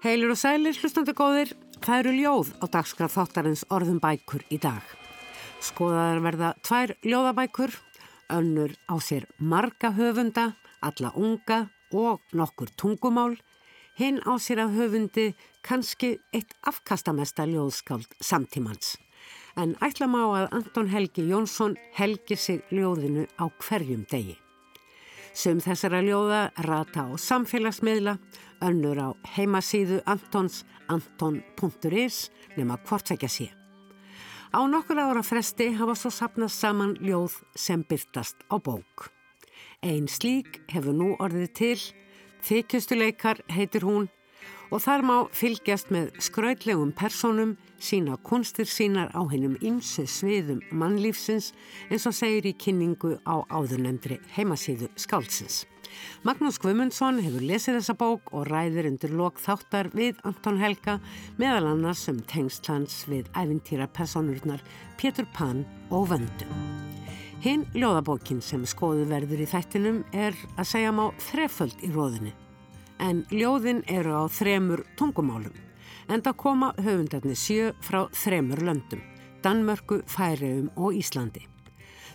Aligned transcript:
Heilir 0.00 0.30
og 0.32 0.38
sælir, 0.40 0.72
hlustandi 0.80 1.12
góðir, 1.12 1.50
það 1.84 1.98
eru 1.98 2.12
ljóð 2.16 2.50
á 2.56 2.64
dagskraf 2.72 3.18
þáttarins 3.18 3.66
orðum 3.68 3.98
bækur 4.00 4.46
í 4.48 4.56
dag. 4.56 4.80
Skoðaðar 5.60 6.22
verða 6.24 6.48
tvær 6.64 6.94
ljóðabækur, 7.04 7.74
önnur 8.32 8.72
á 8.88 8.96
sér 8.96 9.28
marga 9.36 9.92
höfunda, 9.92 10.54
alla 10.80 11.12
unga 11.12 11.66
og 11.92 12.24
nokkur 12.32 12.72
tungumál, 12.80 13.36
hinn 14.00 14.24
á 14.24 14.40
sér 14.40 14.64
að 14.64 14.80
höfundi 14.80 15.28
kannski 15.60 16.14
eitt 16.32 16.56
afkastamesta 16.64 17.44
ljóðskáld 17.44 18.08
samtímans. 18.24 18.96
En 19.60 19.76
ætla 19.84 20.08
má 20.08 20.22
að 20.24 20.48
Anton 20.62 20.88
Helgi 20.88 21.28
Jónsson 21.28 21.76
helgir 21.92 22.40
sig 22.40 22.64
ljóðinu 22.72 23.28
á 23.36 23.52
hverjum 23.52 24.08
degi. 24.08 24.40
Sum 25.32 25.60
þessara 25.62 26.00
ljóða 26.02 26.40
rata 26.66 27.06
á 27.06 27.14
samfélagsmiðla, 27.14 28.16
önnur 28.66 28.98
á 28.98 29.08
heimasíðu 29.36 30.00
Antons 30.10 30.64
anton.is 30.90 32.30
nema 32.56 32.78
hvortvekja 32.82 33.30
sé. 33.30 33.48
Á 34.50 34.60
nokkur 34.66 34.98
ára 34.98 35.22
fresti 35.22 35.70
hafa 35.78 35.94
svo 35.94 36.10
sapnast 36.10 36.58
saman 36.58 36.96
ljóð 36.98 37.38
sem 37.54 37.84
byrtast 37.86 38.42
á 38.50 38.58
bók. 38.58 39.10
Einn 39.86 40.10
slík 40.10 40.58
hefur 40.68 40.96
nú 40.98 41.12
orðið 41.22 41.52
til, 41.54 41.78
þykjustuleikar 42.42 43.44
heitir 43.54 43.86
hún 43.86 44.10
og 44.70 44.82
þar 44.84 45.02
má 45.06 45.16
fylgjast 45.34 45.90
með 45.94 46.12
skrautlegum 46.22 46.92
personum 46.96 47.56
sína 47.82 48.16
kunstir 48.26 48.68
sínar 48.70 49.10
á 49.16 49.20
hennum 49.30 49.56
ymsu 49.64 50.06
sviðum 50.06 50.60
mannlífsins 50.70 51.50
eins 51.90 52.06
og 52.06 52.14
segir 52.16 52.46
í 52.50 52.54
kynningu 52.54 53.16
á 53.26 53.42
áðurnemndri 53.50 54.20
heimasíðu 54.36 54.90
skálsins. 55.00 55.64
Magnús 56.22 56.60
Guimundsson 56.62 57.18
hefur 57.24 57.42
lesið 57.42 57.80
þessa 57.80 57.96
bók 57.98 58.30
og 58.36 58.46
ræðir 58.46 58.86
undir 58.92 59.14
lok 59.16 59.40
þáttar 59.42 59.90
við 59.96 60.20
Anton 60.28 60.60
Helga 60.60 60.98
meðal 61.40 61.72
annars 61.72 62.04
um 62.12 62.20
tengstlans 62.30 63.02
við 63.10 63.26
æfintýra 63.34 63.88
personurnar 63.90 64.62
Pétur 65.00 65.26
Pann 65.34 65.64
og 65.90 66.12
Vöndu. 66.12 66.46
Hinn 67.40 67.64
ljóðabókin 67.74 68.42
sem 68.44 68.62
skoðu 68.68 69.08
verður 69.10 69.42
í 69.42 69.48
þættinum 69.48 70.04
er 70.12 70.36
að 70.56 70.70
segja 70.74 70.94
má 70.94 71.08
þreföld 71.30 71.82
í 71.82 71.90
róðinni 71.96 72.36
en 73.00 73.24
ljóðin 73.32 73.82
eru 73.88 74.14
á 74.14 74.24
þremur 74.28 74.84
tungumálum 75.00 75.56
en 76.10 76.22
það 76.24 76.36
koma 76.42 76.72
höfundarnir 76.80 77.38
sjö 77.38 77.70
frá 77.84 78.02
þremur 78.10 78.62
löndum, 78.66 79.02
Danmörku, 79.44 80.00
Færium 80.10 80.68
og 80.76 80.98
Íslandi. 80.98 81.46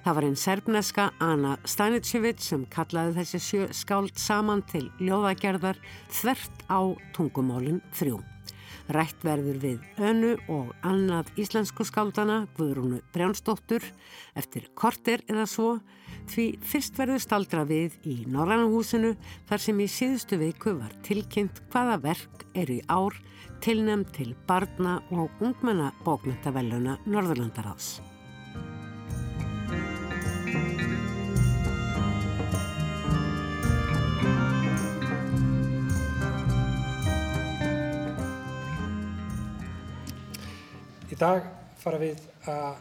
Það 0.05 0.17
var 0.17 0.27
einn 0.27 0.37
serbneska 0.37 1.07
Anna 1.23 1.55
Stanitsevits 1.65 2.51
sem 2.51 2.67
kallaði 2.69 3.15
þessi 3.21 3.41
sjö 3.41 3.71
skáld 3.73 4.19
saman 4.21 4.61
til 4.69 4.85
ljóðagerðar 4.99 5.79
þvert 6.13 6.65
á 6.69 6.93
tungumálinn 7.15 7.81
þrjú. 7.95 8.21
Rætt 8.93 9.23
verður 9.25 9.57
við 9.63 9.85
önu 9.97 10.35
og 10.51 10.69
annað 10.85 11.31
íslensku 11.41 11.85
skáldana 11.87 12.43
Guðrúnu 12.57 12.99
Brjánsdóttur 13.15 13.85
eftir 14.37 14.67
korter 14.77 15.23
eða 15.25 15.47
svo 15.49 15.71
því 16.29 16.47
fyrst 16.61 16.99
verður 16.99 17.23
staldra 17.23 17.65
við 17.65 17.97
í 18.05 18.17
Norrannahúsinu 18.29 19.15
þar 19.49 19.65
sem 19.65 19.81
í 19.81 19.89
síðustu 19.89 20.39
veiku 20.41 20.77
var 20.77 20.93
tilkynnt 21.07 21.63
hvaða 21.73 22.01
verk 22.05 22.45
eru 22.53 22.77
í 22.77 22.83
ár 22.85 23.17
tilnæmt 23.65 24.13
til 24.13 24.35
barna 24.45 24.99
og 25.09 25.31
ungmenna 25.41 25.89
bókmyndavelluna 26.05 26.99
Norðurlandarás. 27.09 28.14
Í 41.15 41.19
dag 41.21 41.45
fara 41.79 41.95
við 41.95 42.17
að 42.51 42.73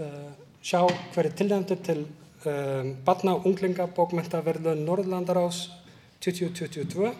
uh, 0.00 0.28
sjá 0.64 0.78
hverju 1.12 1.34
tilnæmdur 1.36 1.82
til 1.84 1.98
um, 2.48 2.94
barna 3.04 3.34
og 3.36 3.44
unglinga 3.50 3.84
bókmyndaverðun 3.92 4.86
Norðlandarás 4.86 5.58
2022. 6.24 7.12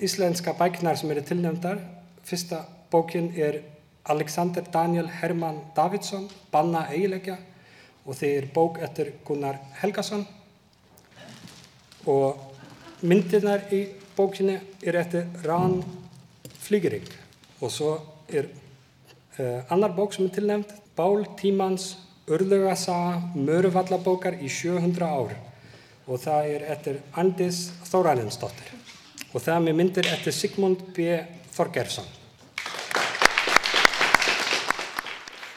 Íslenska 0.00 0.56
bæknar 0.56 0.96
sem 0.96 1.12
eru 1.12 1.26
tilnæmdar. 1.28 1.84
Fyrsta 2.24 2.62
bókin 2.88 3.28
er 3.36 3.60
Alexander 4.08 4.64
Daniel 4.72 5.12
Hermann 5.20 5.60
Davidsson, 5.76 6.30
Banna 6.48 6.86
eigilegja 6.88 7.36
og 8.06 8.16
þeir 8.16 8.40
er 8.40 8.50
bók 8.56 8.80
eftir 8.88 9.18
Gunnar 9.28 9.60
Helgason 9.82 10.24
og 12.08 13.04
myndirnar 13.04 13.68
í 13.68 13.84
bókinni 14.16 14.62
er 14.80 15.04
eftir 15.04 15.28
Rann 15.44 15.82
Flygering 16.56 17.10
og 17.60 17.68
svo 17.68 17.98
er 18.32 18.48
annar 19.68 19.94
bók 19.94 20.12
sem 20.12 20.24
er 20.24 20.30
tilnæmt, 20.30 20.72
Bál 20.96 21.26
tímans 21.36 21.96
örlugasaga 22.26 23.20
Möruvallabókar 23.34 24.38
í 24.40 24.48
700 24.48 25.04
ár 25.04 25.34
og 26.06 26.20
það 26.22 26.52
er 26.54 26.62
eftir 26.72 27.00
Andis 27.12 27.58
Þórarinsdóttir 27.86 28.72
og 29.32 29.42
það 29.42 29.66
með 29.66 29.76
myndir 29.80 30.08
eftir 30.08 30.32
Sigmund 30.32 30.86
B. 30.96 31.18
Þorgersson. 31.52 32.06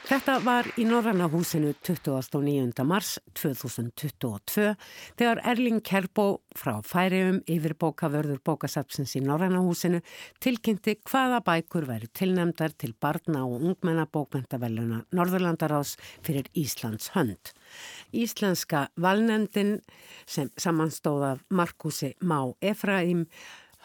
Þetta 0.09 0.39
var 0.41 0.65
í 0.81 0.87
Norrannahúsinu 0.89 1.75
29. 1.85 2.81
mars 2.89 3.11
2022 3.37 4.71
þegar 5.19 5.41
Erling 5.51 5.83
Kerbó 5.85 6.39
frá 6.57 6.79
Færium 6.81 7.37
yfir 7.45 7.75
bókavörður 7.77 8.39
bókasapsins 8.41 9.13
í 9.19 9.21
Norrannahúsinu 9.21 9.99
tilkynnti 10.41 10.95
hvaða 11.05 11.43
bækur 11.45 11.85
væri 11.91 12.09
tilnemdar 12.17 12.73
til 12.73 12.95
barna 12.97 13.43
og 13.45 13.61
ungmenna 13.69 14.07
bókmyndavelluna 14.09 15.03
Norðurlandarás 15.13 15.93
fyrir 16.25 16.49
Íslands 16.57 17.11
hönd. 17.13 17.53
Íslenska 18.09 18.87
valnendin 18.97 19.75
sem 20.25 20.49
samanstóð 20.57 21.27
af 21.35 21.45
Markusi 21.53 22.15
Má 22.25 22.55
Efraím 22.65 23.27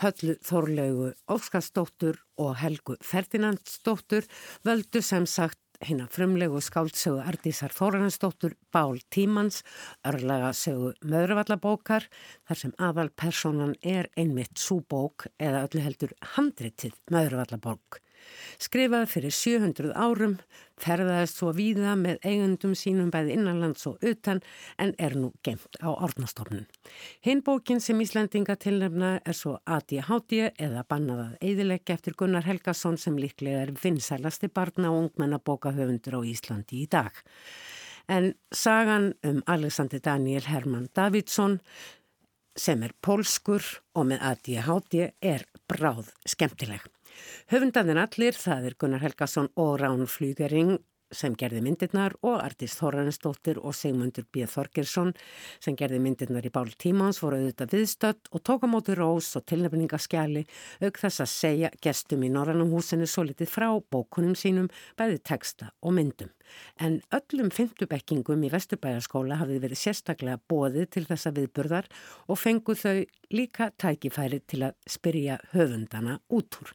Höllu 0.00 0.38
Þorlaugu 0.40 1.12
Óskarsdóttur 1.30 2.16
og 2.40 2.56
Helgu 2.64 2.96
Ferdinandsdóttur 3.04 4.24
völdu 4.64 5.04
sem 5.04 5.28
sagt 5.28 5.60
hérna 5.84 6.06
frumlegu 6.08 6.60
skáldsögu 6.64 7.20
Ardísar 7.24 7.72
Þórannsdóttur 7.74 8.54
Bál 8.72 8.98
Tímans, 9.12 9.62
örlega 10.06 10.52
sögu 10.56 10.94
Möðruvallabókar 11.04 12.08
þar 12.48 12.60
sem 12.60 12.74
aðal 12.80 13.10
personan 13.12 13.74
er 13.82 14.08
einmitt 14.16 14.56
súbók 14.60 15.28
eða 15.36 15.66
öllu 15.68 15.84
heldur 15.84 16.16
handritið 16.36 16.96
Möðruvallabók. 17.12 18.03
Skrifaði 18.62 19.08
fyrir 19.10 19.34
700 19.34 19.92
árum, 19.94 20.36
ferðaðist 20.80 21.38
svo 21.38 21.52
víða 21.54 21.94
með 21.98 22.18
eigundum 22.26 22.74
sínum 22.78 23.10
bæði 23.14 23.36
innanlands 23.36 23.86
og 23.90 24.02
utan 24.04 24.40
en 24.80 24.94
er 24.98 25.16
nú 25.18 25.30
gemt 25.46 25.78
á 25.82 25.90
orðnastofnun. 25.92 26.66
Hinn 27.26 27.42
bókin 27.46 27.82
sem 27.82 28.00
Íslandinga 28.02 28.56
tilnefna 28.60 29.16
er 29.24 29.38
svo 29.38 29.56
ADHD 29.64 30.50
eða 30.50 30.84
bannaðað 30.88 31.36
eidilegge 31.40 31.96
eftir 31.96 32.18
Gunnar 32.18 32.46
Helgason 32.48 32.98
sem 33.00 33.18
líklega 33.18 33.64
er 33.66 33.74
vinsælasti 33.82 34.50
barna 34.50 34.92
og 34.92 35.04
ungmenna 35.04 35.38
bókahöfundur 35.38 36.18
á 36.18 36.20
Íslandi 36.26 36.84
í 36.84 36.88
dag. 36.90 37.12
En 38.08 38.34
sagan 38.52 39.14
um 39.25 39.43
Alexander 39.46 40.00
Daniel 40.00 40.44
Hermann 40.44 40.90
Davidsson 40.94 41.60
sem 42.56 42.82
er 42.87 42.94
pólskur 43.02 43.64
og 43.99 44.10
með 44.10 44.26
ADHD 44.31 44.99
er 45.22 45.46
bráð 45.70 46.12
skemmtileg. 46.28 46.94
Höfundanir 47.52 48.00
allir, 48.06 48.34
það 48.38 48.70
er 48.70 48.78
Gunnar 48.78 49.05
Helgason 49.05 49.52
og 49.61 49.78
Rán 49.82 50.06
Flugering 50.11 50.78
sem 51.14 51.34
gerði 51.38 51.62
myndirnar 51.64 52.14
og 52.26 52.40
Artist 52.43 52.81
Þorranesdóttir 52.81 53.61
og 53.62 53.75
Sigmundur 53.76 54.26
B. 54.32 54.44
Þorgersson 54.50 55.12
sem 55.62 55.76
gerði 55.78 56.00
myndirnar 56.02 56.46
í 56.46 56.52
bál 56.55 56.70
tímans 56.81 57.20
voru 57.22 57.40
auðvitað 57.40 57.75
viðstödd 57.76 58.31
og 58.34 58.44
tók 58.46 58.66
á 58.66 58.69
móti 58.70 58.96
rós 58.99 59.31
og 59.38 59.46
tilnefningaskjali 59.50 60.44
auk 60.82 61.00
þess 61.00 61.25
að 61.25 61.32
segja 61.32 61.72
gestum 61.84 62.25
í 62.26 62.32
Norrannumhúsinu 62.34 63.08
svo 63.11 63.26
litið 63.28 63.52
frá 63.52 63.69
bókunum 63.78 64.37
sínum 64.38 64.70
bæði 64.99 65.20
texta 65.22 65.70
og 65.82 65.96
myndum. 65.99 66.32
En 66.82 67.00
öllum 67.14 67.50
fymtubekkingum 67.55 68.44
í 68.44 68.52
Vesturbæjarskóla 68.52 69.38
hafði 69.40 69.61
verið 69.62 69.81
sérstaklega 69.81 70.43
bóðið 70.50 70.90
til 70.96 71.06
þessa 71.08 71.34
viðburðar 71.37 71.90
og 72.28 72.40
fenguð 72.40 72.84
þau 72.84 72.96
líka 73.34 73.70
tækifæri 73.81 74.43
til 74.46 74.64
að 74.69 74.78
spyrja 74.96 75.40
höfundana 75.55 76.20
út 76.34 76.61
úr. 76.61 76.75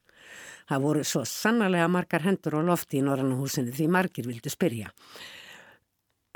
Það 0.70 0.86
voru 0.86 1.04
svo 1.08 1.26
sannarlega 1.26 1.90
margar 1.90 2.26
hendur 2.26 2.60
og 2.60 2.68
lofti 2.70 3.00
í 3.00 3.06
Norrannahúsinu 3.06 3.74
því 3.74 3.88
margir 3.92 4.30
vildu 4.30 4.52
spyrja. 4.54 4.92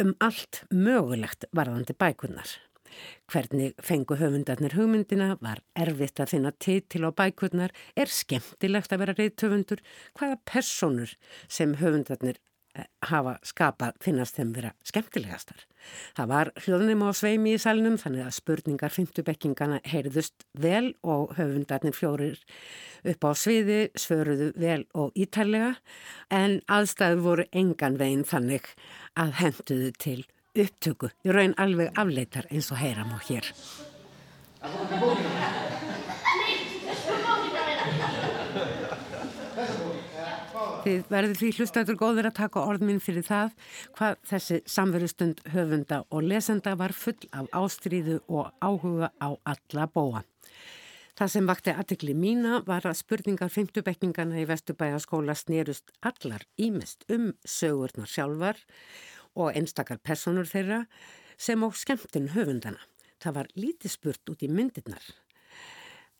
Um 0.01 0.15
allt 0.25 0.63
mögulegt 0.74 1.45
varðandi 1.53 1.94
bækurnar. 1.94 2.50
Hvernig 3.30 3.74
fengu 3.81 4.18
höfundarnir 4.18 4.75
hugmyndina, 4.77 5.35
var 5.41 5.62
erfitt 5.74 6.21
að 6.21 6.33
finna 6.35 6.51
titil 6.62 7.07
á 7.09 7.12
bækurnar, 7.13 7.74
er 7.97 8.09
skemmtilegt 8.09 8.94
að 8.94 9.01
vera 9.01 9.15
reyðtöfundur, 9.18 9.81
hvaða 10.18 10.39
personur 10.50 11.15
sem 11.47 11.77
höfundarnir 11.81 12.41
hafa 13.05 13.35
skapað 13.45 13.97
finnast 14.01 14.37
þeim 14.37 14.53
vera 14.55 14.71
skemmtilegastar. 14.87 15.61
Það 16.17 16.29
var 16.31 16.51
hljóðnum 16.63 17.03
á 17.05 17.09
sveimi 17.13 17.53
í 17.53 17.61
salnum 17.61 17.97
þannig 18.01 18.25
að 18.25 18.35
spurningar 18.37 18.93
fymtubekkingana 18.95 19.79
heyrðust 19.85 20.45
vel 20.57 20.93
og 21.03 21.35
höfundarnir 21.37 21.95
fjórir 21.97 22.39
upp 23.13 23.27
á 23.27 23.31
sviði 23.37 23.79
svöruðu 23.99 24.51
vel 24.59 24.83
og 24.97 25.11
ítælega 25.13 25.75
en 26.33 26.61
aðstæðu 26.71 27.25
voru 27.27 27.47
engan 27.51 27.99
veginn 28.01 28.25
þannig 28.27 28.71
að 29.19 29.35
henduðu 29.41 29.91
til 29.99 30.19
upptöku. 30.53 31.11
Ég 31.25 31.35
raun 31.35 31.57
alveg 31.61 31.93
afleitar 31.97 32.49
eins 32.49 32.71
og 32.73 32.81
heyram 32.81 33.13
á 33.13 33.19
hér. 33.27 33.53
Þið 40.83 41.06
verður 41.07 41.38
því 41.39 41.50
hlustaður 41.56 41.95
góður 41.95 42.27
að 42.27 42.33
taka 42.41 42.62
orðminn 42.68 42.97
fyrir 43.00 43.24
það 43.24 43.53
hvað 43.95 44.18
þessi 44.27 44.57
samverustund 44.68 45.39
höfunda 45.53 46.01
og 46.12 46.25
lesenda 46.27 46.74
var 46.75 46.91
full 46.91 47.30
af 47.31 47.47
ástríðu 47.56 48.18
og 48.27 48.50
áhuga 48.59 49.13
á 49.15 49.31
alla 49.31 49.88
bóa. 49.88 50.25
Það 51.15 51.31
sem 51.31 51.47
vakti 51.47 51.71
aðtikli 51.71 52.18
mína 52.19 52.59
var 52.68 52.83
að 52.89 53.00
spurningar 53.00 53.53
fymtubekkingana 53.53 54.44
í 54.44 54.45
Vesturbæjaskóla 54.50 55.38
snerust 55.39 55.95
allar 56.03 56.44
ímest 56.59 57.07
um 57.07 57.31
sögurnar 57.47 58.12
sjálfar 58.12 58.59
og 59.39 59.56
einstakar 59.56 60.03
personur 60.03 60.51
þeirra 60.51 60.83
sem 61.39 61.63
á 61.63 61.68
skemmtun 61.71 62.33
höfundana. 62.36 62.83
Það 63.24 63.39
var 63.39 63.56
lítið 63.56 63.95
spurt 63.95 64.36
út 64.36 64.44
í 64.44 64.51
myndirnar 64.51 65.13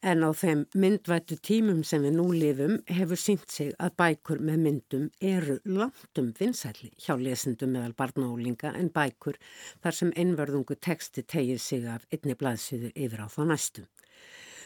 En 0.04 0.20
á 0.20 0.36
þeim 0.36 0.66
myndvættu 0.76 1.38
tímum 1.48 1.78
sem 1.88 2.04
við 2.04 2.18
nú 2.18 2.26
lifum 2.36 2.74
hefur 2.92 3.20
sínt 3.22 3.54
sig 3.54 3.70
að 3.80 3.94
bækur 4.02 4.42
með 4.44 4.58
myndum 4.66 5.06
eru 5.24 5.56
langtum 5.64 6.34
vinsæli 6.36 6.90
hjá 7.06 7.16
lesendum 7.16 7.72
meðal 7.72 7.96
barnálinga 8.02 8.74
en 8.76 8.90
bækur 8.92 9.40
þar 9.86 9.98
sem 10.00 10.12
einverðungu 10.20 10.76
teksti 10.76 11.24
tegir 11.24 11.62
sig 11.64 11.88
af 11.88 12.04
einni 12.12 12.36
blaðsýðu 12.36 12.92
yfir 13.06 13.24
á 13.24 13.28
þá 13.32 13.42
næstum. 13.54 13.88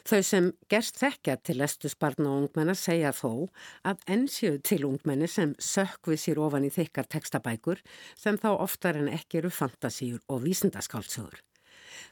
Þau 0.09 0.21
sem 0.25 0.49
gerst 0.73 0.97
þekkja 1.03 1.35
til 1.45 1.59
lestus 1.61 1.93
barna 1.93 2.31
og 2.31 2.47
ungmenna 2.47 2.73
segja 2.73 3.13
þó 3.13 3.51
að 3.85 4.01
ennsjöu 4.15 4.57
til 4.65 4.87
ungmenni 4.89 5.29
sem 5.29 5.53
sökvi 5.61 6.17
sér 6.17 6.41
ofan 6.41 6.65
í 6.65 6.73
þykkar 6.73 7.11
tekstabækur 7.13 7.83
sem 8.15 8.41
þá 8.41 8.55
oftar 8.55 8.97
en 8.97 9.13
ekki 9.13 9.43
eru 9.43 9.53
fantasíur 9.53 10.23
og 10.33 10.47
vísindaskálsögur. 10.47 11.46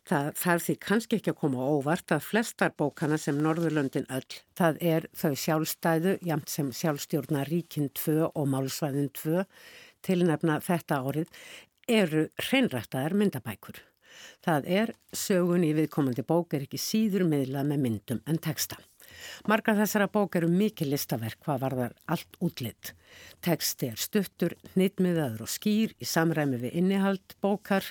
Það 0.06 0.28
þarf 0.38 0.66
því 0.68 0.74
kannski 0.86 1.18
ekki 1.18 1.32
að 1.32 1.40
koma 1.40 1.66
óvart 1.66 2.14
að 2.14 2.28
flestar 2.28 2.74
bókana 2.78 3.18
sem 3.18 3.40
Norðurlöndin 3.42 4.06
öll, 4.14 4.36
það 4.54 4.78
er 4.86 5.08
þau 5.18 5.32
sjálfstæðu, 5.42 6.14
jamt 6.22 6.52
sem 6.54 6.70
sjálfstjórna 6.70 7.42
Ríkin 7.50 7.90
2 7.98 8.28
og 8.28 8.46
Málsvæðin 8.52 9.10
2, 9.18 9.42
tilnefna 10.06 10.60
þetta 10.62 11.02
árið, 11.02 11.34
eru 11.90 12.28
hreinrættaðar 12.38 13.18
myndabækur. 13.18 13.82
Það 14.46 14.70
er 14.78 14.94
sögun 15.10 15.66
í 15.66 15.74
viðkomandi 15.74 16.26
bók 16.28 16.54
er 16.54 16.68
ekki 16.68 16.80
síður 16.80 17.26
miðlað 17.32 17.72
með 17.74 17.86
myndum 17.88 18.22
en 18.30 18.38
texta. 18.38 18.78
Margar 19.50 19.78
þessara 19.80 20.08
bók 20.12 20.38
eru 20.40 20.50
mikið 20.52 20.92
listaverk 20.94 21.40
hvað 21.46 21.62
varðar 21.64 21.96
allt 22.12 22.40
útlitt. 22.44 22.94
Teksti 23.46 23.92
er 23.94 24.02
stuttur, 24.02 24.56
nýttmiðaður 24.76 25.46
og 25.46 25.52
skýr 25.52 25.96
í 26.02 26.08
samræmi 26.10 26.60
við 26.64 26.78
innihald 26.82 27.38
bókar. 27.44 27.88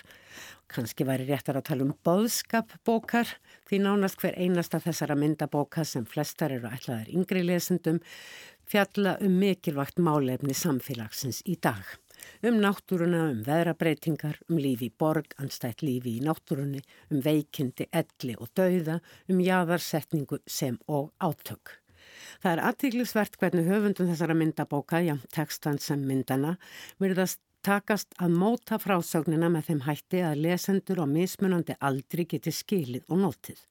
Kanski 0.70 1.06
væri 1.06 1.28
réttar 1.28 1.60
að 1.60 1.68
tala 1.68 1.86
um 1.86 1.94
boðskap 2.06 2.72
bókar 2.86 3.28
því 3.68 3.82
nánast 3.84 4.20
hver 4.20 4.38
einasta 4.40 4.80
þessara 4.82 5.16
myndabóka 5.18 5.84
sem 5.86 6.06
flestar 6.08 6.56
eru 6.56 6.70
ætlaðar 6.72 7.12
yngri 7.12 7.44
lesendum 7.46 8.00
fjalla 8.68 9.18
um 9.22 9.38
mikilvægt 9.42 10.00
málefni 10.00 10.56
samfélagsins 10.56 11.42
í 11.46 11.58
dag 11.60 11.84
um 12.44 12.58
náttúruna, 12.62 13.22
um 13.32 13.40
veðrabreitingar, 13.46 14.40
um 14.48 14.58
lífi 14.60 14.90
í 14.90 14.96
borg, 14.98 15.34
anstætt 15.40 15.84
lífi 15.84 16.18
í 16.18 16.24
náttúrunni, 16.24 16.82
um 17.10 17.22
veikindi, 17.24 17.88
elli 17.92 18.36
og 18.38 18.52
dauða, 18.56 19.00
um 19.28 19.40
jáðarsetningu 19.44 20.40
sem 20.46 20.78
og 20.86 21.12
átök. 21.20 21.78
Það 22.42 22.52
er 22.52 22.62
aðtíklisvert 22.68 23.40
hvernig 23.40 23.68
höfundum 23.68 24.10
þessara 24.10 24.36
myndabóka, 24.38 25.00
já, 25.04 25.16
tekstan 25.34 25.80
sem 25.82 26.02
myndana, 26.04 26.56
verðast 27.02 27.40
takast 27.64 28.12
að 28.20 28.34
móta 28.36 28.78
frásögnina 28.80 29.48
með 29.52 29.70
þeim 29.70 29.84
hætti 29.86 30.20
að 30.24 30.42
lesendur 30.44 31.00
og 31.04 31.08
mismunandi 31.10 31.76
aldri 31.80 32.26
geti 32.28 32.52
skilið 32.52 33.06
og 33.08 33.22
nótið. 33.22 33.62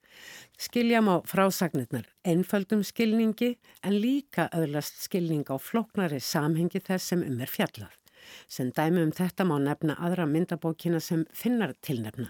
Skilja 0.58 1.02
má 1.06 1.16
frásagnirnar 1.30 2.10
einföldum 2.26 2.84
skilningi 2.86 3.56
en 3.84 3.98
líka 3.98 4.50
öðlast 4.54 5.02
skilning 5.06 5.46
á 5.50 5.58
floknari 5.58 6.22
samhengi 6.22 6.82
þess 6.82 7.14
sem 7.14 7.26
um 7.26 7.42
er 7.42 7.50
fjallað. 7.50 8.03
Sem 8.48 8.72
dæmi 8.76 9.04
um 9.04 9.12
þetta 9.16 9.46
má 9.48 9.58
nefna 9.62 9.98
aðra 10.00 10.28
myndabókina 10.30 11.02
sem 11.02 11.26
finnar 11.34 11.76
tilnefna, 11.82 12.30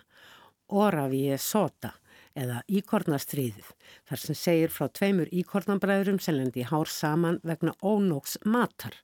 Oravíi 0.69 1.37
Sota 1.37 1.93
eða 2.33 2.63
Íkornastriðið, 2.71 3.69
þar 4.09 4.21
sem 4.23 4.37
segir 4.37 4.73
frá 4.73 4.87
tveimur 4.89 5.29
íkornabræðurum 5.29 6.19
sem 6.23 6.37
lendi 6.39 6.65
hár 6.65 6.89
saman 6.89 7.39
vegna 7.43 7.75
ónóks 7.83 8.39
matar. 8.45 8.97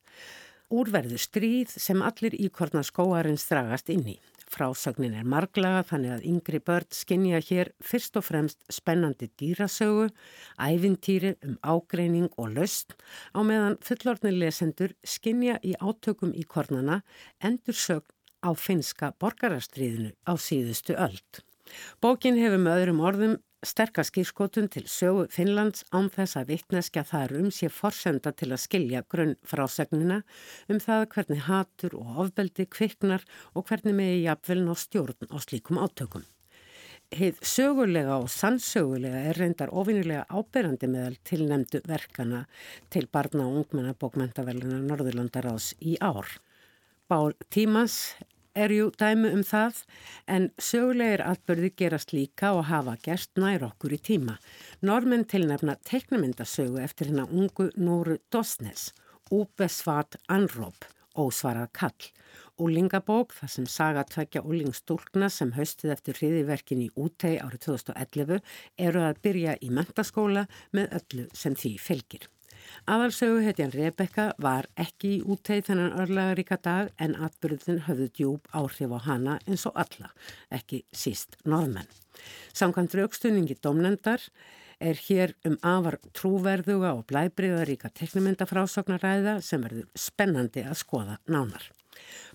Úrverður 0.69 1.21
stríð 1.21 1.73
sem 1.81 2.01
allir 2.05 2.35
íkornaskóarins 2.37 3.47
dragast 3.49 3.89
inn 3.93 4.05
í. 4.15 4.19
Frásögnin 4.49 5.13
er 5.13 5.27
marglaga 5.29 5.83
þannig 5.85 6.13
að 6.15 6.23
yngri 6.31 6.59
börn 6.65 6.87
skinja 6.95 7.41
hér 7.45 7.69
fyrst 7.85 8.17
og 8.17 8.25
fremst 8.25 8.63
spennandi 8.73 9.27
dýrasögu, 9.37 10.07
ævintýri 10.57 11.35
um 11.45 11.57
ágreining 11.61 12.31
og 12.35 12.55
löst 12.57 12.95
á 13.37 13.45
meðan 13.45 13.77
fullorðni 13.85 14.33
lesendur 14.33 14.95
skinja 15.05 15.59
í 15.61 15.75
átökum 15.77 16.33
í 16.33 16.47
kornana 16.49 17.03
endur 17.45 17.77
sögn 17.77 18.09
á 18.41 18.49
finska 18.57 19.11
borgarastriðinu 19.21 20.15
á 20.25 20.33
síðustu 20.33 20.97
öld. 20.97 21.43
Bókin 22.01 22.39
hefur 22.41 22.61
með 22.63 22.81
öðrum 22.81 23.05
orðum 23.05 23.37
sterkar 23.65 24.07
skýrskotun 24.07 24.69
til 24.71 24.85
sögu 24.87 25.25
Finnlands 25.33 25.83
án 25.91 26.07
þess 26.13 26.37
að 26.39 26.51
vittneskja 26.53 27.03
þar 27.07 27.33
um 27.41 27.49
sé 27.51 27.67
forsenda 27.73 28.31
til 28.31 28.51
að 28.53 28.63
skilja 28.63 29.03
grunn 29.11 29.35
frásegnina 29.43 30.21
um 30.71 30.79
það 30.79 31.05
hvernig 31.13 31.45
hatur 31.47 31.97
og 31.99 32.21
ofbeldi 32.25 32.67
kviknar 32.71 33.25
og 33.53 33.67
hvernig 33.67 33.97
megi 33.97 34.23
jafnvel 34.23 34.63
ná 34.63 34.75
stjórn 34.79 35.27
á 35.27 35.37
slíkum 35.43 35.81
átökum. 35.83 36.23
Heið 37.09 37.39
sögulega 37.41 38.19
og 38.21 38.29
sannsögulega 38.29 39.23
er 39.31 39.39
reyndar 39.41 39.71
ofinnilega 39.73 40.27
áberandi 40.29 40.87
meðal 40.87 41.17
tilnemdu 41.25 41.81
verkana 41.89 42.43
til 42.93 43.09
barna 43.11 43.47
og 43.49 43.63
ungmenna 43.63 43.95
bókmentaveluna 43.97 44.83
Norðurlandaráðs 44.85 45.73
í 45.81 45.97
ár. 45.99 46.29
Bál 47.09 47.33
tímans 47.49 48.13
er 48.55 48.73
jú 48.73 48.89
dæmi 48.99 49.31
um 49.35 49.43
það 49.45 49.81
en 50.27 50.47
sögulegir 50.61 51.23
atbyrði 51.25 51.71
gerast 51.81 52.13
líka 52.15 52.53
og 52.57 52.67
hafa 52.69 52.95
gerst 53.05 53.37
nær 53.39 53.65
okkur 53.69 53.95
í 53.95 53.99
tíma. 54.09 54.37
Normen 54.81 55.25
tilnefna 55.29 55.77
teiknumyndasögu 55.89 56.81
eftir 56.83 57.11
hennar 57.11 57.29
ungu 57.31 57.69
Nóru 57.77 58.17
Dosnes, 58.31 58.91
Úbesvat 59.31 60.17
Anróp, 60.27 60.87
ósvarað 61.15 61.69
kall. 61.73 62.09
Úlingabók, 62.59 63.31
það 63.37 63.51
sem 63.53 63.67
saga 63.71 64.03
tveggja 64.03 64.41
úlingstúlkna 64.43 65.29
sem 65.31 65.53
haustið 65.55 65.93
eftir 65.95 66.17
hriðiverkin 66.19 66.81
í 66.83 66.89
útei 66.99 67.37
árið 67.39 67.69
2011 67.69 68.41
eru 68.89 69.05
að 69.07 69.21
byrja 69.23 69.55
í 69.63 69.71
mentaskóla 69.71 70.43
með 70.75 70.99
öllu 70.99 71.29
sem 71.31 71.55
því 71.55 71.77
fylgir. 71.79 72.27
Aðalsögu 72.89 73.41
hetjan 73.45 73.73
Rebecca 73.73 74.29
var 74.41 74.67
ekki 74.79 75.15
í 75.17 75.23
útteið 75.25 75.65
þennan 75.69 75.97
örlagaríka 76.03 76.59
dag 76.63 76.91
en 76.97 77.15
atbyrðin 77.15 77.83
höfðu 77.87 78.09
djúb 78.17 78.49
áhrif 78.55 78.93
á 78.95 78.99
hana 79.07 79.39
eins 79.45 79.65
og 79.69 79.77
alla, 79.79 80.11
ekki 80.53 80.83
síst 80.91 81.37
norðmenn. 81.45 81.89
Samkvæmt 82.53 82.95
raukstunningi 82.99 83.59
domnendar 83.63 84.23
er 84.79 84.99
hér 85.07 85.35
um 85.47 85.57
afar 85.65 85.99
trúverðuga 86.15 86.93
og 86.95 87.05
blæbriðaríka 87.11 87.91
teknimyndafrásognaræða 87.99 89.39
sem 89.43 89.63
verður 89.63 89.89
spennandi 89.95 90.63
að 90.63 90.79
skoða 90.83 91.19
nánar. 91.27 91.67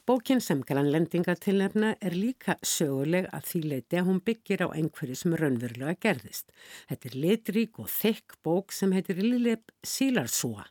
Bókin 0.06 0.42
sem 0.44 0.60
grannlendinga 0.66 1.34
tilnefna 1.40 1.94
er 2.00 2.16
líka 2.16 2.58
söguleg 2.60 3.30
að 3.32 3.48
því 3.50 3.62
leiti 3.70 4.00
að 4.00 4.08
hún 4.10 4.20
byggir 4.26 4.66
á 4.66 4.68
einhverju 4.74 5.16
sem 5.16 5.36
raunverulega 5.40 5.96
gerðist. 6.04 6.52
Þetta 6.90 7.10
er 7.10 7.18
litrík 7.24 7.80
og 7.80 7.90
þykk 7.92 8.38
bók 8.44 8.72
sem 8.76 8.92
heitir 8.92 9.22
Lillip 9.22 9.72
Sílarsúa 9.84 10.68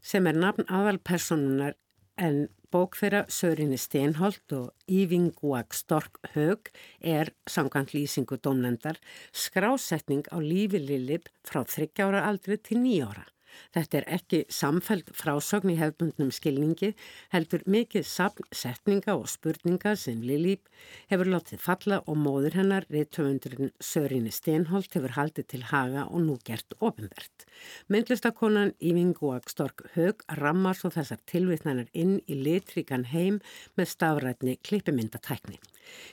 sem 0.00 0.26
er 0.26 0.38
nafn 0.38 0.64
aðalpersonunar 0.72 1.74
en 2.20 2.46
bók 2.72 2.96
þeirra 3.00 3.24
Sörinni 3.32 3.78
Steinholt 3.80 4.54
og 4.54 4.70
Ívinguag 4.90 5.74
Stork 5.74 6.20
Hög 6.34 6.70
er 7.00 7.32
samkvæmt 7.50 7.94
lýsingu 7.96 8.38
domnendar 8.38 9.00
skrásetning 9.32 10.28
á 10.30 10.38
lífi 10.38 10.80
Lillip 10.82 11.28
frá 11.46 11.64
30 11.64 12.04
ára 12.06 12.24
aldri 12.28 12.60
til 12.62 12.82
9 12.84 13.08
ára. 13.08 13.26
Þetta 13.74 14.00
er 14.00 14.06
ekki 14.16 14.40
samfæld 14.52 15.10
frásögn 15.16 15.72
í 15.74 15.78
hefbundnum 15.80 16.32
skilningi, 16.34 16.92
heldur 17.34 17.64
mikið 17.70 18.06
sapn 18.08 18.48
setninga 18.54 19.16
og 19.18 19.28
spurninga 19.30 19.94
sem 19.98 20.22
Lilíp 20.26 20.68
hefur 21.10 21.30
látið 21.34 21.62
falla 21.64 22.00
og 22.06 22.18
móður 22.20 22.58
hennar, 22.60 22.86
reytöfundurinn 22.90 23.72
Sörinni 23.82 24.32
Stenholt, 24.34 24.92
hefur 24.94 25.16
haldið 25.16 25.50
til 25.54 25.62
haga 25.70 26.06
og 26.08 26.24
nú 26.26 26.38
gert 26.46 26.76
ofinvert. 26.80 27.46
Myndlistakonan 27.88 28.74
Ívinguag 28.80 29.50
Stork 29.50 29.84
Hög 29.94 30.24
rammar 30.40 30.78
svo 30.78 30.92
þessar 30.94 31.20
tilvittnanar 31.30 31.90
inn 31.92 32.18
í 32.26 32.38
litríkan 32.38 33.08
heim 33.12 33.40
með 33.76 33.92
stafrætni 33.94 34.56
klippimyndatækni. 34.64 35.60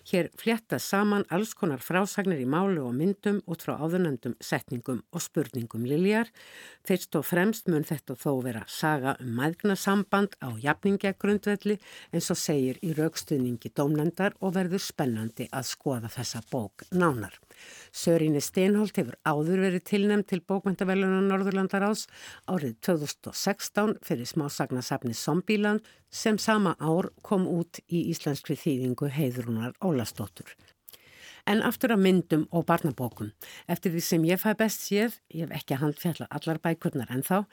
Hér 0.10 0.30
flétta 0.40 0.80
saman 0.82 1.26
alls 1.34 1.54
konar 1.58 1.84
frásagnir 1.84 2.42
í 2.42 2.48
málu 2.50 2.86
og 2.88 2.96
myndum 2.98 3.42
út 3.46 3.66
frá 3.66 3.76
áðunandum 3.78 4.38
setningum 4.42 5.04
og 5.12 5.24
spurningum 5.24 5.86
Liljar. 5.88 6.32
Fyrst 6.88 7.16
og 7.20 7.27
fremst 7.28 7.68
mun 7.72 7.86
þetta 7.88 8.16
þó 8.16 8.32
vera 8.46 8.62
saga 8.72 9.16
um 9.24 9.34
maðgnasamband 9.38 10.38
á 10.40 10.50
jafningagrundvelli 10.64 11.76
eins 12.16 12.30
og 12.32 12.40
segir 12.40 12.80
í 12.86 12.94
raukstuðningi 12.96 13.74
dómnendar 13.76 14.38
og 14.40 14.56
verður 14.56 14.84
spennandi 14.84 15.50
að 15.52 15.68
skoða 15.72 16.12
þessa 16.14 16.42
bók 16.52 16.86
nánar. 16.92 17.36
Sörinni 17.92 18.42
Steinholt 18.44 18.98
hefur 19.00 19.18
áður 19.28 19.64
verið 19.66 19.86
tilnæmt 19.92 20.30
til 20.32 20.42
bókmyndavellunar 20.48 21.26
Norðurlandar 21.28 21.88
ás 21.90 22.06
árið 22.48 22.78
2016 22.88 23.98
fyrir 24.06 24.30
smásagnasafni 24.30 25.18
Zombieland 25.18 25.86
sem 26.10 26.40
sama 26.40 26.78
ár 26.80 27.12
kom 27.22 27.48
út 27.50 27.82
í 27.88 28.08
íslenskri 28.14 28.56
þýðingu 28.56 29.12
heiðrunar 29.12 29.76
Ólastóttur. 29.84 30.56
En 31.48 31.62
aftur 31.64 31.94
að 31.96 32.02
myndum 32.04 32.48
og 32.52 32.66
barnabókum. 32.68 33.30
Eftir 33.72 33.94
því 33.94 34.02
sem 34.04 34.26
ég 34.28 34.42
fæ 34.42 34.50
best 34.60 34.82
séð, 34.84 35.14
ég 35.32 35.46
hef 35.46 35.54
ekki 35.62 35.78
handfjalla 35.80 36.28
allar 36.36 36.60
bækurnar 36.60 37.14
en 37.14 37.24
þá, 37.24 37.46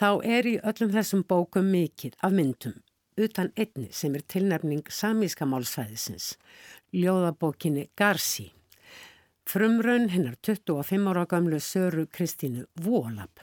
þá 0.00 0.08
er 0.24 0.48
í 0.48 0.54
öllum 0.64 0.94
þessum 0.94 1.26
bókum 1.28 1.68
mikið 1.74 2.16
af 2.24 2.32
myndum, 2.32 2.78
utan 3.20 3.52
einni 3.60 3.90
sem 3.92 4.16
er 4.16 4.24
tilnefning 4.24 4.88
samíska 4.88 5.44
málsfæðisins, 5.44 6.32
ljóðabókinni 6.96 7.90
Garci. 7.92 8.48
Frumraun 9.50 10.08
hennar 10.14 10.36
25 10.46 11.08
ára 11.10 11.26
gamlu 11.26 11.58
Söru 11.60 12.06
Kristínu 12.06 12.68
Vólab. 12.80 13.40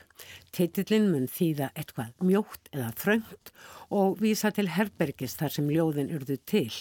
Teitillin 0.56 1.10
mun 1.12 1.26
þýða 1.28 1.68
eitthvað 1.76 2.14
mjótt 2.24 2.70
eða 2.72 2.94
þröngt 2.96 3.50
og 3.94 4.16
vísa 4.22 4.50
til 4.56 4.70
herbergis 4.72 5.36
þar 5.38 5.52
sem 5.54 5.68
ljóðin 5.68 6.08
urðu 6.16 6.38
til. 6.48 6.72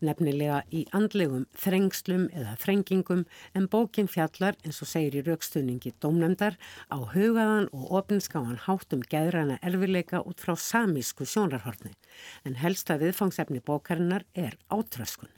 Nefnilega 0.00 0.62
í 0.72 0.86
andlegum 0.96 1.44
þrengslum 1.60 2.28
eða 2.32 2.54
þrengingum 2.62 3.26
en 3.58 3.66
bókin 3.72 4.08
fjallar 4.08 4.56
eins 4.64 4.80
og 4.80 4.88
segir 4.88 5.18
í 5.20 5.24
raukstunningi 5.26 5.92
dómnefndar 6.00 6.56
á 6.88 6.98
hugaðan 7.14 7.68
og 7.76 7.90
ofinskáan 8.00 8.60
háttum 8.64 9.04
geðrana 9.12 9.58
erfileika 9.60 10.22
út 10.24 10.40
frá 10.40 10.54
samísku 10.56 11.28
sjónarhorni. 11.28 11.92
En 12.44 12.56
helsta 12.62 12.96
viðfangsefni 13.02 13.60
bókarinnar 13.60 14.24
er 14.32 14.56
átröskun. 14.72 15.32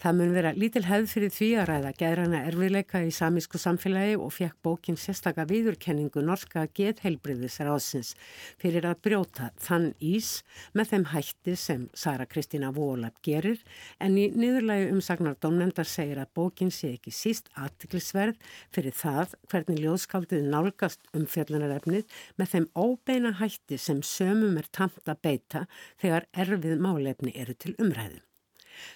Það 0.00 0.14
mun 0.16 0.30
vera 0.32 0.50
lítil 0.56 0.80
hefð 0.88 1.10
fyrir 1.12 1.32
því 1.34 1.46
að 1.60 1.66
ræða 1.68 1.90
geðrana 2.00 2.38
erfiðleika 2.48 3.02
í 3.04 3.10
samísku 3.12 3.58
samfélagi 3.60 4.14
og 4.16 4.30
fekk 4.32 4.54
bókin 4.64 4.96
sérstaka 4.96 5.44
viðurkenningu 5.50 6.22
norska 6.24 6.62
geðheilbriðisráðsins 6.78 8.14
fyrir 8.62 8.86
að 8.88 9.02
brjóta 9.04 9.50
þann 9.60 9.90
ís 10.00 10.30
með 10.72 10.94
þeim 10.94 11.04
hætti 11.10 11.56
sem 11.60 11.82
Sara 11.92 12.24
Kristína 12.30 12.70
Vólab 12.72 13.18
gerir 13.28 13.60
en 14.00 14.16
í 14.16 14.30
niðurlægu 14.32 14.88
umsagnar 14.94 15.36
domnendar 15.44 15.92
segir 15.92 16.22
að 16.24 16.32
bókin 16.40 16.72
sé 16.72 16.94
ekki 16.94 17.12
síst 17.12 17.52
aðtiklisverð 17.60 18.40
fyrir 18.72 18.96
það 18.96 19.36
hvernig 19.52 19.84
ljóðskaldið 19.84 20.48
nálgast 20.48 21.12
um 21.12 21.28
fjallunarefnið 21.28 22.08
með 22.40 22.56
þeim 22.56 22.70
óbeina 22.72 23.36
hætti 23.44 23.76
sem 23.76 24.00
sömum 24.00 24.56
er 24.64 24.72
tamt 24.72 25.04
að 25.04 25.22
beita 25.28 25.66
þegar 26.00 26.30
erfið 26.32 26.80
málefni 26.88 27.36
eru 27.36 27.60
til 27.60 27.76
umræðum. 27.76 28.29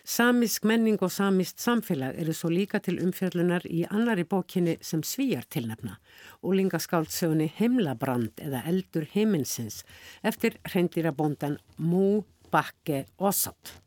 Samisk 0.05 0.65
menning 0.69 0.99
og 1.03 1.13
samist 1.13 1.63
samfélag 1.63 2.19
eru 2.21 2.35
svo 2.37 2.51
líka 2.53 2.81
til 2.85 3.01
umfjörlunar 3.03 3.67
í 3.67 3.85
annari 3.91 4.25
bókinni 4.29 4.77
sem 4.85 5.03
svíjar 5.03 5.47
tilnefna 5.51 5.99
og 6.43 6.57
lingaskáldsögunni 6.59 7.51
Himlabrand 7.59 8.43
eða 8.45 8.65
Eldur 8.71 9.07
heiminsins 9.15 9.83
eftir 10.23 10.59
hrendýrabóndan 10.69 11.59
Mú 11.79 12.25
Bakke 12.53 13.05
Osot. 13.19 13.79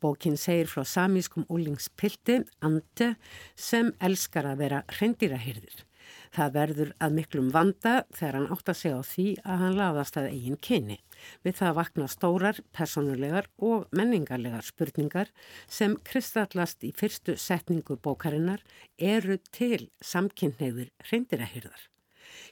Bókin 0.00 0.36
segir 0.36 0.68
frá 0.70 0.84
samískum 0.84 1.46
úlingspilti 1.48 2.42
Ante 2.60 3.14
sem 3.56 3.92
elskar 4.00 4.46
að 4.50 4.60
vera 4.66 4.84
hrendýrahyrðir. 4.98 5.86
Það 6.32 6.52
verður 6.56 6.90
að 7.04 7.14
miklum 7.18 7.48
vanda 7.52 7.92
þegar 8.16 8.38
hann 8.38 8.52
átt 8.54 8.72
að 8.72 8.78
segja 8.78 9.00
á 9.00 9.04
því 9.04 9.26
að 9.44 9.62
hann 9.62 9.76
laðast 9.76 10.16
að 10.16 10.28
eigin 10.30 10.58
kyni. 10.64 10.98
Við 11.44 11.58
það 11.60 11.76
vakna 11.78 12.08
stórar, 12.08 12.60
personulegar 12.72 13.48
og 13.60 13.84
menningarlegar 13.92 14.64
spurningar 14.64 15.32
sem 15.68 15.98
kristallast 16.08 16.84
í 16.88 16.94
fyrstu 16.96 17.36
setningu 17.36 17.98
bókarinnar 18.00 18.64
eru 18.96 19.36
til 19.52 19.90
samkynneigður 20.00 20.92
hreindirahyrðar. 21.08 21.88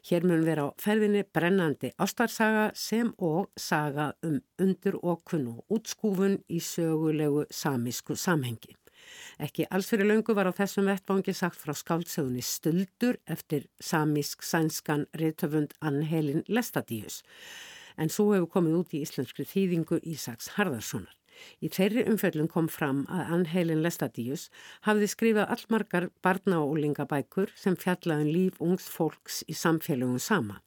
Hér 0.08 0.24
mun 0.28 0.44
vera 0.44 0.68
á 0.68 0.76
ferðinni 0.80 1.24
brennandi 1.28 1.92
ástarsaga 2.00 2.70
sem 2.76 3.14
og 3.16 3.48
saga 3.56 4.10
um 4.26 4.40
undur 4.60 5.00
og 5.00 5.24
kunn 5.28 5.48
og 5.54 5.76
útskúfun 5.78 6.38
í 6.48 6.60
sögulegu 6.64 7.46
samísku 7.48 8.16
samhengi. 8.16 8.79
Ekki 9.40 9.66
alls 9.70 9.90
fyrir 9.90 10.08
löngu 10.10 10.34
var 10.36 10.50
á 10.50 10.52
þessum 10.54 10.88
vettvangi 10.90 11.34
sagt 11.36 11.60
frá 11.60 11.74
skáldsögunni 11.76 12.42
Stöldur 12.44 13.20
eftir 13.26 13.68
samísk 13.80 14.42
sænskan 14.46 15.06
reytöfund 15.16 15.76
Ann 15.80 16.02
Helin 16.02 16.44
Lestadíus 16.48 17.22
en 18.00 18.08
svo 18.12 18.30
hefur 18.34 18.50
komið 18.56 18.76
út 18.80 18.94
í 18.96 19.02
íslenskri 19.04 19.44
þýðingu 19.48 20.00
Ísaks 20.08 20.54
Harðarssonar. 20.56 21.16
Í 21.64 21.70
þeirri 21.72 22.04
umfellum 22.10 22.48
kom 22.52 22.68
fram 22.68 23.04
að 23.08 23.32
Ann 23.34 23.46
Helin 23.52 23.82
Lestadíus 23.84 24.48
hafði 24.86 25.08
skrifað 25.12 25.52
allmargar 25.54 26.08
barna 26.24 26.60
og 26.64 26.74
úlingabækur 26.76 27.52
sem 27.56 27.76
fjallaðun 27.80 28.28
um 28.28 28.34
líf 28.34 28.60
ungs 28.66 28.88
fólks 28.92 29.40
í 29.48 29.56
samfélögum 29.56 30.20
sama. 30.20 30.60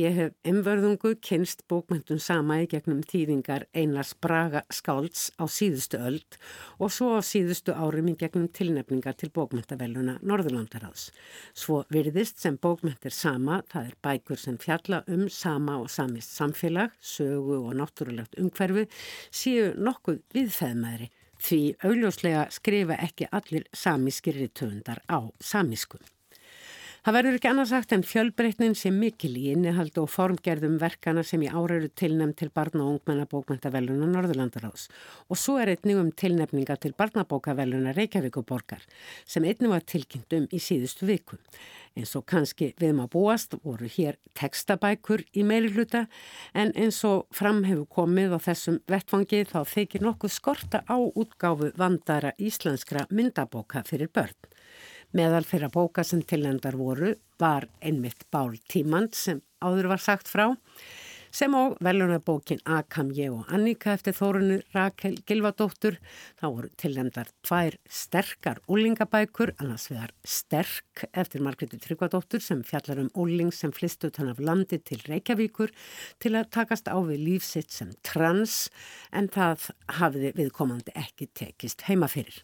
Ég 0.00 0.16
hef 0.16 0.34
umverðungu 0.48 1.14
kynst 1.24 1.64
bókmyndun 1.70 2.20
sama 2.22 2.58
í 2.62 2.68
gegnum 2.70 3.02
tíðingar 3.06 3.66
Einars 3.76 4.14
Braga 4.20 4.64
skálds 4.72 5.30
á 5.40 5.44
síðustu 5.50 6.00
öld 6.00 6.38
og 6.78 6.92
svo 6.92 7.16
á 7.16 7.20
síðustu 7.24 7.74
árum 7.76 8.10
í 8.12 8.16
gegnum 8.20 8.48
tilnefningar 8.52 9.16
til 9.20 9.30
bókmyndavelluna 9.36 10.18
Norðurlandaráðs. 10.22 11.10
Svo 11.56 11.82
virðist 11.92 12.42
sem 12.42 12.58
bókmyndir 12.60 13.14
sama, 13.14 13.62
það 13.72 13.92
er 13.92 14.00
bækur 14.04 14.40
sem 14.40 14.58
fjalla 14.60 15.02
um 15.06 15.28
sama 15.32 15.78
og 15.82 15.90
samist 15.92 16.36
samfélag, 16.36 16.92
sögu 17.00 17.62
og 17.62 17.76
náttúrulegt 17.78 18.36
umhverfu, 18.40 18.88
séu 19.30 19.72
nokkuð 19.76 20.20
viðfæðmaðri 20.36 21.12
því 21.42 21.60
augljóslega 21.84 22.46
skrifa 22.54 22.98
ekki 23.06 23.28
allir 23.32 23.66
samískir 23.76 24.38
rittöfundar 24.40 25.02
á 25.08 25.20
samískum. 25.40 26.00
Það 27.06 27.14
verður 27.14 27.36
ekki 27.36 27.46
annars 27.46 27.70
sagt 27.70 27.92
en 27.94 28.02
fjölbreytnin 28.02 28.72
sem 28.74 28.96
mikil 28.98 29.36
í 29.38 29.52
innihald 29.52 29.94
og 30.02 30.08
formgerðum 30.10 30.72
verkana 30.80 31.22
sem 31.22 31.44
í 31.46 31.50
árauru 31.52 31.86
tilnefn 31.94 32.32
til 32.34 32.48
barna- 32.50 32.82
og 32.82 32.96
ungmennabókmæntavellunar 32.96 34.10
Norðurlandaráðs 34.10 34.88
og 35.30 35.38
svo 35.38 35.54
er 35.62 35.70
einnig 35.70 36.00
um 36.00 36.08
tilnefninga 36.10 36.74
til 36.82 36.96
barnabókavellunar 36.98 37.94
Reykjavíkuborgar 37.94 38.82
sem 39.22 39.46
einnig 39.46 39.70
var 39.70 39.86
tilkynnt 39.86 40.34
um 40.34 40.48
í 40.50 40.58
síðustu 40.58 41.06
viku. 41.06 41.38
Eins 41.94 42.16
og 42.18 42.26
kannski 42.26 42.72
við 42.74 42.98
maður 42.98 43.14
búast 43.14 43.54
voru 43.62 43.86
hér 43.86 44.18
tekstabækur 44.34 45.22
í 45.30 45.46
meiri 45.46 45.70
hluta 45.76 46.08
en 46.58 46.74
eins 46.74 46.98
og 47.06 47.30
fram 47.30 47.62
hefur 47.70 47.86
komið 48.00 48.34
á 48.34 48.38
þessum 48.50 48.82
vettfangi 48.90 49.44
þá 49.46 49.60
þykir 49.62 50.08
nokkuð 50.10 50.34
skorta 50.40 50.82
á 50.90 50.98
útgáfu 50.98 51.70
vandara 51.78 52.34
íslenskra 52.34 53.06
myndabóka 53.14 53.86
fyrir 53.86 54.10
börn. 54.10 54.55
Meðal 55.14 55.44
þeirra 55.46 55.70
bóka 55.70 56.02
sem 56.04 56.22
tilnendar 56.26 56.74
voru 56.78 57.14
var 57.38 57.68
einmitt 57.84 58.26
Bál 58.32 58.56
Tímand 58.70 59.14
sem 59.14 59.42
áður 59.62 59.92
var 59.94 60.02
sagt 60.02 60.30
frá 60.30 60.56
sem 61.36 61.52
á 61.52 61.76
velunarbókin 61.84 62.62
Akam, 62.64 63.10
ég 63.12 63.34
og 63.34 63.50
Annika 63.52 63.92
eftir 63.92 64.14
þórunu 64.16 64.56
Rakel 64.72 65.18
Gilvadóttur. 65.28 65.98
Þá 66.40 66.46
voru 66.46 66.70
tilnendar 66.80 67.28
tvær 67.44 67.76
sterkar 67.92 68.62
úlingabækur, 68.72 69.52
annars 69.60 69.90
vegar 69.90 70.14
Sterk 70.24 71.04
eftir 71.12 71.44
Margreði 71.44 71.80
Tryggvadóttur 71.82 72.40
sem 72.44 72.62
fjallar 72.64 73.02
um 73.04 73.12
úling 73.20 73.52
sem 73.52 73.74
flistu 73.74 74.08
þann 74.08 74.32
af 74.32 74.40
landi 74.40 74.80
til 74.80 75.02
Reykjavíkur 75.04 75.74
til 76.22 76.34
að 76.38 76.50
takast 76.56 76.88
á 76.88 76.96
við 77.04 77.26
lífsitt 77.28 77.74
sem 77.74 77.92
trans 78.06 78.70
en 79.12 79.28
það 79.28 79.70
hafiði 80.00 80.32
viðkomandi 80.40 80.96
ekki 80.96 81.28
tekist 81.36 81.84
heima 81.90 82.08
fyrir. 82.08 82.40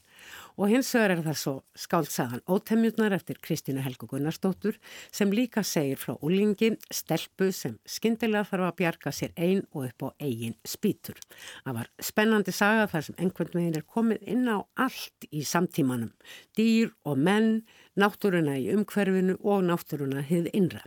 Og 0.56 0.68
hins 0.68 0.90
vegar 0.94 1.14
er 1.14 1.22
það 1.24 1.38
svo 1.40 1.54
skáltsagan 1.78 2.42
Ótemjutnar 2.50 3.14
eftir 3.16 3.38
Kristínu 3.42 3.82
Helgu 3.84 4.08
Gunnarsdóttur 4.10 4.78
sem 5.14 5.32
líka 5.32 5.64
segir 5.64 6.00
frá 6.00 6.14
úlingi 6.20 6.74
stelpu 6.92 7.50
sem 7.56 7.78
skindilega 7.88 8.44
þarf 8.50 8.68
að 8.68 8.78
bjarga 8.82 9.14
sér 9.16 9.34
einn 9.36 9.64
og 9.72 9.88
upp 9.88 10.06
á 10.06 10.08
eigin 10.20 10.56
spýtur. 10.68 11.20
Það 11.64 11.78
var 11.80 11.92
spennandi 12.10 12.56
saga 12.56 12.88
þar 12.92 13.08
sem 13.08 13.18
einhvern 13.18 13.54
veginn 13.56 13.78
er 13.80 13.86
komið 13.96 14.26
inn 14.34 14.48
á 14.52 14.58
allt 14.76 15.28
í 15.30 15.44
samtímanum. 15.48 16.12
Dýr 16.58 16.92
og 17.08 17.16
menn, 17.18 17.62
náttúruna 17.96 18.58
í 18.60 18.68
umhverfinu 18.76 19.38
og 19.40 19.64
náttúruna 19.68 20.24
hið 20.26 20.52
innra. 20.52 20.84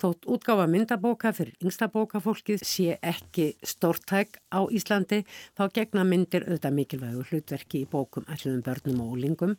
Þótt 0.00 0.28
útgáfa 0.30 0.66
myndabóka 0.70 1.32
fyrir 1.36 1.56
yngsta 1.62 1.90
bókafólkið 1.92 2.64
sé 2.64 2.98
ekki 3.02 3.52
stórtæk 3.62 4.40
á 4.54 4.60
Íslandi 4.70 5.24
þá 5.58 5.64
gegna 5.74 6.04
myndir 6.08 6.46
auðvitað 6.46 6.76
mikilvægu 6.78 7.24
hlutverki 7.30 7.84
í 7.84 7.90
bókum 7.90 8.28
alluðum 8.28 8.64
börnum 8.66 9.02
og 9.04 9.16
úlingum 9.16 9.56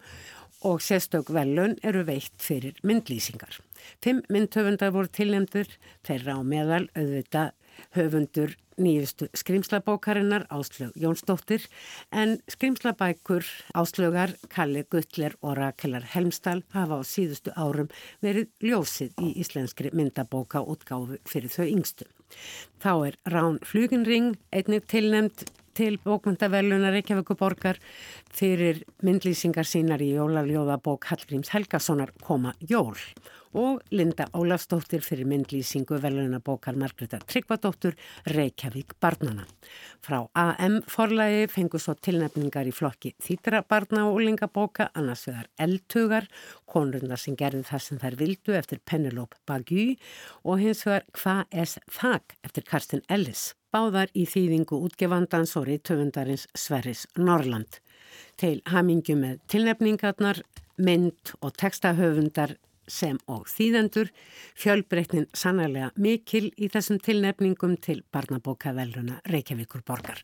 og 0.67 0.81
sérstök 0.83 1.29
velun 1.31 1.77
eru 1.83 2.03
veitt 2.03 2.35
fyrir 2.43 2.75
myndlýsingar. 2.83 3.61
Fimm 4.03 4.25
myndhöfundar 4.27 4.91
voru 4.91 5.07
tilnefndur, 5.07 5.69
þeirra 6.03 6.35
á 6.35 6.41
meðal 6.43 6.85
auðvitað 6.97 7.53
höfundur 7.95 8.55
nýjustu 8.79 9.27
skrimslabókarinnar 9.35 10.45
Áslög 10.49 10.91
Jónsdóttir 10.95 11.65
en 12.11 12.39
skrimslabækur 12.47 13.43
Áslögar, 13.73 14.33
Kalli 14.49 14.83
Guttler 14.89 15.35
og 15.41 15.57
Rakelar 15.57 16.05
Helmstall 16.15 16.63
hafa 16.73 16.99
á 16.99 17.03
síðustu 17.03 17.53
árum 17.55 17.91
verið 18.23 18.49
ljósið 18.63 19.19
í 19.19 19.33
íslenskri 19.43 19.91
myndabóka 19.93 20.63
útgáfu 20.63 21.19
fyrir 21.27 21.51
þau 21.51 21.67
yngstu. 21.67 22.07
Þá 22.79 22.93
er 23.09 23.17
Rán 23.27 23.59
Fluginring 23.65 24.37
einnig 24.51 24.87
tilnemd 24.87 25.49
til 25.79 25.99
bókmyndavellunar 26.03 26.95
Reykjavíkuborgar 26.95 27.79
fyrir 28.35 28.83
myndlýsingar 29.05 29.67
sínar 29.67 30.01
í 30.03 30.13
jólaljóðabók 30.15 31.07
Hallgríms 31.11 31.53
Helgasonar 31.55 32.11
koma 32.23 32.55
jól 32.59 32.97
og 33.53 33.81
Linda 33.91 34.27
Ólafsdóttir 34.33 35.01
fyrir 35.01 35.25
myndlýsingu 35.25 35.97
velunabókar 36.01 36.75
Margreta 36.77 37.19
Tryggvadóttur 37.19 37.95
Reykjavík 38.25 38.93
barnana. 39.01 39.45
Frá 40.01 40.27
AM 40.35 40.81
forlægi 40.87 41.47
fengur 41.49 41.81
svo 41.81 41.95
tilnefningar 41.95 42.69
í 42.69 42.73
flokki 42.75 43.15
þýtra 43.17 43.63
barna 43.67 44.05
og 44.09 44.19
úlingabóka 44.19 44.89
annars 44.93 45.25
vegar 45.27 45.49
eldtugar, 45.57 46.29
konurna 46.65 47.17
sem 47.17 47.35
gerði 47.35 47.63
það 47.65 47.85
sem 47.85 48.01
þær 48.01 48.19
vildu 48.21 48.57
eftir 48.59 48.83
Penelope 48.85 49.41
Bagu 49.47 49.95
og 50.43 50.61
hins 50.61 50.85
vegar 50.85 51.05
Hva 51.17 51.37
es 51.51 51.79
þak 51.89 52.37
eftir 52.43 52.63
Karsten 52.69 53.01
Ellis. 53.09 53.53
Báðar 53.73 54.09
í 54.17 54.25
þýðingu 54.25 54.77
útgefandans 54.85 55.55
og 55.57 55.67
rítöfundarins 55.69 56.47
Sverris 56.57 57.05
Norrland. 57.17 57.81
Til 58.37 58.61
hamingu 58.65 59.13
með 59.19 59.43
tilnefningarnar, 59.51 60.41
mynd 60.79 61.35
og 61.43 61.53
textahöfundar 61.59 62.55
sem 62.91 63.19
og 63.29 63.47
þýðendur 63.49 64.09
fjölbreytnin 64.59 65.29
sannarlega 65.33 65.91
mikil 65.95 66.49
í 66.57 66.69
þessum 66.73 66.99
tilnefningum 67.03 67.77
til 67.81 68.01
barnabókavelruna 68.13 69.21
Reykjavíkur 69.29 69.85
borgar. 69.87 70.23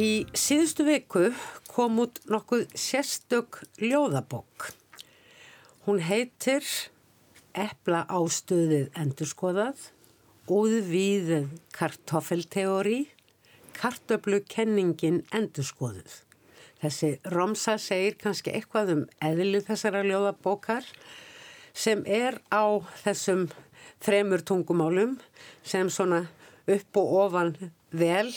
Í 0.00 0.10
síðustu 0.38 0.86
viku 0.86 1.28
kom 1.68 1.98
út 2.00 2.20
nokkuð 2.30 2.68
sérstök 2.78 3.62
ljóðabók. 3.82 4.70
Hún 5.84 5.98
heitir 6.06 6.64
Epla 7.50 8.04
ástöðið 8.06 8.92
endurskoðað, 8.94 9.90
Úðvíðið 10.50 11.50
kartoffelteóri 11.76 13.04
kartöflu 13.80 14.42
kenningin 14.48 15.22
endurskoðuð. 15.32 16.20
Þessi 16.80 17.10
Romsa 17.32 17.76
segir 17.80 18.16
kannski 18.20 18.52
eitthvað 18.56 18.94
um 18.94 19.02
eðlið 19.24 19.66
þessara 19.68 20.04
ljóðabókar 20.06 20.86
sem 21.76 22.02
er 22.08 22.38
á 22.52 22.80
þessum 23.02 23.48
þremur 24.00 24.44
tungumálum 24.48 25.18
sem 25.62 25.90
svona 25.92 26.24
upp 26.70 27.00
og 27.00 27.16
ofan 27.24 27.54
vel 27.92 28.30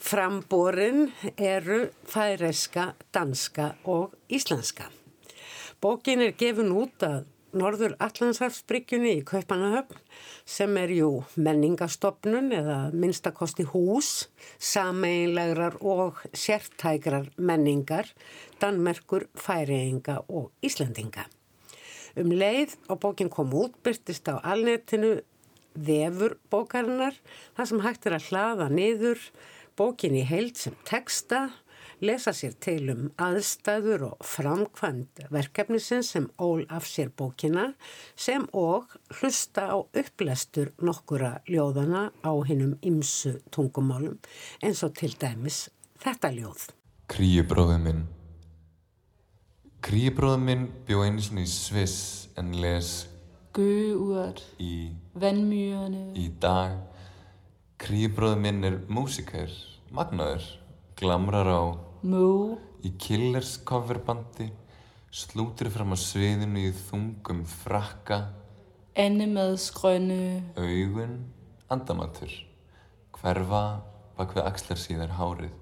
framborin 0.00 1.10
eru 1.36 1.90
færeska, 2.08 2.94
danska 3.12 3.74
og 3.84 4.16
íslenska. 4.32 4.88
Bókin 5.80 6.24
er 6.24 6.34
gefin 6.36 6.72
út 6.76 7.04
að 7.04 7.24
Norður 7.50 7.96
Allandsafsbryggjunni 7.98 9.16
í 9.18 9.22
Kaupanahöfn 9.26 9.98
sem 10.46 10.76
er 10.78 10.92
jú 10.94 11.08
menningastofnun 11.34 12.52
eða 12.54 12.76
minnstakosti 12.94 13.64
hús, 13.72 14.28
sameinlegrar 14.62 15.80
og 15.82 16.20
sértækrar 16.30 17.26
menningar, 17.36 18.06
Danmerkur, 18.62 19.26
Færeinga 19.34 20.20
og 20.28 20.52
Íslandinga. 20.62 21.26
Um 22.14 22.30
leið 22.30 22.76
og 22.86 23.02
bókin 23.02 23.32
kom 23.32 23.50
út 23.58 23.74
byrtist 23.82 24.30
á 24.30 24.38
alnetinu 24.38 25.16
vefur 25.74 26.36
bókarinnar, 26.54 27.18
það 27.58 27.70
sem 27.72 27.82
hægt 27.82 28.06
er 28.06 28.18
að 28.18 28.30
hlaða 28.30 28.70
niður 28.70 29.26
bókin 29.78 30.14
í 30.18 30.22
heild 30.26 30.54
sem 30.58 30.78
texta 30.86 31.48
lesa 32.00 32.32
sér 32.32 32.54
til 32.62 32.88
um 32.92 33.08
aðstæður 33.20 34.06
og 34.10 34.24
framkvæmd 34.24 35.24
verkefnisins 35.32 36.12
sem 36.14 36.28
ól 36.40 36.64
af 36.72 36.88
sér 36.88 37.10
bókina 37.12 37.66
sem 38.16 38.46
og 38.56 38.88
hlusta 39.20 39.66
á 39.68 39.76
upplestur 39.76 40.72
nokkura 40.80 41.38
ljóðana 41.48 42.08
á 42.24 42.32
hinnum 42.48 42.78
ymsu 42.80 43.36
tungumálum 43.52 44.16
eins 44.64 44.80
og 44.86 44.96
til 44.96 45.12
dæmis 45.20 45.68
þetta 46.00 46.32
ljóð. 46.32 46.70
Kríubróðu 47.10 47.76
minn. 47.84 48.02
Kríubróðu 49.84 50.40
minn 50.44 50.66
bjó 50.88 51.04
einu 51.04 51.20
sinni 51.24 51.44
í 51.44 51.50
Sviss 51.50 52.28
en 52.40 52.54
les 52.62 53.10
Gøgeurt 53.56 54.44
í, 54.62 54.94
Vandmyrerne 55.18 56.12
í 56.16 56.28
dag. 56.40 56.78
Kríubróðu 57.80 58.38
minn 58.40 58.64
er 58.64 58.76
músikær, 58.92 59.52
magnaður, 59.90 60.44
glamrar 61.00 61.48
á 61.50 61.89
Måge 62.00 62.56
Í 62.80 62.94
Killers 62.96 63.58
coverbandi 63.68 64.46
slútir 65.12 65.68
fram 65.68 65.92
á 65.92 65.98
sviðinu 66.00 66.62
í 66.62 66.70
þungum 66.72 67.42
frakka, 67.44 68.22
Andemadsgrønne 68.96 70.54
augun, 70.56 71.18
andamatur, 71.68 72.32
hverfa 73.18 73.62
bak 74.16 74.32
við 74.32 74.48
axlar 74.48 74.80
síðar 74.80 75.12
hárið. 75.18 75.52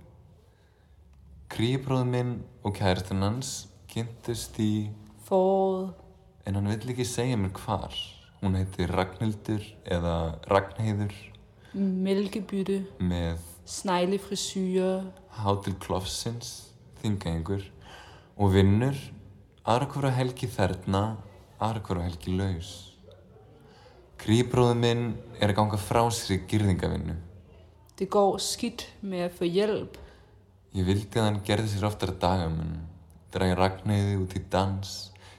Kríbróð 1.51 2.07
minn 2.07 2.33
og 2.63 2.77
kærastinn 2.79 3.27
hans 3.27 3.53
kynntust 3.91 4.63
í, 4.63 4.93
Foråret 5.27 6.07
en 6.47 6.55
hann 6.55 6.71
vill 6.71 6.95
ekki 6.95 7.05
segja 7.09 7.37
mér 7.37 7.51
hvar. 7.59 7.99
Hún 8.39 8.55
heitir 8.57 8.95
Ragnhildur 8.95 9.65
eða 9.91 10.39
Ragnheiður. 10.47 11.17
Mælkebytte 11.75 12.85
með 13.03 13.43
Sneglefrisyrer 13.69 15.11
hátil 15.43 15.77
klofsins, 15.83 16.73
þingaengur 17.03 17.65
og 18.39 18.53
vinnur 18.55 18.99
aðra 19.69 19.89
hvora 19.93 20.13
helgi 20.17 20.49
þerna, 20.51 21.19
aðra 21.61 21.83
hvora 21.87 22.05
helgi 22.07 22.35
laus. 22.39 22.73
Kríbróðu 24.19 24.77
minn 24.79 25.09
er 25.39 25.53
að 25.53 25.59
ganga 25.61 25.79
frá 25.79 26.03
sér 26.11 26.39
í 26.39 26.45
girðingavinnu. 26.51 27.17
Det 27.99 28.09
går 28.11 28.39
skidt 28.43 28.87
med 29.03 29.29
at 29.29 29.39
få 29.39 29.47
hjælp 29.47 29.99
Ég 30.77 30.85
vildi 30.85 31.17
að 31.17 31.25
hann 31.25 31.39
gerði 31.47 31.71
sér 31.73 31.87
oftar 31.89 32.11
dagamun, 32.21 32.75
dragi 33.33 33.55
Ragnheiði 33.57 34.19
út 34.21 34.35
í 34.37 34.43
dans, 34.53 34.91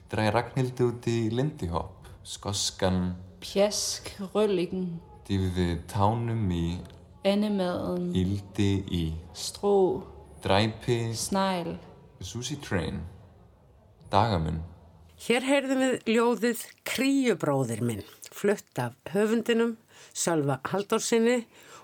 dragi 0.10 0.32
Ragnhildi 0.34 0.88
út 0.88 1.06
í 1.12 1.18
lindihopp, 1.30 2.10
skoskan, 2.26 3.14
Pjask 3.40 4.10
Røllikken 4.34 4.98
dýfði 5.30 5.68
tánum 5.92 6.50
í, 6.52 6.80
Andemaden 7.28 8.14
íldi 8.16 8.70
í, 8.96 9.04
Strå. 9.36 10.04
Dræpi, 10.40 11.12
Snegl. 11.12 11.74
Sushi 12.24 12.56
Train, 12.64 13.02
dagamun. 14.12 14.62
Hér 15.20 15.44
heyrðum 15.44 15.82
við 15.84 16.14
ljóðið 16.14 16.62
Kríubróðir 16.88 17.84
minn, 17.84 18.06
flutt 18.32 18.80
af 18.80 18.96
höfundinum 19.12 19.76
Sölva 20.16 20.62
Haldórsinni 20.72 21.42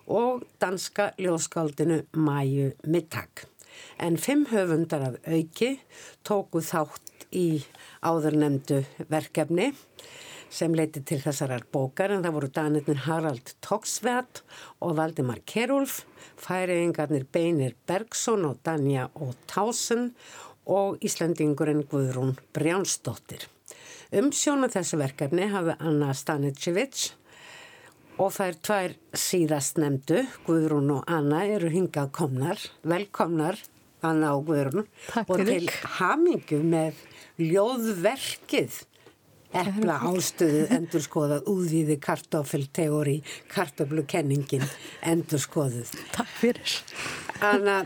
og 0.08 0.46
danska 0.64 1.10
ljóðskáldinu 1.20 2.06
Mæju 2.16 2.72
Mittag. 2.88 3.44
En 4.00 4.16
fimm 4.16 4.48
höfundar 4.54 5.04
af 5.10 5.20
auki 5.28 5.74
tóku 6.24 6.64
þátt 6.64 7.28
í 7.36 7.60
áðurnemdu 8.00 8.86
verkefni 9.12 9.74
sem 10.50 10.76
leiti 10.76 11.02
til 11.06 11.20
þessarar 11.24 11.66
bókar 11.74 12.14
en 12.16 12.24
það 12.26 12.38
voru 12.38 12.50
danirnir 12.56 13.02
Harald 13.06 13.54
Toksveld 13.66 14.42
og 14.86 14.96
Valdimar 15.00 15.42
Kerulf, 15.50 16.04
færiðingarnir 16.42 17.28
Beinir 17.32 17.76
Bergson 17.88 18.46
og 18.48 18.62
Danja 18.66 19.10
og 19.16 19.36
Tásen 19.52 20.12
og 20.66 21.02
Íslandingurinn 21.06 21.86
Guðrún 21.90 22.36
Brjánsdóttir. 22.56 23.46
Umsjóna 24.16 24.70
þessu 24.72 25.00
verkefni 25.02 25.50
hafi 25.52 25.76
Anna 25.80 26.14
Stanicevic 26.16 27.12
og 28.22 28.32
þær 28.32 28.60
tvær 28.64 28.94
síðast 29.20 29.80
nefndu, 29.82 30.24
Guðrún 30.46 30.94
og 30.96 31.08
Anna, 31.12 31.44
eru 31.52 31.72
hingað 31.74 32.14
komnar, 32.16 32.62
velkomnar 32.88 33.60
Anna 34.06 34.36
og 34.38 34.48
Guðrún. 34.50 34.88
Takk 35.10 35.34
og 35.34 35.44
til 35.48 35.68
hamingu 35.98 36.62
með 36.64 37.02
ljóðverkið 37.42 38.84
Epla 39.56 40.00
ástöðu 40.10 40.66
endurskoðað 40.76 41.46
úðvíði 41.52 41.96
kartoffelteóri, 42.04 43.16
kartoflukenningin 43.54 44.66
endurskoðuð. 45.08 45.94
Takk 46.16 46.34
fyrir. 46.42 46.76
Anna, 47.46 47.78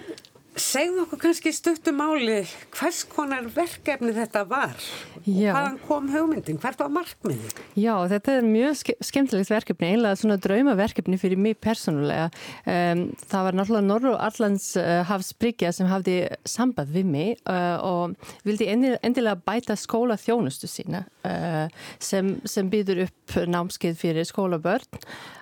segðu 0.60 1.04
okkur 1.06 1.22
kannski 1.24 1.52
stuttum 1.56 1.98
máli 2.00 2.42
hvers 2.76 3.02
konar 3.10 3.48
verkefni 3.54 4.12
þetta 4.16 4.44
var 4.50 4.76
Já. 5.24 5.52
og 5.52 5.56
hvaðan 5.56 5.78
kom 5.88 6.10
hugmyndin, 6.14 6.60
hvert 6.62 6.82
var 6.82 6.92
markmiðið? 6.94 7.62
Já, 7.80 7.94
þetta 8.12 8.36
er 8.36 8.48
mjög 8.48 8.78
ske 8.82 8.96
skemmtilegt 9.10 9.52
verkefni, 9.52 9.92
einlega 9.94 10.20
svona 10.20 10.38
draumaverkefni 10.42 11.20
fyrir 11.22 11.40
mig 11.40 11.58
persónulega. 11.64 12.30
Um, 12.66 13.06
það 13.30 13.48
var 13.48 13.58
náttúrulega 13.60 13.88
Norru 13.88 14.14
Allands 14.20 14.70
uh, 14.80 15.02
hafsbryggja 15.10 15.72
sem 15.76 15.90
hafði 15.90 16.18
samband 16.48 16.94
við 16.94 17.10
mig 17.10 17.34
uh, 17.50 17.78
og 17.86 18.32
vildi 18.48 18.70
endilega 18.70 19.38
bæta 19.46 19.78
skóla 19.80 20.20
þjónustu 20.20 20.70
sína 20.72 21.06
uh, 21.28 21.68
sem, 22.04 22.36
sem 22.50 22.70
býður 22.72 23.06
upp 23.08 23.38
námskeið 23.50 24.00
fyrir 24.00 24.28
skólabörn 24.28 25.00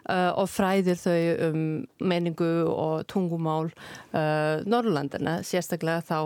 uh, 0.10 0.32
og 0.38 0.48
fræðir 0.52 1.00
þau 1.00 1.18
um 1.48 1.62
menningu 2.00 2.52
og 2.72 3.06
tungumál 3.12 3.72
uh, 4.14 4.64
Norrlandana, 5.08 5.44
sérstaklega 5.44 6.02
þá 6.06 6.18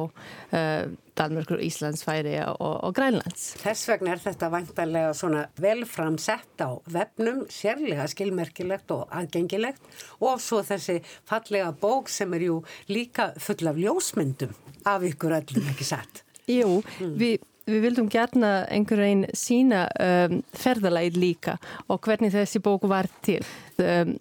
uh, 0.53 0.91
Danmörkur, 1.17 1.61
Íslands, 1.61 2.03
Færi 2.03 2.37
og, 2.41 2.79
og 2.83 2.95
Grænlands. 2.95 3.53
Þess 3.61 3.89
vegna 3.89 4.15
er 4.15 4.23
þetta 4.23 4.49
vantarlega 4.51 5.13
svona 5.17 5.45
velframsett 5.61 6.63
á 6.63 6.69
vefnum, 6.89 7.45
sérlega 7.51 8.07
skilmerkilegt 8.09 8.91
og 8.95 9.07
aðgengilegt 9.11 9.81
og 10.19 10.41
svo 10.41 10.63
þessi 10.65 11.01
fallega 11.29 11.71
bók 11.73 12.09
sem 12.09 12.33
er 12.33 12.47
jú 12.47 12.59
líka 12.89 13.31
full 13.39 13.69
af 13.69 13.79
ljósmyndum 13.79 14.55
af 14.89 15.05
ykkur 15.05 15.37
öllum, 15.41 15.69
ekki 15.73 15.85
satt? 15.85 16.23
Jú, 16.49 16.81
við 16.99 17.43
við 17.69 17.83
vildum 17.85 18.07
gerna 18.11 18.51
einhver 18.71 19.01
einn 19.05 19.25
sína 19.37 19.85
um, 20.01 20.39
ferðalæð 20.57 21.19
líka 21.21 21.57
og 21.87 22.01
hvernig 22.05 22.33
þessi 22.33 22.61
bóku 22.63 22.89
var 22.91 23.09
til. 23.25 23.41
Um, 23.81 24.15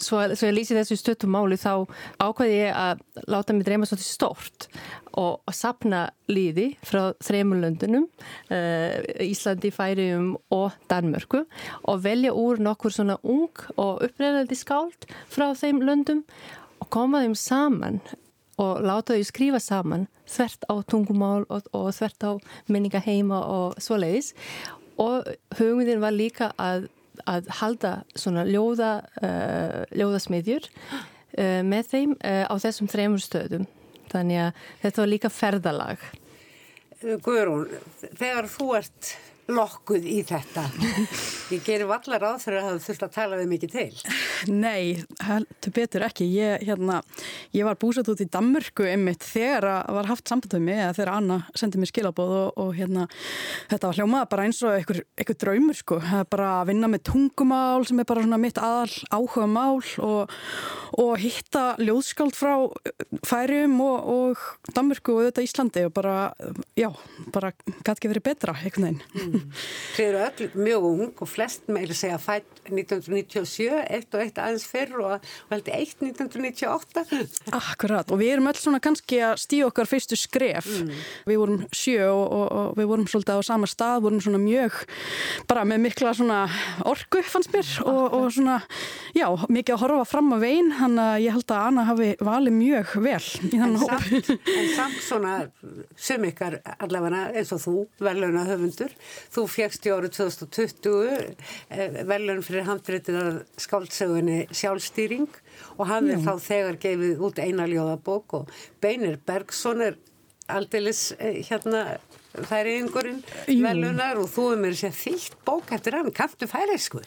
svo, 0.00 0.22
svo 0.36 0.48
ég 0.48 0.56
lýsi 0.56 0.76
þessu 0.76 0.96
stöttum 1.00 1.32
máli 1.34 1.58
þá 1.60 1.84
ákvæði 2.22 2.58
ég 2.58 2.76
að 2.76 3.02
láta 3.32 3.56
mig 3.56 3.66
dreyma 3.66 3.88
svolítið 3.88 4.08
stort 4.08 4.68
og 5.18 5.42
að 5.48 5.58
sapna 5.58 6.02
líði 6.32 6.70
frá 6.86 7.12
þreymulöndunum, 7.24 8.08
uh, 8.52 8.96
Íslandi, 9.24 9.72
Færium 9.74 10.32
og 10.54 10.72
Danmörku 10.92 11.44
og 11.88 12.02
velja 12.04 12.32
úr 12.36 12.62
nokkur 12.62 12.94
svona 12.94 13.18
ung 13.22 13.52
og 13.76 14.04
upprennandi 14.08 14.56
skáld 14.58 15.08
frá 15.32 15.50
þeim 15.58 15.84
löndum 15.84 16.24
og 16.82 16.90
koma 16.92 17.22
þeim 17.24 17.36
saman 17.38 18.00
og 18.60 18.82
láta 18.84 19.16
þau 19.16 19.26
skrifa 19.26 19.60
saman 19.62 20.08
þvert 20.32 20.66
á 20.68 20.74
tungumál 20.88 21.44
og, 21.48 21.68
og 21.76 21.90
þvert 21.96 22.26
á 22.28 22.32
menningaheima 22.72 23.38
og 23.52 23.78
svoleiðis. 23.82 24.32
Og 25.00 25.28
hugmyndin 25.58 26.02
var 26.02 26.14
líka 26.14 26.50
að, 26.60 26.88
að 27.28 27.48
halda 27.60 27.92
svona 28.18 28.44
ljóða, 28.48 28.94
uh, 29.22 29.82
ljóðasmiðjur 29.96 30.68
uh, 30.68 31.60
með 31.66 31.92
þeim 31.94 32.16
uh, 32.18 32.44
á 32.48 32.54
þessum 32.62 32.90
þremur 32.92 33.24
stöðum. 33.24 33.68
Þannig 34.12 34.42
að 34.46 34.64
þetta 34.82 35.02
var 35.02 35.12
líka 35.12 35.32
ferðalag. 35.32 36.08
Guðrún, 37.02 37.70
þegar 38.14 38.46
þú 38.52 38.66
ert 38.78 39.14
lokkuð 39.52 40.06
í 40.08 40.18
þetta. 40.26 40.64
Ég 41.52 41.62
gerir 41.66 41.88
vallar 41.90 42.24
á 42.24 42.32
þegar 42.40 42.66
það 42.66 42.78
þurft 42.86 43.04
að 43.06 43.14
tala 43.16 43.38
við 43.40 43.50
mikið 43.52 43.74
til. 43.74 44.14
Nei, 44.52 45.02
heldur 45.22 45.74
betur 45.76 46.06
ekki. 46.06 46.26
Ég, 46.32 46.64
hérna, 46.66 47.00
ég 47.54 47.66
var 47.68 47.78
búsat 47.80 48.08
út 48.10 48.22
í 48.22 48.28
Danmörku 48.32 48.86
einmitt 48.88 49.24
þegar 49.26 49.68
að 49.74 49.98
var 49.98 50.10
haft 50.10 50.30
samband 50.30 50.56
við 50.56 50.64
mig 50.66 50.80
eða 50.80 50.96
þegar 50.98 51.12
Anna 51.14 51.38
sendið 51.58 51.82
mér 51.82 51.92
skilabóð 51.92 52.34
og, 52.38 52.60
og 52.64 52.72
hérna, 52.78 53.06
þetta 53.70 53.90
var 53.90 54.00
hljómað 54.00 54.28
bara 54.32 54.46
eins 54.48 54.62
og 54.64 54.76
einhver, 54.76 55.02
einhver 55.20 55.38
draumur 55.44 55.78
sko. 55.78 56.00
Bara 56.32 56.50
að 56.60 56.72
vinna 56.72 56.90
með 56.92 57.04
tungumál 57.12 57.86
sem 57.88 58.02
er 58.02 58.08
bara 58.08 58.24
svona 58.24 58.40
mitt 58.42 58.60
aðal 58.62 58.96
áhuga 59.12 59.48
mál 59.50 59.82
og, 60.02 60.34
og 61.02 61.12
hitta 61.22 61.64
ljóðskáld 61.82 62.36
frá 62.36 62.54
færium 63.26 63.78
og, 63.84 64.12
og 64.16 64.72
Danmörku 64.76 65.18
og 65.18 65.28
þetta 65.28 65.46
Íslandi 65.46 65.86
og 65.88 65.94
bara, 65.96 66.16
já, 66.78 66.88
bara 67.34 67.52
gæti 67.82 67.94
ekki 67.96 68.12
verið 68.12 68.28
betra 68.30 68.56
einhvern 68.58 68.88
veginn. 68.88 69.02
Mm. 69.12 69.41
Þið 69.96 70.08
eru 70.08 70.22
öll 70.26 70.64
mjög 70.66 70.88
ung 70.88 71.22
og 71.24 71.30
flest 71.30 71.68
meira 71.72 71.96
segja 71.96 72.18
fætt 72.22 72.62
1997, 72.70 73.68
eitt 73.90 74.14
og 74.14 74.22
eitt 74.22 74.38
aðeins 74.38 74.66
fyrr 74.70 74.94
og, 75.02 75.26
og 75.48 75.54
heldur 75.54 75.76
eitt 75.76 76.04
1998. 76.04 77.04
Akkurat 77.58 78.12
og 78.12 78.20
við 78.22 78.36
erum 78.36 78.50
öll 78.52 78.60
svona 78.60 78.82
kannski 78.82 79.20
að 79.26 79.36
stíu 79.42 79.66
okkar 79.68 79.90
fyrstu 79.90 80.18
skref. 80.18 80.68
Mm. 80.68 80.92
Við 81.30 81.42
vorum 81.42 81.64
sjö 81.74 82.06
og, 82.10 82.24
og, 82.26 82.46
og 82.62 82.78
við 82.78 82.90
vorum 82.92 83.08
svolítið 83.10 83.42
á 83.42 83.48
sama 83.50 83.70
stað, 83.70 84.04
vorum 84.06 84.22
svona 84.22 84.42
mjög 84.42 84.82
bara 85.50 85.64
með 85.68 85.84
mikla 85.88 86.14
svona 86.16 86.40
orgu 86.88 87.22
fannst 87.26 87.52
mér 87.52 87.68
og 87.88 88.28
svona, 88.34 88.58
já, 89.16 89.26
mikið 89.48 89.76
að 89.76 89.82
horfa 89.84 90.06
fram 90.08 90.32
á 90.34 90.38
veginn, 90.42 90.72
hann 90.78 90.98
að 91.00 91.26
ég 91.26 91.36
held 91.36 91.54
að 91.54 91.68
Anna 91.68 91.86
hafi 91.88 92.08
valið 92.22 92.56
mjög 92.56 92.94
vel 93.04 93.22
í 93.48 93.60
þann 93.60 93.78
hóp. 93.82 94.08
En 94.52 94.70
samt 94.76 94.98
svona 95.02 95.34
sum 95.96 96.26
ykkar 96.28 96.58
allavega 96.78 97.24
eins 97.32 97.52
og 97.54 97.62
þú, 97.62 97.76
veluna 98.02 98.44
höfundur, 98.48 98.94
Þú 99.32 99.46
fjækst 99.48 99.86
í 99.88 99.92
árið 99.94 100.16
2020 100.18 102.06
velun 102.08 102.42
fyrir 102.44 102.66
handréttið 102.68 103.18
að 103.22 103.38
skáldsögunni 103.64 104.38
sjálfstýring 104.52 105.28
og 105.78 105.86
hann 105.88 106.10
er 106.12 106.20
þá 106.20 106.34
þegar 106.44 106.80
gefið 106.82 107.22
út 107.28 107.40
eina 107.40 107.68
ljóðabók 107.70 108.36
og 108.42 108.52
Beinir 108.84 109.16
Bergson 109.24 109.80
er 109.88 109.96
aldeilis 110.52 111.14
hérna 111.18 111.96
færiðingurinn 112.32 113.20
velunar 113.46 114.20
og 114.20 114.28
þú 114.32 114.46
er 114.54 114.60
mér 114.62 114.76
sér 114.78 114.94
þýtt 114.96 115.36
bók 115.46 115.72
eftir 115.76 115.96
hann, 115.98 116.10
kanntu 116.16 116.48
færiðsku? 116.50 117.02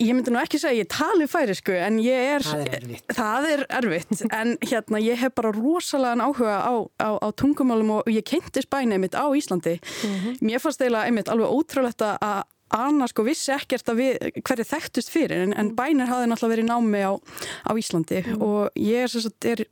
Ég 0.00 0.14
myndi 0.16 0.32
nú 0.32 0.40
ekki 0.40 0.60
segja 0.62 0.74
að 0.74 0.80
ég 0.82 0.90
tali 0.94 1.28
færiðsku 1.30 1.76
en 1.76 2.00
ég 2.04 2.30
er, 2.36 2.46
það 2.46 2.64
er 2.64 2.78
erfitt, 2.78 3.16
það 3.18 3.50
er 3.50 3.66
erfitt. 3.80 4.24
en 4.30 4.56
hérna 4.64 5.02
ég 5.04 5.20
hef 5.20 5.36
bara 5.36 5.52
rosalega 5.54 6.28
áhuga 6.28 6.56
á, 6.64 6.74
á, 7.02 7.10
á 7.20 7.28
tungumálum 7.36 7.98
og 7.98 8.10
ég 8.12 8.24
kynnti 8.28 8.64
spæni 8.64 8.96
einmitt 8.96 9.18
á 9.18 9.26
Íslandi 9.28 9.76
mm 9.80 10.14
-hmm. 10.14 10.40
mér 10.40 10.58
fannst 10.62 10.80
eiginlega 10.80 11.06
einmitt 11.06 11.28
alveg 11.28 11.48
ótrúlegt 11.50 12.00
að 12.02 12.42
Anna 12.72 13.06
sko 13.10 13.24
vissi 13.26 13.52
ekkert 13.54 13.90
að 13.92 14.00
við 14.00 14.40
hverju 14.40 14.64
þekktust 14.66 15.12
fyrir 15.12 15.44
en, 15.44 15.52
en 15.58 15.72
bænir 15.76 16.08
hafði 16.08 16.30
náttúrulega 16.30 16.54
verið 16.54 16.68
námi 16.70 17.02
á, 17.04 17.12
á 17.68 17.72
Íslandi 17.78 18.22
mm. 18.22 18.40
og 18.42 18.80
ég 18.80 19.04
er, 19.04 19.12
sagt, 19.12 19.46
er 19.46 19.62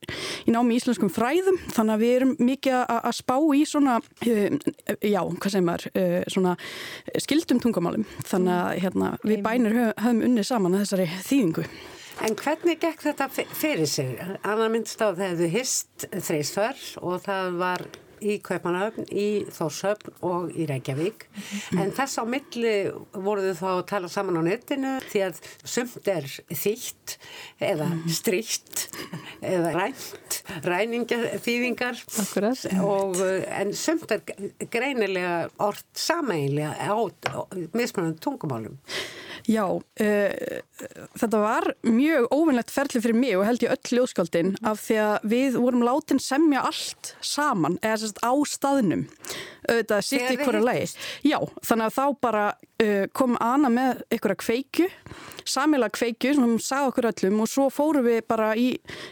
í 0.46 0.55
námi 0.55 0.76
í 0.76 0.81
íslenskum 0.81 1.11
fræðum 1.12 1.59
þannig 1.72 1.94
að 1.94 2.05
við 2.05 2.14
erum 2.18 2.35
mikið 2.42 2.76
að, 2.83 3.09
spá 3.16 3.35
í 3.57 3.64
svona, 3.68 3.96
uh, 4.02 4.68
já, 5.00 5.22
hvað 5.24 5.57
sem 5.57 5.72
er, 5.72 5.87
uh, 5.94 6.20
svona 6.35 6.55
skildum 7.24 7.62
tungumálum 7.64 8.07
þannig 8.28 8.55
að 8.59 8.85
hérna, 8.85 9.11
við 9.24 9.42
bænir 9.48 9.76
höf, 9.81 9.96
höfum 10.05 10.22
unnið 10.28 10.48
saman 10.52 10.76
að 10.76 10.85
þessari 10.85 11.11
þýðingu. 11.26 11.66
En 12.22 12.37
hvernig 12.38 12.78
gekk 12.78 13.02
þetta 13.09 13.26
fyrir 13.33 13.88
sig? 13.88 14.14
Anna 14.44 14.68
myndst 14.70 15.00
á 15.00 15.11
þegar 15.11 15.38
þau 15.40 15.52
hist 15.57 16.07
þreysför 16.12 16.83
og 17.00 17.22
það 17.24 17.57
var 17.62 17.87
í 18.22 18.38
Kaupanöfn, 18.44 19.08
í 19.11 19.44
Þórshöfn 19.52 20.14
og 20.28 20.52
í 20.54 20.66
Reykjavík. 20.70 21.26
Mm. 21.72 21.82
en 21.82 21.92
þess 21.96 22.20
á 22.20 22.24
milli 22.28 22.74
voruðu 23.12 23.54
þá 23.58 23.68
að 23.72 23.82
tala 23.92 24.11
saman 24.12 24.38
á 24.38 24.42
netinu 24.46 24.94
því 25.08 25.24
að 25.26 25.40
sumt 25.74 26.08
er 26.11 26.28
þýtt 26.50 27.16
eða 27.62 27.88
stríkt 28.12 28.87
eða 29.40 29.72
rænt 29.76 30.38
ræningaþýðingar 30.66 32.02
og 32.82 33.20
en 33.22 33.74
sumt 33.76 34.14
er 34.14 34.24
greinilega 34.72 35.48
orð 35.62 35.85
sameinlega 35.98 36.74
á 36.78 36.96
mismunandi 37.76 38.22
tungumálum 38.22 38.78
Já, 39.50 39.64
uh, 39.74 40.59
þetta 41.18 41.40
var 41.42 41.68
mjög 41.87 42.28
óvinnlegt 42.35 42.72
ferli 42.74 43.02
fyrir 43.02 43.18
mig 43.18 43.37
og 43.38 43.46
held 43.48 43.64
ég 43.64 43.74
öll 43.74 43.98
ljóðskaldin 43.98 44.55
af 44.66 44.83
því 44.85 44.98
að 45.02 45.28
við 45.35 45.59
vorum 45.62 45.87
látin 45.87 46.22
semja 46.22 46.64
allt 46.68 47.14
saman, 47.24 47.78
eða 47.83 48.02
sérst 48.02 48.22
á 48.22 48.33
staðnum 48.48 49.07
auðvitað 49.68 50.07
sitt 50.07 50.28
í 50.31 50.38
hverju 50.40 50.62
leið. 50.66 50.94
Já, 51.26 51.38
þannig 51.62 51.88
að 51.88 51.96
þá 51.98 52.07
bara 52.24 52.44
kom 53.16 53.37
Anna 53.40 53.71
með 53.73 54.03
einhverja 54.12 54.38
kveikju, 54.42 54.88
samila 55.49 55.88
kveikju 55.92 56.35
sem 56.37 56.45
hún 56.45 56.61
sagði 56.62 56.90
okkur 56.92 57.09
öllum 57.11 57.40
og 57.45 57.51
svo 57.51 57.66
fórum 57.73 58.07
við 58.07 58.21
bara 58.29 58.53
í 58.59 58.68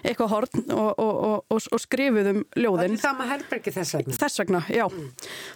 eitthvað 0.07 0.33
horn 0.35 0.65
og, 0.77 0.91
og, 1.03 1.45
og, 1.51 1.67
og 1.75 1.83
skrifuðum 1.83 2.45
ljóðin. 2.57 2.97
Það 2.97 3.01
er 3.01 3.03
sama 3.03 3.29
herbergi 3.31 3.75
þess 3.75 3.97
vegna. 3.99 4.19
Þess 4.21 4.43
vegna, 4.43 4.63
já. 4.71 4.85
Mm. 4.87 5.09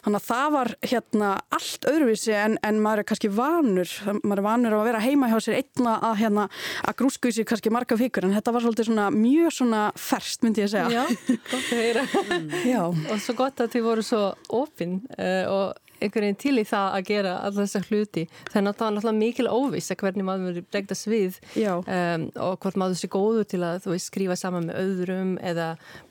Þannig 0.05 0.21
að 0.21 0.29
það 0.29 0.49
var 0.57 0.73
hérna 0.85 1.31
allt 1.59 1.89
öðruvísi 1.91 2.35
en, 2.39 2.59
en 2.67 2.81
maður 2.85 3.05
er 3.05 3.09
kannski 3.11 3.31
vanur, 3.35 3.95
maður 4.23 4.43
er 4.43 4.49
vanur 4.49 4.79
að 4.79 4.87
vera 4.91 5.05
heima 5.05 5.31
hjá 5.33 5.39
sér 5.45 5.61
einna 5.61 5.97
að 6.11 6.19
hérna 6.25 6.49
að 6.85 6.99
grúsku 7.01 7.31
í 7.31 7.37
sig 7.37 7.49
kannski 7.49 7.73
marga 7.75 7.99
fikur 8.01 8.27
en 8.27 8.35
þetta 8.37 8.55
var 8.55 8.67
svolítið 8.67 8.91
svona 8.91 9.09
mjög 9.15 9.57
svona 9.61 9.85
ferst 9.99 10.45
myndi 10.45 10.65
ég 10.65 10.73
segja. 10.73 10.91
Já, 10.91 11.05
gott 11.51 11.71
að 11.71 11.81
heyra. 11.81 12.05
já. 12.75 12.83
Og 12.85 13.17
svo 13.23 13.39
gott 13.39 13.63
að 13.65 13.75
þið 13.77 13.89
voru 13.89 14.07
svo 14.07 14.23
opinn 14.61 15.01
uh, 15.17 15.45
og 15.53 15.84
einhvern 16.05 16.29
veginn 16.29 16.41
til 16.45 16.55
í 16.61 16.67
það 16.69 16.99
að 16.99 17.11
gera 17.11 17.35
alla 17.47 17.65
þessa 17.65 17.83
hluti. 17.89 18.25
Þannig 18.53 18.71
að 18.71 18.79
það 18.79 18.87
var 18.87 18.97
náttúrulega 18.97 19.21
mikil 19.21 19.49
óviss 19.51 19.93
að 19.95 20.01
hvernig 20.05 20.29
maður 20.29 20.49
verið 20.51 20.71
bregðast 20.75 21.11
við 21.11 21.41
um, 21.65 22.27
og 22.47 22.57
hvort 22.65 22.81
maður 22.81 23.01
sé 23.01 23.13
góðu 23.13 23.45
til 23.55 23.63
að 23.67 23.91
veist, 23.91 24.11
skrifa 24.13 24.39
saman 24.39 24.71
með 24.71 24.81
öðrum 24.85 25.37
eða 25.43 25.69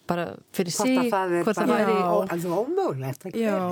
bara 0.10 0.30
fyrir 0.56 0.76
sí. 0.76 0.96
Hvort 1.10 1.58
það 1.58 1.76
er 1.80 1.92
bara 1.92 2.08
alveg 2.28 2.56
ómögulegt 2.60 3.28
að 3.30 3.38
gera. 3.40 3.68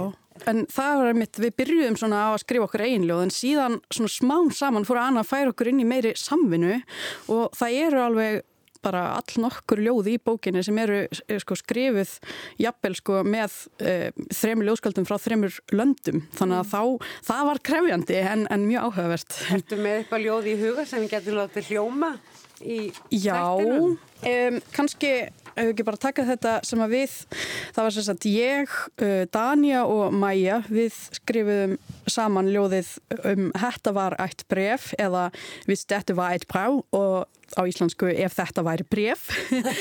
En 0.48 0.64
það 0.72 1.02
var 1.02 1.18
mitt, 1.20 1.40
við 1.44 1.52
byrjuðum 1.60 1.98
svona 2.00 2.22
á 2.24 2.30
að 2.32 2.44
skrifa 2.46 2.66
okkur 2.66 2.86
einljóð 2.86 3.26
en 3.26 3.34
síðan 3.36 3.76
svona 3.92 4.14
smán 4.14 4.54
saman 4.56 4.88
fór 4.88 5.02
að 5.02 5.10
Anna 5.10 5.24
að 5.26 5.32
færa 5.34 5.52
okkur 5.52 5.70
inn 5.70 5.82
í 5.84 5.88
meiri 5.88 6.14
samvinnu 6.18 6.78
og 7.36 7.52
það 7.58 7.78
eru 7.82 8.02
alveg 8.06 8.40
bara 8.84 9.04
all 9.18 9.42
nokkur 9.44 9.82
ljóð 9.82 10.12
í 10.14 10.18
bókinni 10.22 10.64
sem 10.66 10.78
eru 10.82 11.04
sko, 11.42 11.58
skrifuð 11.60 12.16
jafnvel 12.62 12.96
sko, 12.98 13.22
með 13.28 13.58
uh, 13.84 14.10
þremur 14.34 14.70
ljóðskaldum 14.70 15.08
frá 15.10 15.18
þremur 15.22 15.60
löndum 15.76 16.24
þannig 16.38 16.62
að 16.62 16.66
mm. 16.66 16.72
þá, 16.74 17.18
það 17.32 17.44
var 17.52 17.64
krefjandi 17.72 18.22
en, 18.22 18.46
en 18.52 18.68
mjög 18.68 18.90
áhugavert. 18.90 19.42
Ertu 19.58 19.82
með 19.82 20.00
eitthvað 20.02 20.26
ljóð 20.28 20.52
í 20.52 20.56
huga 20.66 20.88
sem 20.90 21.10
getur 21.12 21.40
látið 21.42 21.72
hljóma 21.72 22.16
í 22.62 22.80
Já, 23.10 23.36
þættinum? 23.36 23.96
Já, 24.22 24.34
um, 24.48 24.60
kannski 24.76 25.14
ef 25.52 25.66
við 25.66 25.72
ekki 25.74 25.86
bara 25.88 26.00
taka 26.00 26.26
þetta 26.28 26.54
sem 26.68 26.84
að 26.84 26.94
við 26.96 27.16
það 27.76 27.82
var 27.84 27.96
sagt 27.98 28.28
ég, 28.30 28.76
uh, 29.02 29.24
Danja 29.34 29.86
og 29.90 30.16
Maja, 30.16 30.62
við 30.70 30.96
skrifuðum 31.18 31.78
saman 32.10 32.50
ljóðið 32.52 32.96
um 33.34 33.52
Þetta 33.52 33.94
var 33.96 34.18
eitt 34.22 34.46
bref 34.52 34.92
eða 35.00 35.30
Hvis 35.68 35.86
þetta 35.90 36.18
var 36.18 36.36
eitt 36.36 36.48
brá 36.50 36.66
og 36.72 37.28
á 37.58 37.62
íslensku 37.68 38.10
ef 38.12 38.36
þetta 38.38 38.64
væri 38.66 38.86
bref 38.88 39.28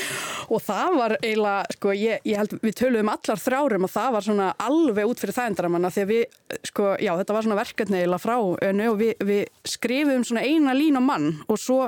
og 0.53 0.59
það 0.63 0.97
var 0.97 1.15
eiginlega, 1.21 1.75
sko, 1.77 1.93
ég, 1.95 2.23
ég 2.27 2.39
held 2.39 2.55
við 2.63 2.77
töluðum 2.81 3.11
allar 3.13 3.41
þrárum 3.41 3.87
og 3.87 3.93
það 3.93 4.15
var 4.15 4.25
svona 4.27 4.49
alveg 4.65 5.11
út 5.11 5.21
fyrir 5.21 5.37
það 5.37 5.51
endramanna 5.51 5.91
því 5.93 6.03
að 6.03 6.11
við, 6.11 6.37
sko, 6.67 6.87
já 7.01 7.11
þetta 7.19 7.35
var 7.37 7.47
svona 7.47 7.59
verkefni 7.61 7.99
eiginlega 8.01 8.23
frá 8.25 8.35
önnu 8.69 8.89
og 8.91 8.99
við, 9.01 9.13
við 9.29 9.71
skrifum 9.75 10.25
svona 10.27 10.45
eina 10.45 10.75
lína 10.77 11.03
mann 11.03 11.29
og 11.47 11.61
svo 11.61 11.79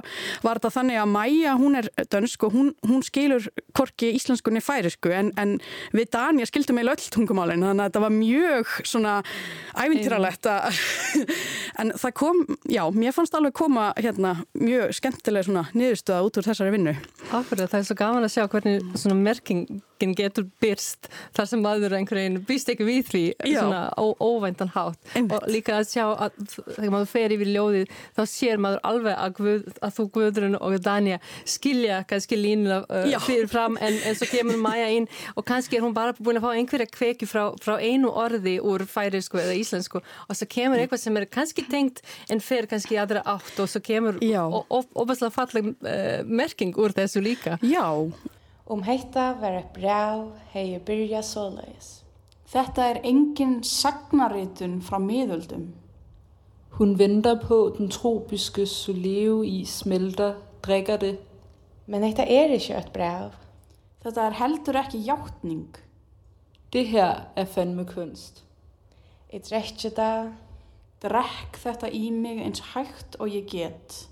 var 0.46 0.62
þetta 0.62 0.74
þannig 0.78 1.02
að 1.02 1.12
Maja, 1.13 1.58
hún 1.60 1.80
er 1.80 1.89
dönsk 2.13 2.48
og 2.48 2.56
hún, 2.56 2.72
hún 2.88 3.04
skilur 3.06 3.50
korki 3.76 4.13
íslenskunni 4.17 4.63
færisku 4.63 5.12
en, 5.13 5.34
en 5.39 5.58
við 5.96 6.12
Danja 6.13 6.48
skildum 6.48 6.80
eiginlega 6.80 7.02
öll 7.02 7.13
tungumálinn 7.17 7.65
þannig 7.65 7.84
að 7.84 7.91
þetta 7.91 8.06
var 8.06 8.15
mjög 8.15 8.74
svona 8.88 9.17
ævintýralegt 9.84 10.22
að 10.23 10.79
en 11.81 11.93
það 11.99 12.15
kom, 12.19 12.43
já, 12.69 12.83
mér 12.95 13.15
fannst 13.15 13.36
alveg 13.38 13.55
koma 13.57 13.91
hérna 13.97 14.36
mjög 14.57 14.93
skemmtilega 14.97 15.47
svona 15.47 15.65
niðurstöða 15.73 16.27
út 16.27 16.39
úr 16.39 16.47
þessari 16.47 16.75
vinnu. 16.75 16.95
Akkurat, 17.34 17.69
það. 17.72 17.80
Er 17.80 17.88
svo 17.88 17.98
gaman 17.98 18.28
að 18.28 18.34
sjá 18.36 18.46
hvernig 18.52 18.93
svona 19.00 19.17
merkingin 19.17 20.13
getur 20.17 20.46
byrst 20.62 21.08
þar 21.36 21.48
sem 21.48 21.62
maður 21.63 21.96
einhvern 21.98 22.19
veginn 22.19 22.41
býst 22.48 22.69
ekki 22.74 22.86
við 22.88 23.10
því 23.10 23.24
svona 23.46 23.82
óvæntan 23.98 24.72
hátt. 24.74 25.00
Einmitt. 25.13 25.36
og 25.38 25.48
líka 25.52 25.78
að 25.80 25.88
sjá 25.93 26.04
að 26.12 26.36
þegar 26.76 26.93
maður 26.96 27.12
fer 27.13 27.36
yfir 27.38 27.52
ljóðið 27.54 27.93
þá 28.17 28.24
sér 28.30 28.63
maður 28.63 28.82
alveg 28.89 29.15
að, 29.15 29.36
guð, 29.38 29.69
að 29.80 29.96
þú 29.98 30.06
Guðrun 30.17 30.58
og 30.60 30.76
Danja 30.84 31.19
skilja 31.48 32.02
kannski 32.10 32.39
línuna 32.39 32.82
uh, 32.84 33.15
fyrir 33.24 33.48
fram 33.52 33.78
en, 33.80 34.00
en 34.04 34.17
svo 34.19 34.28
kemur 34.30 34.60
Maja 34.63 34.89
inn 34.91 35.08
og 35.38 35.48
kannski 35.48 35.80
er 35.80 35.86
hún 35.86 35.96
bara 35.96 36.15
búin 36.19 36.39
að 36.39 36.48
fá 36.48 36.52
einhverja 36.58 36.89
kveki 36.91 37.30
frá, 37.30 37.46
frá 37.63 37.78
einu 37.80 38.12
orði 38.12 38.58
úr 38.63 38.86
færisku 38.89 39.39
eða 39.41 39.56
íslensku 39.60 40.02
og 40.04 40.36
svo 40.36 40.50
kemur 40.52 40.82
eitthvað 40.84 41.04
sem 41.06 41.19
er 41.19 41.30
kannski 41.32 41.65
tengt 41.69 42.04
en 42.32 42.43
fer 42.43 42.67
kannski 42.69 43.00
aðra 43.00 43.24
átt 43.36 43.63
og 43.63 43.72
svo 43.72 43.82
kemur 43.84 44.19
óbærslega 44.19 45.32
falleg 45.34 45.72
uh, 45.72 46.22
merking 46.28 46.76
úr 46.80 46.96
þessu 46.96 47.22
líka. 47.23 47.57
Já. 47.62 47.88
Um 48.69 48.83
heita 48.88 49.33
verið 49.41 49.69
brjá 49.75 50.03
hegi 50.53 50.79
byrja 50.88 51.21
svoleiðis. 51.25 51.89
Þetta 52.53 52.89
er 52.91 52.99
engin 53.07 53.62
sagnaritun 53.65 54.81
frá 54.86 54.99
miðöldum. 55.01 55.71
Hun 56.77 56.95
venter 56.99 57.39
på 57.41 57.57
den 57.77 57.89
tropiske 57.93 58.65
soleo-is 58.69 59.79
smelter, 59.83 60.36
drikker 60.65 60.97
det. 61.01 61.15
Men 61.86 62.05
þetta 62.05 62.27
er 62.29 62.53
ekki 62.55 62.77
ett 62.77 62.93
brjá. 62.93 63.33
Þetta 64.03 64.27
er 64.27 64.39
heldur 64.39 64.79
ekki 64.81 65.03
hjáttning. 65.05 65.67
Det 66.73 66.88
her 66.89 67.27
er 67.36 67.45
fannme 67.45 67.86
kunst. 67.86 68.43
Ég 69.33 69.43
drekki 69.45 69.91
það. 69.93 70.33
Drekk 71.03 71.59
þetta 71.59 71.91
í 71.91 72.07
mig 72.15 72.39
eins 72.41 72.63
hægt 72.73 73.17
og 73.19 73.29
ég 73.29 73.45
get 73.51 74.03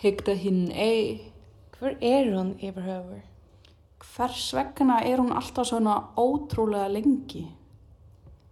hægter 0.00 0.34
hende 0.34 0.74
af. 0.74 1.20
Hvor 1.80 1.92
er 2.00 2.36
hun 2.36 2.58
yfirhöfur? 2.60 3.20
Hvers 4.04 4.54
vegna 4.54 4.98
er 5.00 5.16
hún 5.16 5.32
alltaf 5.32 5.66
svona 5.66 5.94
ótrúlega 6.16 6.88
lengi? 6.92 7.46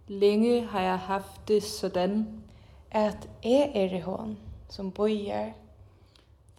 Længe 0.07 0.65
har 0.65 0.81
jeg 0.81 0.99
haft 0.99 1.47
det 1.47 1.63
sådan. 1.63 2.27
At 2.91 3.27
ég 3.45 3.75
er 3.75 3.93
í 3.93 4.01
hún 4.01 4.37
sem 4.69 4.91
bújar. 4.91 5.53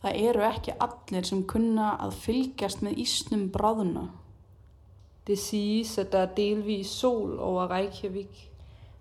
Það 0.03 0.15
eru 0.29 0.45
ekki 0.47 0.75
allir 0.81 1.27
sem 1.27 1.43
kunna 1.43 1.89
að 2.05 2.15
fylgjast 2.23 2.85
með 2.87 3.01
ísnum 3.03 3.49
bráðuna. 3.51 4.05
Det 5.27 5.39
siges 5.39 5.99
at 5.99 6.13
der 6.13 6.29
er 6.29 6.35
delvis 6.37 6.93
sol 7.01 7.35
over 7.39 7.67
Reykjavik. 7.71 8.51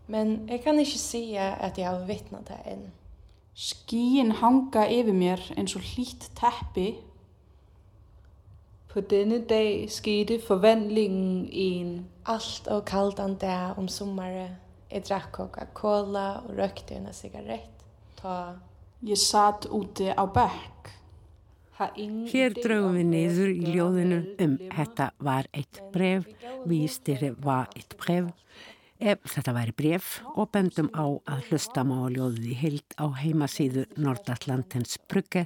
Men 0.07 0.49
jeg 0.49 0.63
kan 0.63 0.79
ikke 0.79 0.97
sige 0.97 1.39
at 1.39 1.77
jeg 1.77 1.85
har 1.89 2.07
vittnat 2.07 2.49
það 2.49 2.65
enn. 2.73 2.89
Skíin 3.53 4.31
hanga 4.41 4.87
yfir 4.89 5.13
mér 5.13 5.45
eins 5.57 5.75
og 5.77 5.85
hlýtt 5.85 6.31
teppi. 6.33 6.95
På 8.89 9.01
denne 9.01 9.37
dag 9.45 9.91
skete 9.93 10.39
forvandlingen 10.41 11.49
en 11.53 11.89
allt 12.25 12.67
og 12.73 12.87
kaldan 12.89 13.35
dag 13.37 13.77
om 13.77 13.87
sommaren. 13.87 14.55
Jeg 14.89 15.05
drakk 15.05 15.29
Coca-Cola 15.35 16.41
og 16.41 16.55
røkte 16.57 16.95
en 16.97 17.13
cigarett. 17.13 17.83
Ta. 18.17 18.55
Ég 19.05 19.21
satt 19.21 19.67
úti 19.69 20.09
á 20.09 20.25
bekk. 20.25 20.89
Hér 22.33 22.57
draugum 22.57 22.97
við 22.97 23.05
niður 23.11 23.53
í 23.53 23.75
ljóðinu 23.77 24.19
um 24.41 24.57
þetta 24.73 25.11
var 25.21 25.45
eitt 25.53 25.79
bref, 25.93 26.25
vístir 26.67 27.35
var 27.45 27.69
eitt 27.77 27.93
bref 28.01 28.33
ef 28.99 29.21
þetta 29.31 29.53
væri 29.55 29.71
bref 29.77 30.09
og 30.33 30.49
bendum 30.51 30.89
á 30.91 31.07
að 31.07 31.45
hlusta 31.47 31.85
má 31.87 31.95
að 32.01 32.17
ljóðið 32.17 32.49
í 32.51 32.57
heild 32.65 32.97
á 32.99 33.05
heimasíðu 33.21 33.85
Nordatlantens 33.95 34.99
brugge 35.07 35.45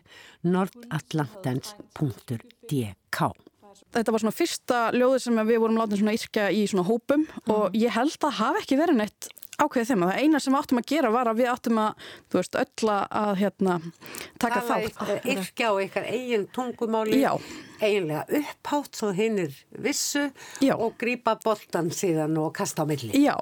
nordatlantens.dk 3.13 3.51
Þetta 3.93 4.13
var 4.13 4.23
svona 4.23 4.33
fyrsta 4.33 4.79
ljóði 4.93 5.21
sem 5.21 5.39
við 5.45 5.59
vorum 5.61 5.77
látið 5.77 6.01
svona 6.01 6.15
yrkja 6.17 6.49
í 6.53 6.63
svona 6.69 6.85
hópum 6.87 7.23
mm. 7.25 7.53
og 7.53 7.77
ég 7.77 7.93
held 7.93 8.17
að 8.25 8.37
hafa 8.39 8.61
ekki 8.63 8.77
verið 8.79 8.99
neitt 9.01 9.29
ákveðið 9.59 9.91
þeim. 9.91 10.07
Það 10.07 10.21
eina 10.23 10.39
sem 10.43 10.53
við 10.53 10.61
áttum 10.61 10.81
að 10.81 10.89
gera 10.93 11.13
var 11.13 11.31
að 11.31 11.41
við 11.41 11.51
áttum 11.53 11.83
að, 11.83 12.07
þú 12.29 12.41
veist, 12.41 12.57
öll 12.63 12.93
að 12.93 13.35
hérna, 13.41 13.77
taka 14.41 14.63
þátt. 14.69 15.03
Yrkja 15.35 15.69
á 15.69 15.73
ykkar 15.87 16.09
eigin 16.09 16.49
tungumáli. 16.55 17.21
Já 17.23 17.37
eiginlega 17.83 18.23
upphátt 18.39 18.97
svo 18.97 19.11
hinn 19.15 19.39
er 19.43 19.53
vissu 19.83 20.27
Já. 20.63 20.73
og 20.75 20.95
grýpa 20.99 21.35
boltan 21.43 21.91
síðan 21.93 22.37
og 22.41 22.51
kasta 22.55 22.85
á 22.85 22.85
milli. 22.87 23.11
Já, 23.23 23.35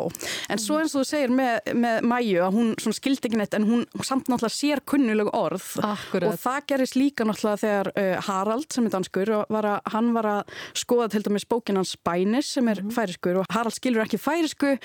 en 0.49 0.61
svo 0.61 0.79
eins 0.81 0.95
og 0.95 1.03
þú 1.03 1.09
segir 1.09 1.33
með, 1.35 1.71
með 1.77 2.07
Mæju 2.11 2.43
að 2.45 2.57
hún 2.57 2.95
skildi 2.97 3.29
ekki 3.29 3.39
neitt 3.39 3.57
en 3.57 3.67
hún 3.69 3.85
samt 4.05 4.31
náttúrulega 4.31 4.55
sér 4.55 4.83
kunnuleg 4.87 5.31
orð 5.37 5.67
Akkurat. 5.85 6.31
og 6.31 6.39
það 6.41 6.67
gerist 6.71 6.97
líka 6.97 7.27
náttúrulega 7.27 7.61
þegar 7.63 7.91
uh, 7.93 8.13
Harald 8.27 8.69
sem 8.73 8.87
er 8.87 8.95
danskur 8.95 9.33
var 9.51 9.69
að, 9.75 9.91
hann 9.95 10.11
var 10.17 10.29
að 10.31 10.55
skoða 10.83 11.09
til 11.13 11.23
dæmis 11.27 11.47
bókinans 11.49 11.95
Bænis 12.05 12.53
sem 12.55 12.67
er 12.67 12.81
mm 12.81 12.89
-hmm. 12.89 12.95
færiskur 12.95 13.41
og 13.41 13.45
Harald 13.49 13.75
skilur 13.75 14.05
ekki 14.05 14.17
færisku 14.17 14.77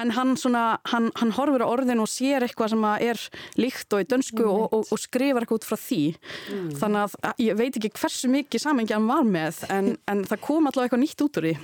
en 0.00 0.10
hann, 0.10 0.36
svona, 0.36 0.73
hann, 0.92 1.10
hann 1.20 1.34
horfur 1.36 1.64
á 1.64 1.68
orðin 1.68 2.02
og 2.02 2.10
sér 2.10 2.44
eitthvað 2.46 2.74
sem 2.74 2.86
er 2.94 3.20
líkt 3.60 3.94
og 3.94 4.04
í 4.04 4.08
dönsku 4.10 4.42
mm 4.44 4.52
og, 4.54 4.64
og, 4.74 4.90
og 4.92 5.00
skrifar 5.00 5.44
eitthvað 5.44 5.60
út 5.60 5.66
frá 5.66 5.78
því 5.80 6.00
mm. 6.14 6.70
þannig 6.80 7.14
að 7.28 7.42
ég 7.44 7.58
veit 7.58 7.78
ekki 7.78 7.92
hversu 7.96 8.30
mikið 8.32 8.62
samengja 8.64 8.98
hann 8.98 9.08
var 9.08 9.28
með 9.28 9.60
en, 9.72 9.90
en 10.10 10.24
það 10.28 10.42
kom 10.44 10.68
allavega 10.68 10.84
eitthvað 10.88 11.02
nýtt 11.04 11.24
út 11.24 11.40
úr 11.40 11.48
því. 11.48 11.54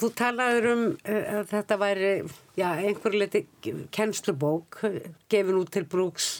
Þú 0.00 0.10
talaður 0.20 0.68
um 0.70 0.84
uh, 0.90 1.20
að 1.40 1.52
þetta 1.52 1.80
væri 1.80 2.12
já, 2.58 2.68
einhver 2.70 3.18
liti 3.22 3.44
kennslubók 3.94 4.80
gefin 5.32 5.60
út 5.60 5.72
til 5.74 5.86
brúks 5.90 6.32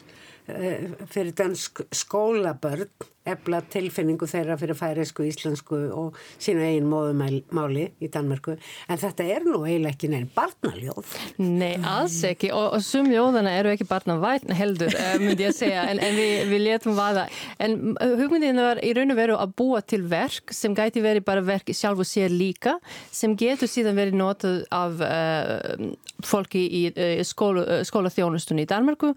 fyrir 1.11 1.35
dansk 1.39 1.85
skólabörn 1.95 2.91
ebla 3.29 3.61
tilfinningu 3.69 4.25
þeirra 4.29 4.57
fyrir 4.61 4.77
færiðsku, 4.79 5.25
íslensku 5.29 5.79
og 5.93 6.17
sína 6.41 6.65
eigin 6.71 6.89
móðumáli 6.89 7.91
í 8.01 8.09
Danmörku. 8.13 8.55
En 8.89 9.01
þetta 9.01 9.27
er 9.35 9.45
nú 9.45 9.61
eiginlega 9.67 9.93
ekki 9.93 10.09
neina 10.09 10.31
barnaljóð. 10.35 11.13
Nei, 11.43 11.75
alls 11.85 12.17
ekki. 12.27 12.49
Og, 12.57 12.79
og 12.79 12.85
sum 12.85 13.11
ljóðana 13.13 13.53
eru 13.59 13.75
ekki 13.75 13.87
barnavætna 13.91 14.57
heldur 14.57 14.97
uh, 14.97 15.13
myndi 15.21 15.45
ég 15.45 15.53
að 15.53 15.59
segja, 15.61 15.85
en, 15.93 16.01
en 16.07 16.17
við, 16.17 16.35
við 16.55 16.65
letum 16.65 16.97
vaða. 16.99 17.27
En 17.61 17.77
uh, 17.93 18.17
hugmyndinu 18.23 18.67
var 18.71 18.83
í 18.85 18.95
raun 18.97 19.15
og 19.15 19.21
veru 19.21 19.39
að 19.41 19.55
búa 19.61 19.85
til 19.85 20.03
verk 20.09 20.57
sem 20.57 20.77
gæti 20.77 21.05
verið 21.05 21.29
bara 21.29 21.45
verk 21.45 21.69
sjálf 21.77 22.01
og 22.01 22.09
sér 22.09 22.33
líka 22.33 22.79
sem 23.13 23.37
getur 23.39 23.69
síðan 23.71 24.01
verið 24.01 24.21
notað 24.23 24.65
af 24.75 25.05
uh, 25.05 25.89
fólki 26.25 26.65
í 26.65 26.85
uh, 26.95 27.21
skóla, 27.29 27.83
skólaþjónustunni 27.87 28.65
í 28.65 28.71
Danmörku 28.71 29.13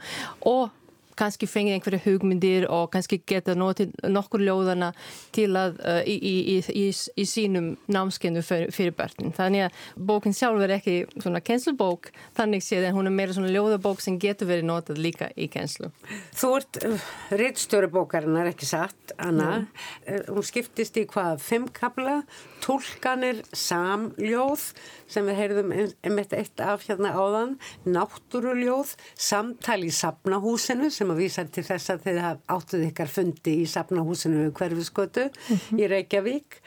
og 0.51 0.71
kannski 1.19 1.47
fengið 1.49 1.77
einhverju 1.77 2.01
hugmyndir 2.05 2.67
og 2.71 2.89
kannski 2.93 3.19
geta 3.27 3.55
nokkur 3.55 4.43
ljóðana 4.43 4.91
til 5.35 5.49
að 5.59 5.79
uh, 5.81 5.99
í, 6.07 6.15
í, 6.17 6.57
í, 6.59 6.85
í 6.89 7.25
sínum 7.29 7.73
námskennu 7.91 8.43
fyrir, 8.45 8.73
fyrir 8.75 8.95
börnin. 8.97 9.33
Þannig 9.35 9.67
að 9.67 9.81
bókin 10.09 10.35
sjálf 10.37 10.63
er 10.65 10.75
ekki 10.77 10.97
svona 11.17 11.43
kennslubók 11.43 12.11
þannig 12.37 12.65
séð 12.65 12.89
en 12.89 12.97
hún 12.97 13.09
er 13.09 13.15
meira 13.15 13.35
svona 13.35 13.53
ljóðabók 13.53 14.03
sem 14.03 14.19
getur 14.21 14.49
verið 14.51 14.69
notað 14.69 15.01
líka 15.03 15.29
í 15.35 15.49
kennslu. 15.53 15.91
Þú 16.37 16.51
ert 16.59 16.81
uh, 16.87 17.11
rittstjóri 17.41 17.91
bókarinnar 17.93 18.51
ekki 18.53 18.69
satt, 18.69 19.15
Anna. 19.17 19.63
Uh, 20.07 20.19
hún 20.33 20.47
skiptist 20.47 20.97
í 20.99 21.05
hvað, 21.09 21.39
fimm 21.43 21.69
kapla, 21.73 22.21
tólkanir, 22.63 23.43
samljóð 23.57 24.69
sem 25.13 25.27
við 25.27 25.39
heyrðum 25.39 25.73
einmitt 25.75 26.33
eitt 26.35 26.61
af 26.63 26.85
hérna 26.87 27.13
áðan, 27.13 27.57
náttúruljóð, 27.85 28.95
samtali 29.19 29.91
í 29.91 29.95
sapnahúsinu 29.95 30.89
sem 30.93 31.02
sem 31.03 31.11
að 31.11 31.19
vísa 31.19 31.43
til 31.51 31.65
þess 31.67 31.91
að 31.91 32.03
þið 32.07 32.19
áttuð 32.55 32.87
ykkar 32.87 33.11
fundi 33.11 33.53
í 33.59 33.67
safnahúsinu 33.67 34.49
hverfiskötu 34.55 35.27
mm 35.27 35.57
-hmm. 35.57 35.79
í 35.79 35.89
Reykjavík. 35.91 36.59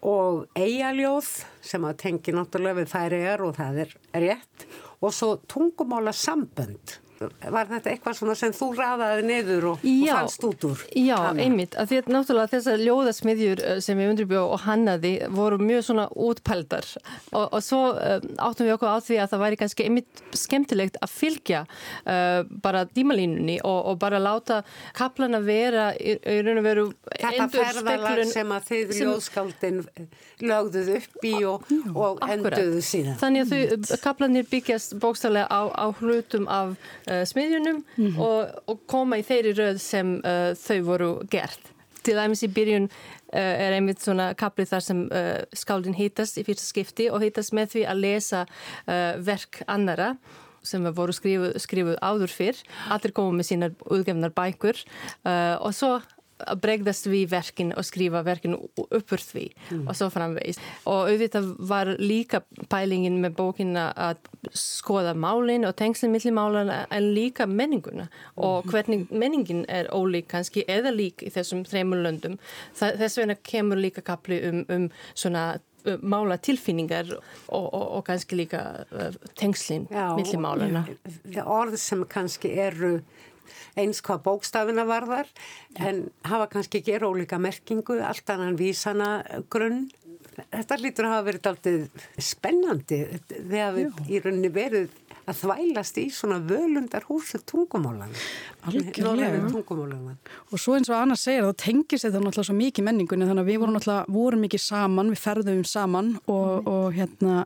Og 0.00 0.46
eigaljóð 0.56 1.28
sem 1.60 1.84
að 1.84 1.96
tengi 2.04 2.32
náttúrulega 2.32 2.80
við 2.80 2.88
færiðar 2.88 3.44
og 3.44 3.56
það 3.56 3.80
er 3.84 3.90
rétt. 4.12 4.66
Og 5.00 5.12
svo 5.12 5.36
tungumála 5.48 6.12
sambönd 6.12 7.00
var 7.20 7.68
þetta 7.68 7.90
eitthvað 7.92 8.16
svona 8.16 8.34
sem 8.38 8.52
þú 8.56 8.66
ræðaði 8.78 9.24
niður 9.28 9.66
og, 9.74 9.82
og 9.84 10.04
fannst 10.08 10.44
út 10.48 10.62
úr? 10.70 10.84
Já, 10.96 11.16
hana? 11.20 11.44
einmitt, 11.44 11.74
að 11.76 11.90
því 11.90 11.98
að 12.00 12.08
náttúrulega 12.14 12.52
þessar 12.54 12.84
ljóðasmiðjur 12.86 13.62
eh, 13.66 13.80
sem 13.84 14.00
við 14.00 14.12
undirbjóð 14.14 14.54
og 14.54 14.62
hannaði 14.64 15.12
voru 15.36 15.58
mjög 15.60 15.84
svona 15.90 16.06
útpældar 16.28 16.88
og, 16.96 17.44
og 17.44 17.60
svo 17.64 17.80
uh, 17.92 18.16
áttum 18.40 18.68
við 18.68 18.76
okkur 18.78 18.92
á 18.96 18.98
því 19.04 19.18
að 19.20 19.34
það 19.34 19.44
væri 19.44 19.60
kannski 19.60 19.88
einmitt 19.88 20.22
skemmtilegt 20.40 20.96
að 21.04 21.12
fylgja 21.12 21.62
uh, 21.66 22.40
bara 22.64 22.86
dímalínunni 22.88 23.58
og, 23.68 23.78
og 23.92 24.00
bara 24.00 24.22
láta 24.22 24.62
kaplana 24.96 25.42
vera 25.44 25.90
í, 26.00 26.16
í 26.16 26.40
raun 26.40 26.62
og 26.62 26.66
veru 26.70 26.86
Þetta 27.10 27.50
ferðalag 27.52 28.24
sem 28.30 28.56
að 28.56 28.68
þið 28.70 28.96
ljóðskáldin 29.00 29.84
lögðuð 30.40 30.90
upp 30.96 31.28
í 31.28 31.34
og 31.44 32.22
enduðu 32.24 32.80
síðan. 32.84 33.18
Þannig 33.20 33.44
að 33.44 33.52
þau, 33.52 33.98
kaplanir 34.04 34.48
byggjast 34.48 34.96
bókstaflega 35.02 35.48
á, 35.52 35.60
á 35.68 35.86
hlutum 36.00 36.48
af 36.50 36.74
uh, 37.10 37.22
smiðjunum 37.28 37.82
mm 37.82 38.06
-hmm. 38.06 38.18
og, 38.24 38.62
og 38.70 38.82
koma 38.86 39.18
í 39.20 39.26
þeirri 39.26 39.54
röð 39.58 39.78
sem 39.82 40.20
uh, 40.24 40.52
þau 40.54 40.80
voru 40.86 41.10
gert. 41.30 41.72
Til 42.02 42.16
dæmis 42.16 42.42
í 42.42 42.48
byrjun 42.48 42.86
uh, 42.88 43.38
er 43.38 43.76
einmitt 43.76 44.00
svona 44.00 44.34
kaplið 44.34 44.70
þar 44.74 44.80
sem 44.80 45.08
skáldin 45.52 45.98
hýtast 45.98 46.38
í 46.40 46.44
fyrsta 46.44 46.66
skipti 46.66 47.10
og 47.10 47.20
hýtast 47.22 47.52
með 47.52 47.74
því 47.74 47.82
að 47.86 48.00
lesa 48.04 48.46
verk 49.18 49.62
annara 49.66 50.16
sem 50.62 50.84
voru 50.94 51.12
skrifuð, 51.12 51.56
skrifuð 51.56 51.96
áður 52.02 52.28
fyrr. 52.28 52.56
Allir 52.88 53.12
komið 53.12 53.36
með 53.36 53.46
sínar 53.48 53.72
útgefnar 53.88 54.32
bækur 54.36 54.76
og 55.60 55.74
svo 55.74 56.00
að 56.46 56.60
bregðast 56.64 57.08
við 57.10 57.30
verkin 57.32 57.72
og 57.76 57.86
skrifa 57.86 58.22
verkin 58.26 58.56
uppur 58.56 59.22
því 59.22 59.46
mm. 59.50 59.84
og 59.86 59.98
svo 59.98 60.10
framvegis 60.12 60.60
og 60.88 61.10
auðvitað 61.10 61.52
var 61.70 61.92
líka 62.00 62.42
pælingin 62.72 63.20
með 63.22 63.36
bókina 63.40 63.90
að 63.96 64.20
skoða 64.56 65.14
málin 65.14 65.66
og 65.68 65.76
tengslinn 65.78 66.14
millir 66.14 66.36
málana 66.36 66.82
en 66.90 67.10
líka 67.16 67.46
menninguna 67.50 68.08
og 68.36 68.66
mm. 68.66 68.70
hvernig 68.72 69.06
menningin 69.10 69.64
er 69.68 69.90
ólík 69.94 70.30
kannski 70.30 70.64
eða 70.68 70.94
lík 70.94 71.24
í 71.26 71.32
þessum 71.34 71.64
þreymur 71.68 72.04
löndum 72.06 72.38
þess 72.78 73.18
vegna 73.20 73.36
kemur 73.42 73.80
líka 73.80 74.04
kapli 74.06 74.40
um, 74.48 74.64
um 74.68 74.88
svona 75.14 75.58
mála 75.84 76.36
tilfinningar 76.36 77.08
og, 77.48 77.74
og, 77.74 77.86
og 77.96 78.04
kannski 78.06 78.36
líka 78.36 78.84
tengslinn 79.38 79.88
millir 79.90 80.40
málana 80.42 80.84
Orð 81.46 81.78
sem 81.80 82.04
kannski 82.08 82.52
eru 82.60 82.98
eins 83.78 84.02
hvað 84.04 84.24
bókstafina 84.26 84.86
varðar 84.88 85.30
en 85.78 86.06
hafa 86.28 86.48
kannski 86.54 86.80
ekki 86.80 86.98
ólíka 87.04 87.40
merkingu, 87.42 88.00
allt 88.04 88.30
annan 88.32 88.58
vísana 88.60 89.10
grunn. 89.52 89.88
Þetta 90.50 90.80
lítur 90.80 91.08
að 91.08 91.14
hafa 91.16 91.28
verið 91.28 91.50
alltaf 91.50 92.24
spennandi 92.30 93.00
þegar 93.28 93.74
við 93.76 94.02
í 94.08 94.22
rauninni 94.22 94.52
verið 94.54 94.94
að 95.28 95.42
þvælast 95.42 96.00
í 96.00 96.06
svona 96.14 96.38
völundar 96.44 97.04
húsu 97.08 97.40
tungumálan 97.44 98.12
og 100.50 100.58
svo 100.60 100.74
eins 100.76 100.90
og 100.90 100.96
Anna 100.98 101.16
segir 101.16 101.46
þá 101.46 101.52
tengis 101.64 102.04
þetta 102.04 102.20
náttúrulega 102.20 102.48
svo 102.50 102.56
mikið 102.58 102.86
menningunni 102.86 103.28
þannig 103.28 103.44
að 103.44 103.50
við 103.50 103.60
vorum 103.62 103.76
náttúrulega 103.76 104.16
vorum 104.16 104.44
mikið 104.44 104.62
saman 104.64 105.12
við 105.12 105.22
ferðum 105.22 105.62
saman 105.64 106.10
og, 106.26 106.50
mm. 106.50 106.68
og 106.74 106.86
hérna 106.96 107.36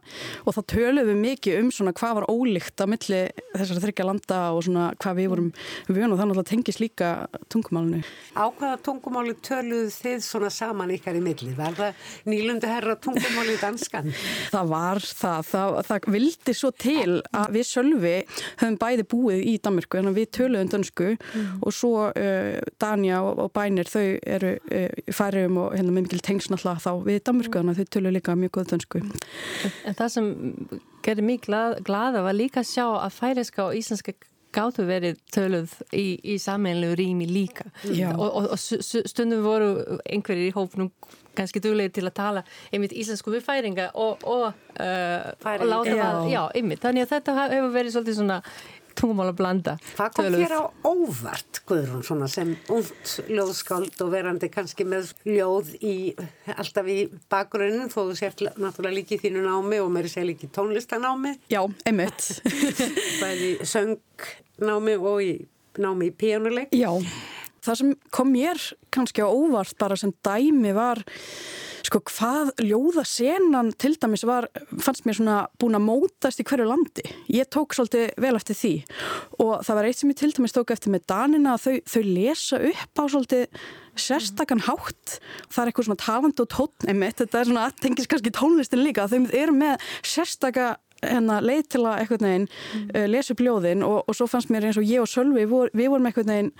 og 0.43 0.57
þá 0.57 0.61
töluðum 0.75 1.13
við 1.13 1.21
mikið 1.29 1.61
um 1.61 1.71
svona 1.75 1.95
hvað 1.95 2.19
var 2.19 2.27
ólíkt 2.33 2.83
á 2.83 2.87
milli 2.91 3.21
þessar 3.55 3.83
þryggja 3.85 4.09
landa 4.09 4.41
og 4.57 4.61
svona 4.67 4.89
hvað 4.99 5.21
við 5.21 5.31
vorum 5.35 5.51
við 5.87 6.01
vunum 6.01 6.17
það 6.19 6.25
náttúrulega 6.25 6.51
tengis 6.51 6.81
líka 6.83 7.13
tungumálinu 7.53 8.03
Á 8.35 8.45
hvaða 8.51 8.81
tungumáli 8.83 9.37
töluðu 9.45 9.91
þið 9.95 10.25
svona 10.27 10.51
saman 10.51 10.93
ykkar 10.97 11.19
í 11.19 11.23
milli? 11.23 11.53
Var 11.55 11.79
það 11.79 12.09
nýlundu 12.27 12.71
herra 12.71 12.97
tungumáli 12.99 13.55
danskan? 13.61 14.11
Það 14.51 14.73
var 14.73 15.03
það, 15.07 15.41
það, 15.53 15.79
það 15.89 16.09
vildi 16.17 16.57
svo 16.59 16.73
til 16.75 17.21
að 17.31 17.55
við 17.55 17.64
Sölvi 17.69 18.15
höfum 18.61 18.79
bæði 18.81 19.07
búið 19.11 19.45
í 19.51 19.55
Danmörku 19.65 20.01
en 20.01 20.13
við 20.17 20.31
töluðum 20.39 20.73
dansku 20.73 21.15
mm. 21.15 21.63
og 21.65 21.75
svo 21.75 22.09
uh, 22.11 22.59
Danja 22.83 23.23
og, 23.25 23.41
og 23.47 23.55
Bænir 23.57 23.91
þau 23.91 24.05
eru 24.37 24.55
uh, 24.59 25.15
færiðum 25.15 25.63
og 25.65 25.79
hérna 25.79 25.95
með 25.95 26.09
mikil 26.09 26.23
tengsn 26.29 26.59
alltaf 26.59 26.85
þá 26.85 26.93
við 27.09 27.23
Danmörku 27.29 27.61
þannig 27.61 27.75
að 27.75 27.83
þau 27.83 27.97
töluðu 27.97 28.17
líka 28.19 28.37
mjög 28.39 28.55
góð 28.59 28.71
dansku. 28.75 29.03
En, 29.05 29.73
en 29.89 29.99
það 29.99 30.15
sem 30.17 30.31
gerir 31.05 31.29
mjög 31.31 31.49
glad, 31.49 31.83
glada 31.87 32.25
var 32.25 32.37
líka 32.37 32.63
að 32.63 32.71
sjá 32.73 32.87
að 32.93 33.19
færiðska 33.19 33.69
og 33.69 33.77
íslenska 33.81 34.17
gáttu 34.55 34.87
verið 34.87 35.19
töluð 35.35 35.73
í, 35.91 36.07
í 36.23 36.39
sammeilinu 36.39 36.95
rými 36.99 37.27
líka 37.27 37.67
og, 38.15 38.29
og, 38.29 38.49
og 38.55 38.61
stundum 38.61 39.43
voru 39.45 39.71
einhverjir 40.05 40.53
í 40.53 40.55
hófnum 40.55 40.93
kannski 41.37 41.63
duglegir 41.65 41.95
til 41.99 42.07
að 42.09 42.17
tala 42.21 42.45
einmitt 42.71 42.95
íslensku 42.95 43.35
við 43.35 43.45
færinga 43.47 43.91
og, 43.95 44.25
og, 44.25 44.49
uh, 44.79 45.35
og 45.35 45.69
láta 45.69 45.99
það, 45.99 46.23
já, 46.33 46.41
einmitt, 46.55 46.83
þannig 46.85 47.07
að 47.07 47.15
þetta 47.17 47.37
hefur 47.43 47.77
verið 47.77 47.95
svolítið 47.97 48.19
svona 48.21 48.41
tungumál 48.99 49.31
að 49.31 49.39
blanda. 49.39 49.75
Hvað 49.97 50.13
kom 50.17 50.29
þér 50.35 50.55
á 50.55 50.63
óvart, 50.87 51.61
Guðrún, 51.69 52.05
svona 52.07 52.29
sem 52.31 52.55
und 52.73 53.15
ljóðskáld 53.31 54.03
og 54.05 54.13
verandi 54.13 54.51
kannski 54.53 54.87
með 54.89 55.13
ljóð 55.27 55.73
í, 55.81 55.95
alltaf 56.55 56.91
í 56.91 56.99
bakgrunnin, 57.33 57.91
þó 57.93 58.01
þú 58.03 58.19
sért 58.19 58.45
náttúrulega 58.55 58.99
líki 59.01 59.21
þínu 59.23 59.45
námi 59.47 59.81
og 59.83 59.91
mér 59.95 60.11
sé 60.13 60.25
líki 60.27 60.51
tónlistanámi. 60.55 61.37
Já, 61.53 61.63
einmitt. 61.89 62.29
Bæði 63.23 63.55
söngnámi 63.69 64.99
og 65.01 65.25
í 65.25 65.33
námi 65.83 66.13
í 66.13 66.15
píjónuleik. 66.19 66.75
Já, 66.75 66.93
það 67.65 67.81
sem 67.81 67.95
kom 68.15 68.33
mér 68.35 68.61
kannski 68.95 69.25
á 69.25 69.29
óvart 69.29 69.77
bara 69.81 69.99
sem 69.99 70.13
dæmi 70.25 70.75
var 70.77 71.03
sko 71.85 72.01
hvað 72.09 72.53
ljóðasenan 72.65 73.73
til 73.81 73.93
dæmis 74.01 74.25
var, 74.27 74.47
fannst 74.81 75.05
mér 75.05 75.19
svona 75.19 75.37
búin 75.61 75.77
að 75.77 75.85
mótast 75.85 76.41
í 76.41 76.47
hverju 76.49 76.67
landi. 76.69 77.05
Ég 77.33 77.49
tók 77.53 77.77
svolítið 77.77 78.15
vel 78.25 78.35
eftir 78.39 78.59
því 78.59 78.75
og 79.45 79.55
það 79.67 79.79
var 79.79 79.89
eitt 79.89 80.01
sem 80.01 80.13
ég 80.13 80.21
til 80.21 80.33
dæmis 80.33 80.57
tók 80.57 80.73
eftir 80.75 80.95
með 80.95 81.07
Danina 81.13 81.55
að 81.55 81.67
þau, 81.67 81.75
þau 81.93 82.03
lesa 82.09 82.61
upp 82.71 83.03
á 83.03 83.05
svolítið 83.05 83.59
sérstakann 84.01 84.65
hátt. 84.67 85.19
Það 85.53 85.61
er 85.61 85.71
eitthvað 85.71 85.89
svona 85.89 86.03
taland 86.03 86.41
og 86.43 86.51
tótn 86.51 86.91
einmitt, 86.91 87.21
þetta 87.21 87.41
er 87.41 87.51
svona 87.51 87.67
aðtengis 87.69 88.11
kannski 88.11 88.33
tónlistin 88.35 88.83
líka, 88.83 89.07
þau 89.11 89.29
eru 89.31 89.55
með 89.55 89.85
sérstaka 90.03 90.73
hérna, 91.03 91.41
leið 91.45 91.65
til 91.75 91.83
að 91.85 92.01
eitthvað 92.01 92.27
neginn 92.27 92.49
mm. 92.49 92.91
uh, 92.95 93.07
lesa 93.11 93.35
upp 93.35 93.45
ljóðin 93.45 93.87
og, 93.87 93.97
og 94.09 94.19
svo 94.19 94.29
fannst 94.31 94.53
mér 94.53 94.69
eins 94.69 94.81
og 94.81 94.89
ég 94.89 95.05
og 95.05 95.11
Sölvi, 95.11 95.47
vor, 95.51 95.73
við 95.77 95.91
vorum 95.93 96.11
eitthvað 96.11 96.31
neginn 96.31 96.53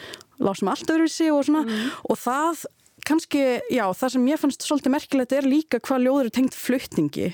lásum 0.43 0.73
allt 0.73 0.91
öðru 0.91 1.11
í 1.11 1.15
sig 1.15 1.33
og 1.33 1.47
svona 1.47 1.65
mm. 1.69 1.85
og 2.11 2.21
það 2.21 2.65
kannski, 3.05 3.45
já, 3.73 3.85
það 3.93 4.13
sem 4.15 4.29
ég 4.31 4.41
fannst 4.41 4.65
svolítið 4.65 4.95
merkilegt 4.95 5.35
er 5.37 5.49
líka 5.49 5.81
hvað 5.85 6.07
ljóður 6.07 6.29
er 6.31 6.35
tengt 6.39 6.57
flutningi 6.57 7.31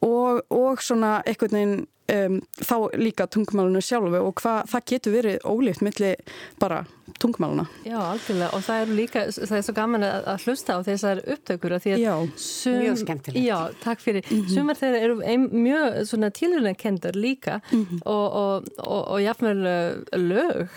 og, 0.00 0.42
og 0.50 0.82
svona 0.82 1.18
eitthvað 1.22 1.54
neginn 1.54 1.76
um, 2.12 2.40
þá 2.60 2.76
líka 3.00 3.26
tungumálunu 3.30 3.82
sjálfu 3.84 4.20
og 4.20 4.34
hvað 4.40 4.68
það 4.72 4.84
getur 4.90 5.14
verið 5.14 5.46
ólíft 5.48 5.84
millir 5.84 6.36
bara 6.60 6.84
tungumáluna. 7.20 7.66
Já, 7.86 7.98
algjörlega 8.00 8.50
og 8.56 8.64
það 8.64 8.82
er 8.82 8.92
líka, 8.98 9.24
það 9.36 9.56
er 9.58 9.64
svo 9.66 9.74
gaman 9.76 10.06
að, 10.06 10.28
að 10.32 10.46
hlusta 10.46 10.76
á 10.76 10.80
þessar 10.88 11.22
upptökur 11.34 11.76
að 11.76 11.84
því 11.84 11.94
að 11.94 12.02
já, 12.02 12.14
sum, 12.40 12.78
mjög 12.80 13.00
skemmtilegt. 13.04 13.44
Já, 13.44 13.58
takk 13.84 14.04
fyrir. 14.04 14.26
Mm 14.30 14.40
-hmm. 14.40 14.54
Sumar 14.54 14.80
þeirra 14.80 15.02
eru 15.06 15.20
ein, 15.22 15.48
mjög 15.52 16.00
svona 16.10 16.30
tilhörnakendar 16.30 17.14
líka 17.14 17.60
mm 17.70 17.86
-hmm. 17.86 18.02
og, 18.04 18.26
og, 18.32 18.68
og, 18.78 19.02
og 19.08 19.20
jáfnveil 19.20 19.66
uh, 19.66 20.18
lög 20.18 20.68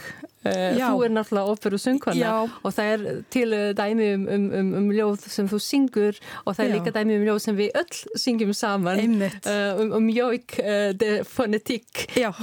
Já. 0.77 0.87
Þú 0.87 1.05
er 1.05 1.13
náttúrulega 1.15 1.53
óperu 1.53 1.79
söngkona 1.81 2.33
og 2.47 2.75
það 2.75 2.91
er 2.93 3.05
til 3.33 3.55
dæmi 3.77 4.09
um, 4.15 4.27
um, 4.35 4.47
um, 4.59 4.73
um 4.81 4.89
ljóð 4.95 5.27
sem 5.31 5.49
þú 5.49 5.59
syngur 5.63 6.19
og 6.45 6.57
það 6.57 6.63
er 6.65 6.69
Já. 6.69 6.75
líka 6.77 6.93
dæmi 6.95 7.17
um 7.19 7.25
ljóð 7.27 7.39
sem 7.45 7.57
við 7.57 7.79
öll 7.81 8.19
syngjum 8.23 8.53
saman. 8.57 9.21
Uh, 9.47 9.95
um 9.97 10.07
mjóik 10.07 10.57
uh, 10.61 10.91
de 10.97 11.11
fonetík 11.27 12.05
uh, 12.17 12.41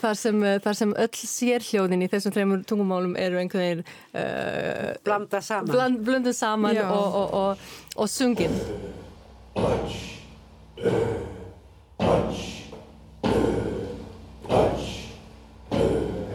þar, 0.00 0.20
þar 0.64 0.80
sem 0.80 0.94
öll 0.94 1.22
sérhljóðin 1.22 2.06
í 2.06 2.10
þessum 2.12 2.34
þreymur 2.34 2.64
tungumálum 2.68 3.16
eru 3.20 3.40
einhvern 3.40 3.64
veginn 3.64 3.84
uh, 4.14 4.92
blanda 5.06 5.40
saman, 5.42 5.72
bland, 5.72 6.04
blanda 6.06 6.34
saman 6.36 6.78
og, 6.84 7.18
og, 7.22 7.34
og, 7.34 7.66
og 7.96 8.10
sungin. 8.10 8.54
Touch 9.56 10.16
Touch 11.98 12.70
Touch 14.48 14.96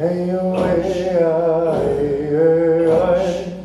Hey, 0.01 0.31
oh, 0.31 0.63
hey, 0.63 0.81
hey, 0.81 2.31
hey, 2.31 3.60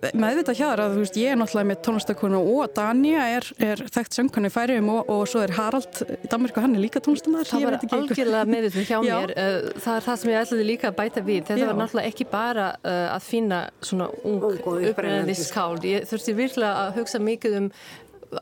með 0.00 0.16
meðvita 0.22 0.54
hér 0.56 0.80
að 0.80 0.94
þú 0.94 1.02
veist 1.04 1.16
ég 1.20 1.32
er 1.32 1.38
náttúrulega 1.40 1.68
með 1.70 1.80
tónlistakonu 1.86 2.40
og 2.54 2.74
Dania 2.76 3.24
er, 3.36 3.46
er 3.60 3.82
þekkt 3.92 4.16
söngkonu 4.16 4.48
í 4.48 4.54
færiðum 4.54 4.90
og, 4.94 5.10
og 5.12 5.24
svo 5.28 5.42
er 5.44 5.54
Harald 5.56 6.00
í 6.06 6.30
Danmark 6.32 6.56
og 6.56 6.64
hann 6.64 6.76
er 6.78 6.84
líka 6.84 7.02
tónlistamæður. 7.04 7.50
Það 7.50 7.66
var 7.66 7.78
algjörlega 7.98 8.44
meðvitað 8.54 8.88
hjá 8.88 8.96
Já. 9.10 9.14
mér. 9.14 9.34
Uh, 9.36 9.80
það 9.84 9.98
er 9.98 10.06
það 10.06 10.20
sem 10.22 10.32
ég 10.32 10.44
ætlaði 10.44 10.68
líka 10.70 10.90
að 10.90 10.98
bæta 11.00 11.24
við. 11.26 11.42
Þetta 11.50 11.64
Já. 11.64 11.70
var 11.70 11.80
náttúrulega 11.82 12.12
ekki 12.14 12.28
bara 12.32 12.68
uh, 12.80 13.08
að 13.16 13.26
finna 13.28 13.60
svona 13.84 14.08
ung 14.24 14.46
upprennandi 14.48 15.36
skáld. 15.36 15.84
Ég 15.88 16.08
þurfti 16.08 16.36
virkilega 16.38 16.86
að 16.86 16.96
hugsa 17.00 17.20
mikið 17.20 17.58
um 17.60 17.68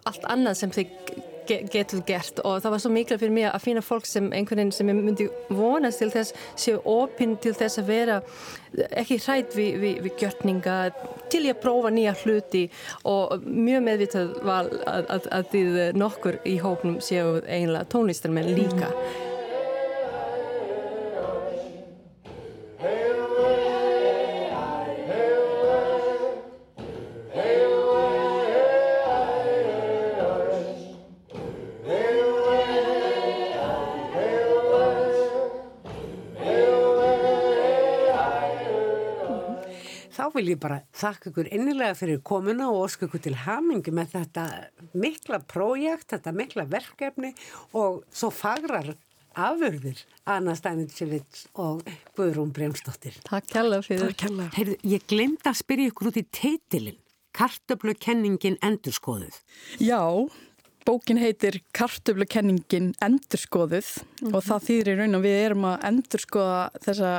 allt 0.04 0.30
annað 0.30 0.62
sem 0.62 0.72
þið 0.78 0.94
getur 1.48 2.02
gert. 2.06 2.42
Og 2.44 2.62
það 2.62 2.74
var 2.74 2.82
svo 2.84 2.92
mikla 2.94 3.18
fyrir 3.20 3.34
mig 3.34 3.48
að 3.50 3.64
finna 3.64 3.84
fólk 3.84 4.08
sem 4.08 4.30
einhvern 4.32 4.62
veginn 4.62 4.74
sem 4.76 4.90
ég 4.92 4.98
myndi 4.98 5.28
vonast 5.54 6.02
til 6.02 6.10
þess 6.14 6.34
séu 6.58 6.80
opinn 6.88 7.36
til 7.42 7.54
þess 7.56 7.82
að 7.82 7.92
vera 7.92 8.18
ekki 9.00 9.20
hrætt 9.24 9.56
við, 9.56 9.78
við, 9.82 10.02
við 10.06 10.24
gjörninga 10.24 10.76
til 11.32 11.44
ég 11.48 11.62
prófa 11.62 11.92
nýja 11.94 12.16
hluti. 12.24 12.66
Og 13.08 13.46
mjög 13.46 13.86
meðvitað 13.88 14.36
var 14.48 14.68
að, 14.84 15.08
að, 15.16 15.32
að 15.38 15.48
þið 15.54 15.80
nokkur 15.98 16.42
í 16.48 16.58
hópnum 16.62 17.00
séu 17.04 17.40
einlega 17.46 17.88
tónlistarmenn 17.92 18.54
líka. 18.56 18.92
Mm. 18.92 19.27
Vil 40.38 40.52
ég 40.52 40.60
bara 40.62 40.78
þakka 40.96 41.32
ykkur 41.32 41.50
innilega 41.54 41.96
fyrir 41.98 42.22
komuna 42.26 42.68
og 42.70 42.86
óska 42.86 43.08
ykkur 43.08 43.22
til 43.24 43.34
hamingi 43.42 43.92
með 43.94 44.14
þetta 44.14 44.46
mikla 44.94 45.40
prójekt, 45.50 46.12
þetta 46.14 46.34
mikla 46.36 46.66
verkefni 46.70 47.32
og 47.78 48.04
svo 48.14 48.30
fagrar 48.34 48.92
afurðir 49.38 50.00
Anna 50.28 50.54
Stæminsevits 50.58 51.46
og 51.58 51.82
Guðrún 52.18 52.52
Bremsdóttir. 52.54 53.18
Takk 53.26 53.50
kella 53.52 53.80
fyrir. 53.84 54.10
Takk 54.10 54.22
kella. 54.26 54.48
Heyrðu, 54.56 54.78
ég 54.94 55.06
glemd 55.10 55.46
að 55.46 55.60
spyrja 55.62 55.92
ykkur 55.92 56.10
út 56.12 56.20
í 56.20 56.26
teitilinn. 56.34 56.98
Kartöflu 57.38 57.94
kenningin 58.00 58.56
endurskoðuð. 58.66 59.36
Já, 59.78 60.02
Bókin 60.88 61.18
heitir 61.20 61.58
Kartöflukenningin 61.76 62.94
endurskoðuð 63.04 63.88
mm 63.98 64.28
-hmm. 64.28 64.34
og 64.34 64.44
það 64.46 64.62
þýðir 64.68 64.88
í 64.88 64.94
raun 64.96 65.18
og 65.18 65.24
við 65.26 65.36
erum 65.42 65.66
að 65.68 65.82
endurskoða 65.90 66.60
þessa, 66.86 67.10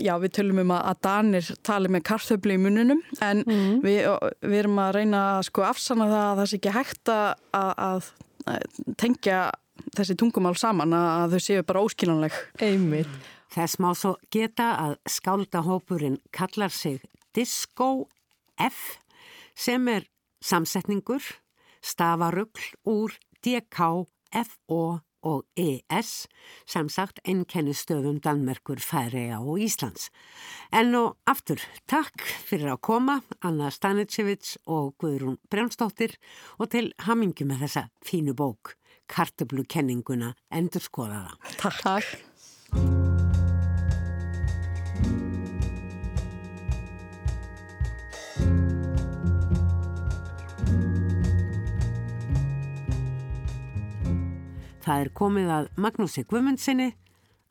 já 0.00 0.14
við 0.22 0.32
tölum 0.38 0.62
um 0.62 0.72
að 0.78 1.00
Danir 1.04 1.50
tali 1.62 1.90
með 1.92 2.02
kartöflu 2.08 2.56
í 2.56 2.62
mununum 2.62 3.02
en 3.20 3.44
mm 3.44 3.52
-hmm. 3.52 3.82
við, 3.84 4.00
við 4.40 4.58
erum 4.62 4.78
að 4.78 4.94
reyna 4.96 5.20
að 5.36 5.42
sko 5.50 5.66
afsanna 5.68 6.06
það 6.08 6.24
að 6.30 6.38
það 6.40 6.48
sé 6.48 6.56
ekki 6.56 6.76
hægt 6.78 7.08
að, 7.08 7.34
að, 7.52 8.08
að 8.46 8.62
tengja 8.96 9.38
þessi 9.96 10.16
tungumál 10.16 10.56
saman 10.56 10.96
að 10.96 11.36
þau 11.36 11.40
séu 11.40 11.62
bara 11.62 11.84
óskiljanleg. 11.84 12.32
Einmitt. 12.60 13.12
Þess 13.52 13.78
má 13.78 13.90
svo 13.92 14.16
geta 14.32 14.72
að 14.80 14.96
skáldahópurinn 15.06 16.18
kallar 16.32 16.72
sig 16.72 17.02
Disco 17.34 18.08
F 18.56 18.96
sem 19.54 19.88
er 19.88 20.08
samsetningur 20.40 21.22
stafarugl 21.82 22.72
úr 22.88 23.16
DK, 23.42 24.06
FO 24.32 24.82
og 25.22 25.44
ES, 25.56 26.26
sem 26.66 26.88
sagt 26.90 27.20
ennkennustöfum 27.28 28.18
Danmerkur, 28.22 28.80
Færiða 28.82 29.38
og 29.40 29.60
Íslands. 29.62 30.10
En 30.74 30.94
og 30.98 31.16
aftur, 31.30 31.62
takk 31.90 32.24
fyrir 32.46 32.72
að 32.74 32.82
koma, 32.88 33.20
Anna 33.46 33.70
Stanitsevits 33.70 34.56
og 34.66 34.96
Guðrún 35.02 35.38
Brjánsdóttir 35.52 36.18
og 36.58 36.72
til 36.74 36.90
hamingi 37.06 37.46
með 37.46 37.66
þessa 37.66 37.86
fínu 38.06 38.34
bók, 38.38 38.74
Kartablukenninguna 39.06 40.34
endurskoðaða. 40.50 41.38
Takk. 41.58 41.82
takk. 41.86 43.01
Það 54.82 55.00
er 55.04 55.08
komið 55.14 55.50
að 55.54 55.66
Magnúsi 55.78 56.24
Guðmundsinni, 56.26 56.88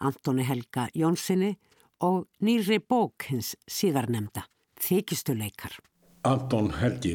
Antoni 0.04 0.44
Helga 0.44 0.90
Jónssoni 0.98 1.54
og 2.04 2.26
nýri 2.44 2.82
bók 2.84 3.30
hins 3.30 3.54
síðarnemda, 3.72 4.44
Þykistuleikar. 4.82 5.78
Anton 6.28 6.68
Helgi, 6.82 7.14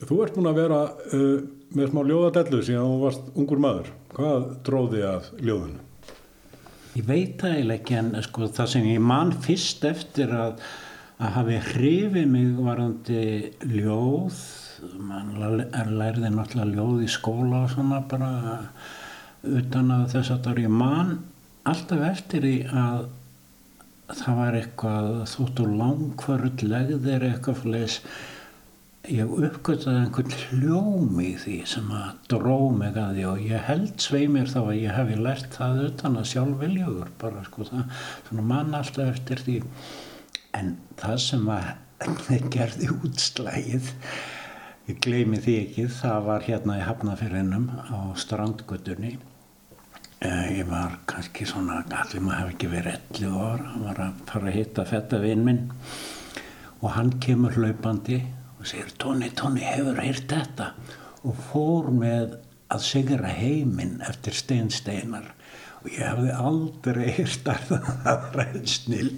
þú 0.00 0.22
ert 0.24 0.38
búin 0.38 0.48
að 0.48 0.60
vera 0.62 0.78
uh, 0.88 1.42
með 1.76 1.90
smá 1.90 2.00
ljóðadellu 2.08 2.60
síðan 2.64 2.94
þú 2.94 3.02
varst 3.02 3.28
ungur 3.34 3.60
maður. 3.60 3.90
Hvað 4.14 4.46
dróði 4.64 5.02
að 5.04 5.28
ljóðinu? 5.42 5.84
Ég 6.96 7.04
veit 7.10 7.34
það 7.42 7.74
ekki 7.74 7.98
en 7.98 8.08
sko, 8.24 8.48
það 8.48 8.70
sem 8.72 8.86
ég 8.88 9.04
man 9.04 9.34
fyrst 9.44 9.84
eftir 9.86 10.32
að, 10.32 10.62
að 11.20 11.34
hafi 11.36 11.58
hrifið 11.66 12.32
mig 12.32 12.56
varandi 12.56 13.26
ljóð, 13.68 14.40
mann 14.96 15.36
lærði 15.36 16.32
náttúrulega 16.32 16.72
ljóð 16.72 17.04
í 17.04 17.10
skóla 17.12 17.66
og 17.66 17.74
svona 17.74 18.00
bara 18.08 18.32
utan 19.46 19.92
að 19.94 20.08
þess 20.14 20.32
að 20.34 20.42
það 20.44 20.52
er 20.52 20.62
ég 20.64 20.74
man 20.80 21.12
alltaf 21.68 22.02
eftir 22.08 22.48
í 22.48 22.56
að 22.66 23.06
það 24.08 24.40
var 24.40 24.56
eitthvað 24.56 25.08
þóttu 25.28 25.68
langkvörð 25.78 26.64
legðir 26.64 27.26
eitthvað 27.28 27.62
fleis 27.64 27.98
ég 29.08 29.30
uppgöttaði 29.32 30.02
einhvern 30.02 30.34
hljóm 30.42 31.20
í 31.22 31.30
því 31.40 31.56
sem 31.70 31.92
að 31.96 32.08
dró 32.32 32.56
mig 32.74 32.96
að 33.00 33.14
því 33.16 33.26
og 33.30 33.44
ég 33.46 33.68
held 33.68 33.92
sveimir 34.04 34.50
þá 34.50 34.58
að 34.62 34.80
ég 34.80 34.96
hefi 34.96 35.18
lært 35.20 35.54
það 35.54 35.82
utan 35.86 36.18
að 36.20 36.28
sjálf 36.32 36.58
viljögur 36.62 37.12
bara 37.20 37.44
sko 37.46 37.68
það, 37.68 37.84
svona 38.28 38.46
mann 38.50 38.76
alltaf 38.76 39.12
eftir 39.14 39.44
því. 39.46 39.56
En 40.58 40.74
það 41.00 41.22
sem 41.24 41.48
að 41.54 41.70
gerði 42.54 42.90
útslægið 42.98 43.92
ég 44.88 45.00
gleymi 45.04 45.36
því 45.44 45.54
ekki 45.62 45.82
það 45.92 46.22
var 46.30 46.44
hérna 46.46 46.78
í 46.78 46.84
Hafnafjörðinum 46.86 47.66
á 47.92 47.98
strandgötunni. 48.16 49.18
Eh, 50.24 50.46
ég 50.58 50.66
var 50.70 50.96
kannski 51.06 51.44
svona, 51.46 51.82
allir 51.84 52.24
maður 52.24 52.40
hef 52.40 52.54
ekki 52.54 52.70
verið 52.72 52.96
11 53.20 53.36
ára, 53.36 53.66
hann 53.72 53.84
var 53.84 54.00
að 54.06 54.22
fara 54.30 54.48
að 54.48 54.56
hitta 54.56 54.86
þetta 54.88 55.20
vinn 55.22 55.44
minn. 55.46 55.60
Og 56.80 56.90
hann 56.96 57.12
kemur 57.20 57.54
hlaupandi 57.58 58.22
og 58.58 58.66
segir 58.66 58.94
Tóni, 58.98 59.28
Tóni, 59.36 59.62
hefur 59.66 60.00
heyrt 60.00 60.32
þetta? 60.32 60.72
Og 61.28 61.36
fór 61.50 61.92
með 61.92 62.38
að 62.72 62.84
sigra 62.88 63.28
heiminn 63.28 63.98
eftir 64.08 64.36
steinsteinar. 64.40 65.34
Og 65.84 65.92
ég 65.92 66.02
hefði 66.02 66.32
aldrei 66.48 67.04
heyrt 67.14 67.52
að 67.52 67.68
það 67.68 68.24
var 68.34 68.44
einn 68.48 68.66
snill 68.66 69.12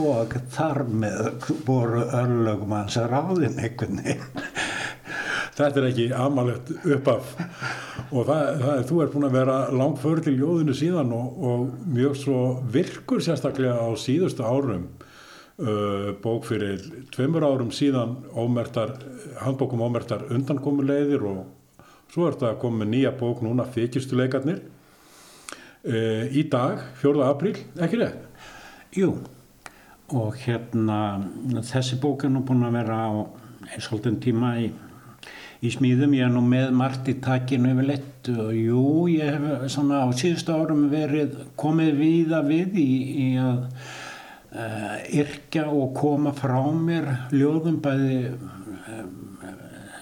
og 0.00 0.34
þar 0.56 0.82
með 0.90 1.50
voru 1.68 2.08
örlögum 2.08 2.74
hans 2.74 2.98
að 2.98 3.12
ráðin 3.12 3.60
einhvern 3.60 4.00
veginn 4.02 4.53
þetta 5.54 5.80
er 5.80 5.88
ekki 5.88 6.06
amalett 6.18 6.70
uppaf 6.82 7.34
og 8.10 8.26
það, 8.26 8.44
það 8.60 8.70
er, 8.74 8.84
þú 8.88 9.00
er 9.02 9.10
búin 9.12 9.26
að 9.28 9.36
vera 9.38 9.56
langt 9.74 10.00
fyrir 10.02 10.22
til 10.26 10.36
jóðinu 10.40 10.76
síðan 10.76 11.12
og, 11.14 11.42
og 11.50 11.66
mjög 11.94 12.16
svo 12.20 12.38
virkur 12.74 13.22
sérstaklega 13.24 13.76
á 13.78 13.88
síðustu 14.00 14.46
árum 14.46 14.88
uh, 14.88 16.10
bók 16.24 16.48
fyrir 16.50 16.82
tveimur 17.14 17.46
árum 17.46 17.70
síðan 17.74 18.16
ómertar, 18.34 18.96
handbókum 19.44 19.84
ómertar 19.86 20.26
undankomulegðir 20.34 21.28
og 21.30 21.84
svo 22.14 22.28
er 22.28 22.38
þetta 22.38 22.58
komið 22.62 22.90
nýja 22.90 23.14
bók 23.18 23.42
núna 23.46 23.66
Þykjustuleikarnir 23.74 24.60
uh, 24.64 26.24
í 26.34 26.46
dag, 26.50 26.82
4. 27.02 27.24
apríl, 27.28 27.56
ekki 27.78 28.02
rétt? 28.02 28.26
Jú 28.94 29.14
og 30.14 30.36
hérna 30.36 31.22
þessi 31.64 31.96
bók 32.02 32.26
er 32.26 32.32
nú 32.34 32.42
búin 32.44 32.66
að 32.66 32.76
vera 32.76 32.98
á 33.08 33.12
eins 33.72 33.86
og 33.88 33.94
haldun 33.94 34.18
tíma 34.20 34.50
í 34.60 34.66
í 35.64 35.72
smíðum, 35.72 36.14
ég 36.18 36.26
er 36.26 36.32
nú 36.32 36.42
með 36.44 36.72
margt 36.76 37.08
í 37.08 37.16
takinu 37.24 37.72
yfir 37.72 37.88
lett 37.88 38.30
og 38.34 38.52
jú, 38.56 38.84
ég 39.12 39.36
hef 39.36 39.68
svona 39.72 40.02
á 40.04 40.08
síðustu 40.16 40.56
árum 40.56 40.86
verið 40.92 41.38
komið 41.60 41.92
viða 42.00 42.40
við 42.46 42.78
í, 42.80 42.90
í 43.24 43.28
að 43.40 43.62
uh, 44.54 44.96
yrkja 45.22 45.68
og 45.72 45.94
koma 45.96 46.34
frá 46.36 46.58
mér 46.72 47.08
ljóðum 47.32 47.80
bæði 47.84 48.18
uh, 48.34 49.06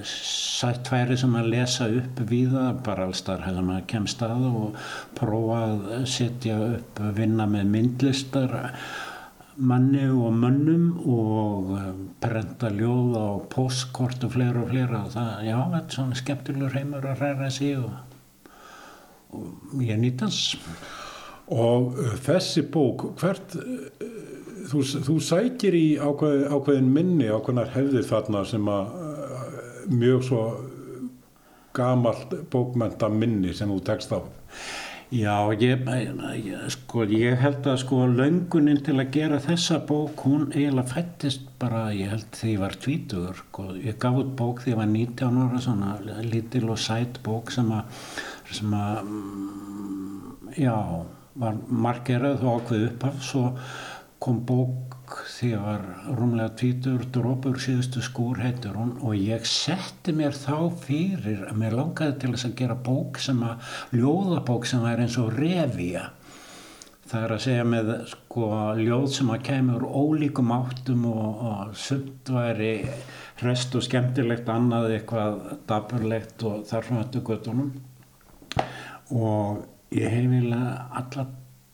sætt 0.03 0.91
færi 0.91 1.17
sem 1.19 1.35
að 1.39 1.53
lesa 1.53 1.87
upp 1.91 2.21
viða, 2.27 2.73
bara 2.85 3.07
allstar 3.07 3.43
hefðan 3.47 3.73
að 3.77 3.87
kemst 3.93 4.23
að 4.27 4.45
og 4.51 4.83
prófa 5.19 5.63
að 5.69 6.07
setja 6.11 6.59
upp, 6.73 7.03
vinna 7.17 7.47
með 7.51 7.71
myndlistar 7.77 8.59
manni 9.57 10.07
og 10.09 10.33
mönnum 10.37 10.87
og 11.05 11.75
eh, 11.77 11.93
prenta 12.23 12.71
ljóð 12.73 13.19
á 13.19 13.29
postkort 13.53 14.25
og 14.25 14.35
fleira 14.37 14.63
og 14.63 14.73
fleira 14.73 15.05
og 15.05 15.13
það, 15.15 15.31
já, 15.49 15.59
þetta 15.75 15.85
er 15.85 15.97
svona 15.99 16.19
skemmtilegur 16.23 16.77
heimur 16.79 17.09
að 17.11 17.23
hræra 17.23 17.51
sig 17.53 17.79
og, 17.79 17.93
og 19.37 19.85
ég 19.85 20.01
nýtans 20.01 20.43
Og 21.53 21.97
uh, 21.99 22.13
þessi 22.23 22.63
bók, 22.73 23.09
hvert 23.21 23.57
uh, 23.59 24.05
þú, 24.71 24.85
þú 25.09 25.17
sækir 25.27 25.75
í 25.77 25.87
ákveð, 26.01 26.47
ákveðin 26.49 26.93
minni 26.95 27.27
ákveðnar 27.29 27.73
hefðir 27.75 28.07
þarna 28.09 28.45
sem 28.49 28.71
að 28.71 28.95
mjög 29.93 30.23
svo 30.29 30.45
gamalt 31.75 32.37
bókmenta 32.53 33.11
minni 33.11 33.53
sem 33.57 33.71
þú 33.73 33.81
tekst 33.85 34.15
á. 34.15 34.23
Já, 35.13 35.53
ég, 35.61 35.83
ég, 36.41 36.61
sko, 36.73 37.03
ég 37.05 37.35
held 37.37 37.67
að 37.69 37.75
sko 37.83 38.07
löngunin 38.09 38.79
til 38.81 38.95
að 38.97 39.11
gera 39.13 39.41
þessa 39.45 39.77
bók, 39.85 40.23
hún 40.25 40.47
eiginlega 40.55 40.89
fættist 40.89 41.51
bara, 41.61 41.83
ég 41.93 42.09
held 42.15 42.31
því 42.39 42.53
ég 42.55 42.63
var 42.63 42.77
tvítugur, 42.81 43.43
sko. 43.43 43.67
Ég 43.77 43.99
gaf 44.01 44.17
út 44.23 44.31
bók 44.39 44.63
því 44.63 44.73
ég 44.73 44.79
var 44.81 44.89
19 44.89 45.43
ára, 45.43 45.61
svona 45.61 45.91
lítil 46.25 46.65
og 46.73 46.81
sætt 46.81 47.21
bók 47.27 47.53
sem 47.53 47.69
að, 47.77 48.01
sem 48.57 48.73
að, 48.73 49.03
mm, 49.03 50.57
já, 50.63 50.79
var 51.45 51.61
margerað 51.69 52.47
og 52.47 52.63
ákveð 52.63 52.89
uppaf, 52.89 53.21
svo 53.29 53.45
kom 54.17 54.41
bók 54.49 54.92
því 55.29 55.51
að 55.57 55.63
var 55.67 55.85
rúmlega 56.19 56.55
tvítur 56.61 57.05
drópur 57.15 57.61
síðustu 57.63 58.03
skúr 58.05 58.41
heitur 58.43 58.79
hún 58.79 58.95
og 59.03 59.15
ég 59.19 59.47
setti 59.49 60.15
mér 60.17 60.37
þá 60.37 60.57
fyrir 60.85 61.45
að 61.49 61.61
mér 61.63 61.77
langaði 61.79 62.17
til 62.23 62.33
þess 62.33 62.49
að 62.49 62.57
gera 62.61 62.77
bók 62.89 63.21
sem 63.23 63.43
að 63.47 63.71
ljóðabók 63.99 64.69
sem 64.71 64.85
er 64.91 65.03
eins 65.05 65.19
og 65.21 65.33
revía. 65.37 66.09
Það 67.13 67.27
er 67.27 67.35
að 67.35 67.43
segja 67.45 67.65
með 67.69 67.91
sko 68.13 68.49
ljóð 68.79 69.09
sem 69.17 69.33
að 69.35 69.45
kemur 69.51 69.85
ólíkum 69.85 70.55
áttum 70.55 71.05
og, 71.11 71.43
og 71.51 71.77
sumt 71.77 72.33
væri 72.33 72.73
hrest 73.43 73.75
og 73.77 73.85
skemmtilegt 73.85 74.49
annað 74.49 74.95
eitthvað 74.97 75.39
daburlegt 75.69 76.47
og 76.49 76.65
þarfum 76.71 77.03
að 77.03 77.13
dugötunum 77.17 77.73
og 79.13 79.65
ég 79.93 80.09
hef 80.09 80.25
eiginlega 80.25 80.87
alla 81.03 81.27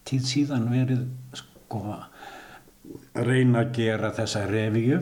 tíð 0.08 0.24
síðan 0.32 0.70
verið 0.72 1.04
sko 1.36 1.82
reyna 3.26 3.64
að 3.64 3.74
gera 3.78 4.12
þessa 4.16 4.44
revíu 4.50 5.00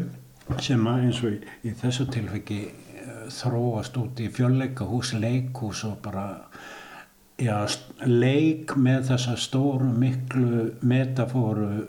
sem 0.62 0.86
að 0.86 1.04
eins 1.06 1.20
og 1.24 1.34
í, 1.34 1.38
í 1.66 1.74
þessu 1.76 2.06
tilfengi 2.14 2.60
uh, 2.70 3.26
þróast 3.34 3.98
út 4.00 4.22
í 4.22 4.30
fjölleikahús, 4.32 5.12
leikhús 5.18 5.82
og 5.88 5.98
bara 6.04 6.26
já, 7.42 7.66
leik 8.06 8.76
með 8.78 9.10
þessa 9.10 9.36
stóru 9.40 9.90
miklu 9.90 10.70
metafóru 10.86 11.86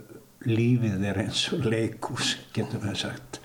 lífið 0.47 1.07
er 1.11 1.23
eins 1.25 1.47
og 1.53 1.65
leikhús 1.67 2.35
getur 2.55 2.83
við 2.83 3.01
sagt. 3.05 3.41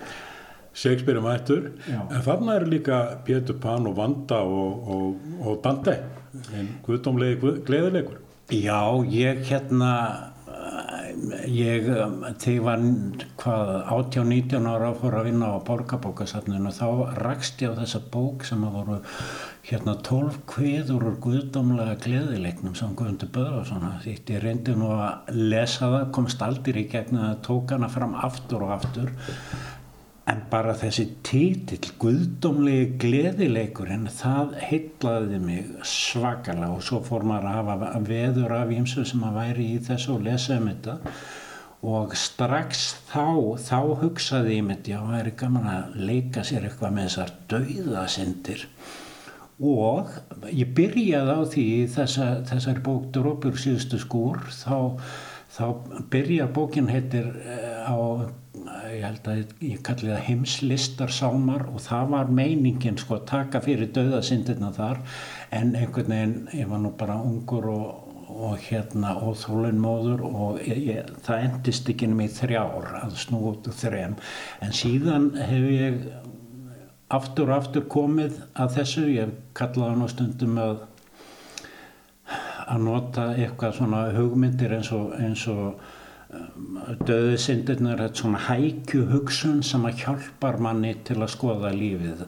Shakespeare 0.73 1.21
er 1.21 1.25
mættur 1.25 1.67
en 1.93 2.23
þarna 2.25 2.57
eru 2.57 2.71
líka 2.73 2.99
Pétur 3.27 3.59
Pan 3.61 3.87
og 3.91 3.97
Vanda 3.99 4.41
og, 4.41 4.89
og, 4.89 5.33
og 5.45 5.59
Dante 5.65 5.99
en 6.57 6.71
guðdómlegi 6.87 7.59
gleðilegur 7.67 8.23
Já, 8.53 8.81
ég 9.09 9.45
hérna 9.49 10.32
ég 11.49 11.89
þegar 12.43 12.65
var 12.67 12.85
hvað 13.43 13.73
18-19 13.97 14.69
ára 14.73 14.93
fór 14.99 15.17
að 15.19 15.29
vinna 15.31 15.51
á 15.55 15.67
borgarbókasafninu 15.67 16.73
þá 16.75 16.87
rakst 17.21 17.63
ég 17.65 17.75
á 17.75 17.81
þessa 17.81 18.03
bók 18.13 18.47
sem 18.49 18.63
að 18.67 18.77
voru 18.79 19.01
hérna 19.69 19.95
12 20.03 20.41
kviður 20.51 21.07
úr 21.11 21.19
guðdómlega 21.23 21.99
gleðilegnum 22.03 22.75
sem 22.79 22.95
Guðmundur 22.99 23.31
Böðvarsson 23.35 23.85
því 24.03 24.17
ég 24.33 24.43
reyndi 24.43 24.75
nú 24.79 24.91
að 24.97 25.37
lesa 25.39 25.91
það 25.93 26.09
komst 26.17 26.43
aldrei 26.43 26.83
í 26.83 26.89
gegn 26.91 27.21
að 27.29 27.37
tók 27.47 27.77
hana 27.77 27.91
fram 27.93 28.17
aftur 28.19 28.67
og 28.67 28.75
aftur 28.75 29.13
en 30.31 30.43
bara 30.51 30.75
þessi 30.79 31.07
títill 31.27 31.93
guðdómlegi 32.01 32.89
gleðileikur 33.03 33.91
en 33.91 34.07
það 34.13 34.57
heitlaði 34.69 35.41
mig 35.43 35.71
svakalega. 35.89 36.71
Og 36.77 36.85
svo 36.87 37.01
fór 37.07 37.27
maður 37.27 37.49
að 37.51 37.57
hafa 37.59 38.03
veður 38.07 38.57
af 38.61 38.75
ímsu 38.75 39.07
sem 39.09 39.25
að 39.27 39.39
væri 39.41 39.71
í 39.75 39.81
þessu 39.83 40.17
og 40.17 40.27
lesa 40.29 40.59
um 40.61 40.69
þetta. 40.71 40.99
Og 41.93 42.15
strax 42.15 42.85
þá 43.11 43.59
þá 43.59 43.79
hugsaði 44.05 44.61
ég 44.61 44.67
mitt 44.69 44.87
já 44.87 45.01
það 45.01 45.19
er 45.19 45.33
gaman 45.41 45.71
að 45.73 45.97
leika 46.11 46.45
sér 46.47 46.69
eitthvað 46.69 46.95
með 46.95 47.09
þessar 47.09 47.33
dauðasindir. 47.51 48.69
Og 49.63 50.15
ég 50.55 50.71
byrjaði 50.75 51.35
á 51.35 51.41
því 51.51 51.67
þessa, 51.97 52.29
þessari 52.47 52.83
bók 52.87 53.11
Drópur 53.15 53.59
síðustu 53.59 53.99
skúr 54.03 54.41
þá, 54.55 55.03
þá 55.53 55.65
byrjar 56.13 56.53
bókin 56.57 56.89
heitir 56.89 57.29
eh, 57.45 57.83
á 57.85 57.97
ég 58.93 59.05
held 59.07 59.29
að 59.31 59.43
ég 59.65 59.83
kalli 59.85 60.11
það 60.11 60.25
heimslistarsámar 60.29 61.67
og 61.73 61.83
það 61.85 62.15
var 62.15 62.33
meiningin 62.39 62.99
sko 63.01 63.19
að 63.19 63.27
taka 63.31 63.63
fyrir 63.65 63.93
döðasindirna 63.97 64.73
þar. 64.77 65.03
En 65.55 65.75
einhvern 65.79 66.13
veginn, 66.13 66.35
ég 66.57 66.71
var 66.71 66.83
nú 66.83 66.93
bara 66.99 67.19
ungur 67.23 67.69
og, 67.73 68.13
og 68.33 68.61
hérna 68.67 69.15
óþólunmóður 69.21 70.25
og 70.29 70.61
ég, 70.67 70.85
ég, 70.91 71.11
það 71.27 71.49
endist 71.49 71.91
ekki 71.93 72.11
um 72.11 72.23
í 72.25 72.29
þrjár 72.33 72.93
að 73.03 73.19
snú 73.25 73.43
út 73.53 73.69
úr 73.71 73.79
þrem. 73.81 74.17
En 74.65 74.77
síðan 74.77 75.33
hef 75.41 75.69
ég 75.73 76.01
aftur 77.13 77.51
og 77.51 77.59
aftur 77.59 77.89
komið 77.93 78.41
að 78.57 78.79
þessu, 78.79 79.09
ég 79.13 79.37
kallaði 79.59 79.95
hann 79.95 80.07
á 80.07 80.09
stundum 80.13 80.61
að 80.61 80.87
að 82.67 82.87
nota 82.87 83.27
eitthvað 83.35 83.77
svona 83.79 84.05
hugmyndir 84.17 84.77
eins 84.79 84.93
og 84.97 85.13
eins 85.19 85.47
og 85.51 85.83
döðusindirna 87.07 87.95
er 87.97 88.13
svona 88.17 88.41
hækju 88.47 89.07
hugsun 89.11 89.63
sem 89.67 89.85
að 89.89 90.05
hjálpar 90.05 90.59
manni 90.65 90.95
til 91.05 91.21
að 91.21 91.33
skoða 91.35 91.73
lífið. 91.77 92.25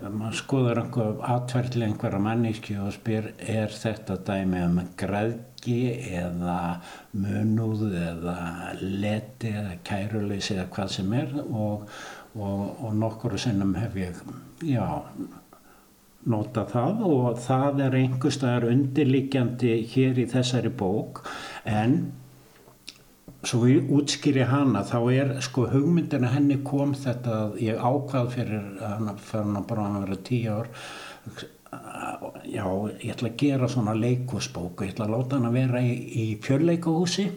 Mann 0.00 0.32
skoður 0.32 0.80
einhver 0.80 1.18
atverðli 1.28 1.84
einhverja 1.84 2.20
manníski 2.24 2.76
og 2.80 2.94
spyr 2.94 3.32
er 3.38 3.74
þetta 3.74 4.16
dæmi 4.24 4.62
um 4.64 4.78
græðki 5.00 5.80
eða 6.22 6.60
munúð 7.12 7.84
eða 7.90 8.38
leti 8.80 9.52
eða 9.52 9.76
kæruleysi 9.90 10.56
eða 10.56 10.70
hvað 10.72 10.96
sem 10.96 11.12
er? 11.18 11.36
Og, 11.50 11.84
og, 12.32 12.64
og 12.86 12.96
nokkuru 13.02 13.40
sinnum 13.40 13.76
hef 13.76 14.00
ég 14.00 14.24
já 14.64 14.86
nota 16.28 16.66
það 16.68 17.04
og 17.08 17.38
það 17.40 17.84
er 17.86 17.98
einhverstaðar 18.00 18.68
undirlikjandi 18.70 19.76
hér 19.92 20.20
í 20.20 20.26
þessari 20.28 20.72
bók. 20.82 21.22
En 21.64 22.12
svo 23.46 23.64
ég 23.70 23.88
útskýri 23.96 24.44
hana 24.48 24.82
þá 24.84 24.98
er 25.14 25.30
sko 25.44 25.64
hugmyndina 25.72 26.32
henni 26.34 26.58
kom 26.64 26.92
þetta 26.98 27.36
að 27.46 27.60
ég 27.64 27.80
ákvað 27.80 28.34
fyrir 28.34 28.66
hana 28.82 29.62
bara 29.68 29.86
að 29.88 30.02
vera 30.04 30.20
tíu 30.28 30.58
ár 30.58 30.68
já 32.50 32.64
ég 33.00 33.12
ætla 33.14 33.30
að 33.30 33.38
gera 33.40 33.68
svona 33.70 33.94
leikusbók 33.96 34.80
og 34.80 34.84
ég 34.84 34.92
ætla 34.92 35.06
að 35.06 35.14
láta 35.14 35.38
hana 35.38 35.52
vera 35.54 35.80
í, 35.80 35.94
í 35.94 36.26
fjörleikahúsi 36.42 37.30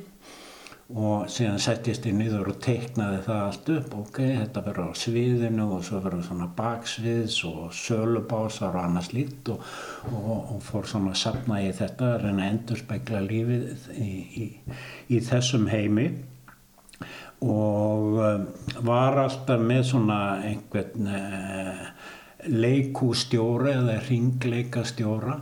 og 0.93 1.29
síðan 1.31 1.61
settist 1.61 2.05
ég 2.05 2.13
niður 2.13 2.51
og 2.51 2.59
teiknaði 2.61 3.21
það 3.25 3.39
allt 3.43 3.69
upp. 3.73 3.93
Ok, 4.03 4.19
þetta 4.21 4.61
verður 4.67 4.91
á 4.93 5.01
sviðinu 5.01 5.65
og 5.77 5.85
svo 5.87 6.01
verður 6.03 6.27
svona 6.27 6.49
baksviðs 6.57 7.37
og 7.49 7.63
sölubásar 7.73 8.77
og 8.77 8.83
annars 8.83 9.09
lít 9.15 9.49
og, 9.49 9.63
og, 10.11 10.51
og 10.53 10.59
fór 10.65 10.89
svona 10.89 11.15
að 11.15 11.21
sapna 11.23 11.61
í 11.65 11.71
þetta 11.73 12.11
reyna 12.21 12.45
að 12.45 12.51
endur 12.51 12.83
spekla 12.83 13.23
lífið 13.25 13.87
í, 13.97 14.11
í, 14.43 14.45
í 15.09 15.21
þessum 15.25 15.65
heimi. 15.71 16.11
Og 17.43 18.19
um, 18.23 18.45
var 18.85 19.17
alltaf 19.23 19.63
með 19.65 19.81
svona 19.89 20.19
einhvern 20.45 21.09
uh, 21.09 21.81
leikústjóra 22.53 23.73
eða 23.79 23.97
ringleikastjóra 24.05 25.41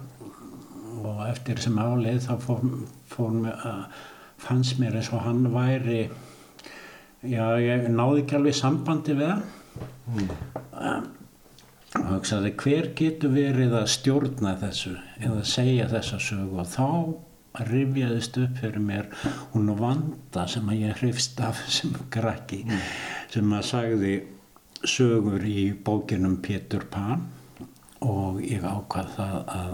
og 1.02 1.22
eftir 1.28 1.60
sem 1.62 1.78
áleið 1.82 2.24
þá 2.30 2.34
fór, 2.46 3.36
með 3.36 3.68
að 3.68 3.86
fannst 4.42 4.80
mér 4.82 5.00
eins 5.00 5.12
og 5.14 5.24
hann 5.26 5.48
væri 5.54 6.04
já, 7.22 7.46
ég 7.62 7.90
náði 7.94 8.24
ekki 8.24 8.38
alveg 8.38 8.58
sambandi 8.58 9.18
við 9.18 9.32
það 9.32 9.42
mm. 10.12 11.10
og 12.02 12.08
hugsaði 12.16 12.54
hver 12.64 12.94
getur 12.98 13.36
verið 13.36 13.76
að 13.82 13.92
stjórna 13.96 14.56
þessu 14.62 14.96
eða 15.20 15.44
segja 15.48 15.90
þessa 15.92 16.22
sögu 16.24 16.62
og 16.64 16.72
þá 16.72 16.88
rifjaðist 17.68 18.38
upp 18.40 18.60
fyrir 18.62 18.84
mér 18.84 19.10
hún 19.52 19.74
vanda 19.80 20.46
sem 20.48 20.70
að 20.72 20.86
ég 20.86 21.02
hrifst 21.02 21.42
af 21.44 21.60
sem 21.70 21.94
krakki 22.14 22.64
mm. 22.66 22.86
sem 23.34 23.58
að 23.58 23.68
sagði 23.68 24.16
sögur 24.88 25.44
í 25.46 25.72
bókinum 25.86 26.40
Pétur 26.42 26.88
Pan 26.90 27.28
og 28.02 28.40
ég 28.42 28.64
ákvað 28.66 29.12
það 29.18 29.36
að 29.54 29.74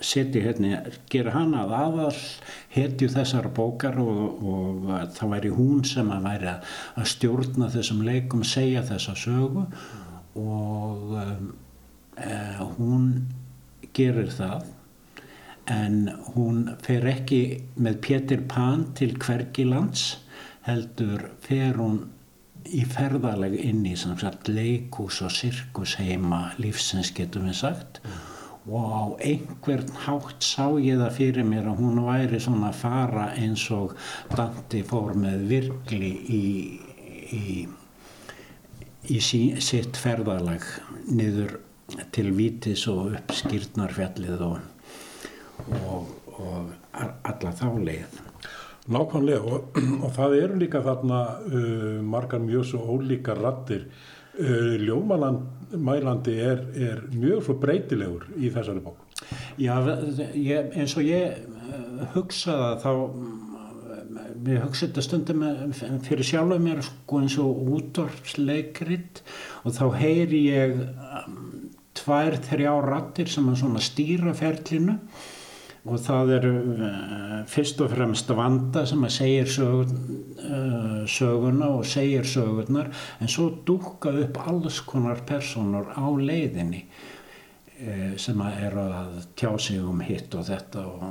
setja 0.00 0.42
hérna, 0.44 0.82
gera 1.10 1.34
hana 1.34 1.64
að 1.64 1.74
aðal 1.78 2.12
hetju 2.74 3.08
þessar 3.12 3.48
bókar 3.54 3.98
og, 4.02 4.44
og 4.52 4.90
það 5.16 5.32
væri 5.34 5.52
hún 5.54 5.84
sem 5.88 6.10
að 6.14 6.28
væri 6.28 6.50
að 6.52 7.08
stjórna 7.12 7.70
þessum 7.74 8.04
leikum, 8.06 8.44
segja 8.46 8.84
þessa 8.86 9.16
sögu. 9.18 9.64
Og 10.38 11.16
eh, 11.18 12.62
hún 12.78 13.08
gerir 13.96 14.30
það 14.34 14.68
en 15.68 15.98
hún 16.34 16.62
fer 16.84 17.04
ekki 17.10 17.42
með 17.76 17.98
Pétur 18.06 18.46
Pan 18.48 18.86
til 18.96 19.18
Kvergilands 19.20 20.06
heldur 20.68 21.26
fer 21.44 21.76
hún 21.80 22.00
í 22.68 22.84
ferðaleg 22.88 23.54
inn 23.64 23.84
í 23.88 23.94
sagt, 23.98 24.48
leikús 24.52 25.22
og 25.24 25.32
sirkus 25.32 25.96
heima 26.00 26.50
lífsins 26.60 27.10
getum 27.16 27.48
við 27.48 27.62
sagt. 27.64 28.02
Mm 28.04 28.27
og 28.68 28.88
á 28.92 29.02
einhvern 29.24 29.92
hátt 30.04 30.44
sá 30.44 30.66
ég 30.76 31.00
það 31.00 31.16
fyrir 31.16 31.48
mér 31.48 31.70
að 31.70 31.80
hún 31.82 32.02
væri 32.04 32.40
svona 32.42 32.70
að 32.70 32.80
fara 32.82 33.28
eins 33.40 33.64
og 33.74 33.94
Dante 34.34 34.82
fór 34.86 35.16
með 35.18 35.46
virkli 35.52 36.12
í, 36.38 36.42
í, 37.32 37.46
í 39.08 39.18
sí, 39.24 39.42
sitt 39.64 39.96
ferðalag 39.96 40.66
niður 41.08 41.58
til 42.12 42.32
Vítis 42.36 42.84
og 42.92 43.14
upp 43.16 43.32
Skýrnarfjallið 43.32 44.44
og, 44.44 44.58
og, 45.80 46.10
og 46.36 46.72
alla 46.98 47.54
þá 47.56 47.68
leið. 47.80 48.18
Nákvæmlega 48.88 49.40
og, 49.44 49.80
og 50.04 50.12
það 50.16 50.36
eru 50.42 50.60
líka 50.62 50.84
þarna 50.84 51.22
uh, 51.48 51.98
margar 52.04 52.40
mjög 52.44 52.70
svo 52.70 52.84
ólíka 52.96 53.36
rattir. 53.36 53.88
Uh, 54.38 54.76
Ljómælandi 54.78 56.38
er, 56.38 56.64
er 56.78 57.04
mjög 57.10 57.44
svo 57.46 57.58
breytilegur 57.58 58.28
í 58.38 58.52
þessari 58.54 58.84
bók. 58.84 59.00
Já, 59.58 59.74
ég, 60.38 60.70
eins 60.78 60.94
og 60.94 61.06
ég 61.08 61.40
uh, 61.42 62.04
hugsaða 62.14 62.76
þá 62.84 62.92
við 64.38 64.60
hugsaðum 64.62 64.92
þetta 64.92 65.04
stundum 65.04 65.42
fyrir 66.06 66.26
sjálf 66.26 66.60
mér 66.62 66.82
sko 66.86 67.22
eins 67.22 67.36
og 67.42 67.72
útvarsleikrit 67.78 69.22
og 69.64 69.74
þá 69.76 69.84
heyri 69.98 70.44
ég 70.46 70.78
um, 70.78 71.40
tvær, 71.98 72.38
þrjá 72.46 72.72
rattir 72.84 73.32
sem 73.32 73.50
að 73.50 73.82
stýra 73.88 74.34
ferlinu 74.38 74.98
og 75.88 76.00
það 76.04 76.32
er 76.36 76.46
uh, 76.48 77.36
fyrst 77.50 77.80
og 77.84 77.92
fremst 77.94 78.32
vanda 78.36 78.84
sem 78.88 79.04
að 79.06 79.14
segir 79.14 79.52
sög, 79.52 79.94
uh, 80.44 81.04
söguna 81.08 81.70
og 81.78 81.86
segir 81.88 82.28
sögurnar 82.28 82.90
en 83.20 83.32
svo 83.32 83.50
dúka 83.66 84.12
upp 84.24 84.40
alls 84.46 84.80
konar 84.86 85.24
personur 85.28 85.90
á 85.96 86.06
leiðinni 86.06 86.84
uh, 86.84 88.12
sem 88.20 88.44
að 88.44 88.62
er 88.68 88.78
að 88.84 89.18
tjá 89.34 89.50
sig 89.56 89.82
um 89.82 90.04
hitt 90.04 90.34
og 90.38 90.46
þetta 90.50 90.86
og, 90.86 91.08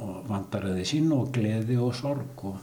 og 0.00 0.18
vandaraði 0.30 0.88
sín 0.88 1.12
og 1.16 1.32
gleði 1.36 1.78
og 1.80 1.94
sorg 1.96 2.48
og 2.50 2.60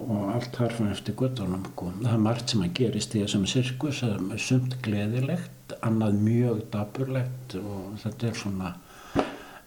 og 0.00 0.30
allt 0.32 0.56
harfum 0.56 0.88
eftir 0.88 1.16
guttunum 1.18 1.64
sko. 1.66 1.90
það 2.00 2.14
er 2.14 2.22
margt 2.24 2.52
sem 2.52 2.62
að 2.64 2.74
gerist 2.78 3.14
í 3.14 3.22
þessum 3.22 3.44
sirkus 3.50 4.00
það 4.00 4.30
er 4.32 4.40
sumt 4.40 4.76
gleðilegt 4.84 5.74
annað 5.84 6.20
mjög 6.24 6.62
dapurlegt 6.72 7.56
og 7.60 7.98
þetta 8.00 8.28
er 8.28 8.38
svona 8.40 8.72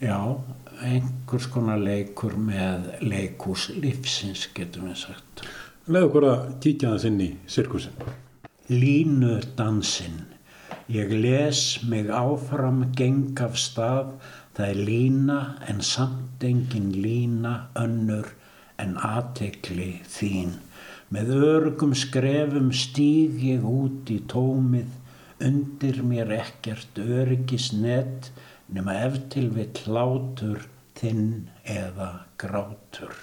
já, 0.01 0.19
einhvers 0.81 1.49
konar 1.53 1.81
leikur 1.81 2.35
með 2.37 2.91
leikús 3.05 3.69
lífsins 3.75 4.47
getum 4.55 4.89
við 4.89 5.01
sagt. 5.05 5.45
Leðu 5.85 6.09
okkur 6.09 6.29
að 6.29 6.45
kíkja 6.63 6.95
þess 6.95 7.09
inn 7.11 7.19
í 7.21 7.31
sirkusin 7.45 7.99
Línu 8.65 9.35
dansinn 9.57 10.23
ég 10.87 11.09
les 11.09 11.83
mig 11.89 12.09
áfram 12.09 12.91
geng 12.97 13.37
af 13.41 13.57
stað. 13.57 14.15
Það 14.55 14.69
er 14.71 14.81
lína 14.87 15.39
en 15.67 15.81
samt 15.81 16.43
engin 16.45 16.91
lína 17.03 17.55
önnur 17.75 18.29
en 18.79 18.95
aðtekli 18.97 20.01
þín. 20.09 20.55
Með 21.09 21.31
örgum 21.35 21.95
skrefum 21.97 22.71
stíg 22.73 23.41
ég 23.43 23.65
út 23.67 24.09
í 24.11 24.19
tómið, 24.31 24.89
undir 25.43 26.01
mér 26.03 26.31
ekkert 26.37 26.97
öryggis 27.01 27.71
nett, 27.75 28.31
nema 28.73 28.95
eftir 29.05 29.49
við 29.53 29.83
hlátur, 29.85 30.65
þinn 30.95 31.49
eða 31.67 32.09
grátur. 32.41 33.13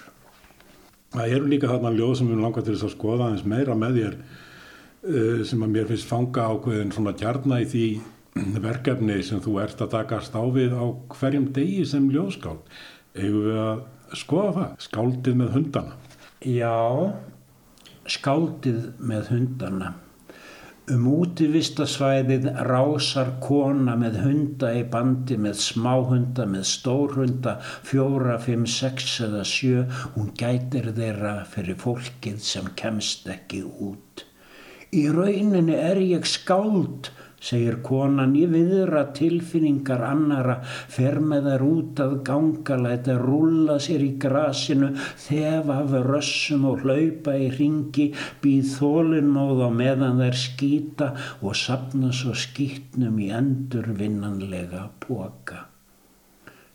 Það 1.13 1.35
eru 1.35 1.49
líka 1.51 1.69
þarna 1.69 1.93
ljóð 1.93 2.15
sem 2.19 2.29
við 2.31 2.41
langar 2.41 2.65
til 2.65 2.73
þess 2.75 2.87
að 2.87 2.95
skoða 2.95 3.27
aðeins 3.27 3.45
meira 3.49 3.75
með 3.77 3.99
þér 3.99 4.15
uh, 4.23 5.41
sem 5.49 5.65
að 5.65 5.73
mér 5.75 5.89
finnst 5.91 6.09
fanga 6.09 6.47
ákveðin 6.49 6.93
svona 6.95 7.15
kjarna 7.17 7.59
í 7.61 7.67
því 7.69 7.87
verkefni 8.63 9.19
sem 9.25 9.41
þú 9.43 9.59
ert 9.61 9.81
að 9.83 9.91
takast 9.93 10.33
á 10.33 10.43
við 10.53 10.73
á 10.73 10.85
hverjum 11.13 11.51
degi 11.53 11.83
sem 11.85 12.09
ljóðskáld. 12.13 12.63
Eða 13.13 13.43
við 13.43 13.59
að 13.61 13.83
skoða 14.17 14.53
það, 14.57 14.71
skáldið 14.87 15.37
með 15.41 15.53
hundana. 15.57 15.99
Já, 16.43 16.77
skáldið 18.09 18.79
með 18.99 19.29
hundana. 19.33 19.93
Um 20.91 21.05
útivistasvæðið 21.07 22.49
rásar 22.67 23.29
kona 23.39 23.93
með 23.95 24.17
hunda 24.19 24.73
í 24.75 24.81
bandi 24.91 25.37
með 25.39 25.61
smáhunda, 25.63 26.43
með 26.43 26.65
stórhunda, 26.67 27.53
fjóra, 27.87 28.35
fimm, 28.43 28.65
sex 28.67 29.13
eða 29.23 29.45
sjö. 29.47 29.85
Hún 30.17 30.33
gætir 30.35 30.89
þeirra 30.97 31.37
fyrir 31.47 31.79
fólkið 31.79 32.43
sem 32.43 32.67
kemst 32.75 33.31
ekki 33.31 33.61
út. 33.63 34.25
Í 34.91 35.05
rauninni 35.15 35.79
er 35.79 36.03
ég 36.03 36.27
skáld, 36.27 37.13
segir 37.43 37.79
konan 37.85 38.35
í 38.39 38.45
viðra 38.51 39.03
tilfinningar 39.17 40.03
annara, 40.07 40.59
fer 40.63 41.19
með 41.19 41.49
þær 41.49 41.65
út 41.67 42.03
að 42.05 42.15
ganga, 42.29 42.77
læta 42.85 43.17
rúla 43.19 43.79
sér 43.83 44.05
í 44.05 44.13
grasinu, 44.23 44.93
þefa 45.25 45.81
af 45.83 45.97
rössum 46.07 46.69
og 46.71 46.85
hlaupa 46.85 47.35
í 47.39 47.49
ringi, 47.57 48.09
býð 48.43 48.71
þólinnóð 48.77 49.67
á 49.67 49.69
meðan 49.81 50.23
þær 50.23 50.41
skýta 50.45 51.11
og 51.41 51.59
sapna 51.59 52.13
svo 52.15 52.37
skýtnum 52.37 53.19
í 53.19 53.29
endurvinnanlega 53.35 54.87
boka. 55.03 55.72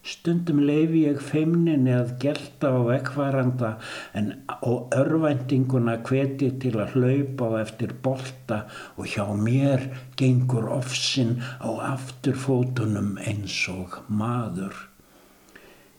Stundum 0.08 0.60
leifi 0.64 1.02
ég 1.04 1.18
feimninni 1.20 1.92
að 1.92 2.14
gelta 2.22 2.70
á 2.72 2.80
vekkvaranda 2.86 3.72
en 4.16 4.30
á 4.48 4.72
örvæntinguna 4.96 5.98
hveti 6.08 6.48
til 6.62 6.78
að 6.80 6.94
hlaupa 6.96 7.50
á 7.52 7.52
eftir 7.60 7.92
bolta 8.06 8.62
og 8.96 9.10
hjá 9.12 9.26
mér 9.36 9.84
gengur 10.16 10.70
ofsinn 10.78 11.34
á 11.60 11.68
afturfótunum 11.92 13.18
eins 13.20 13.58
og 13.74 13.98
maður. 14.08 14.72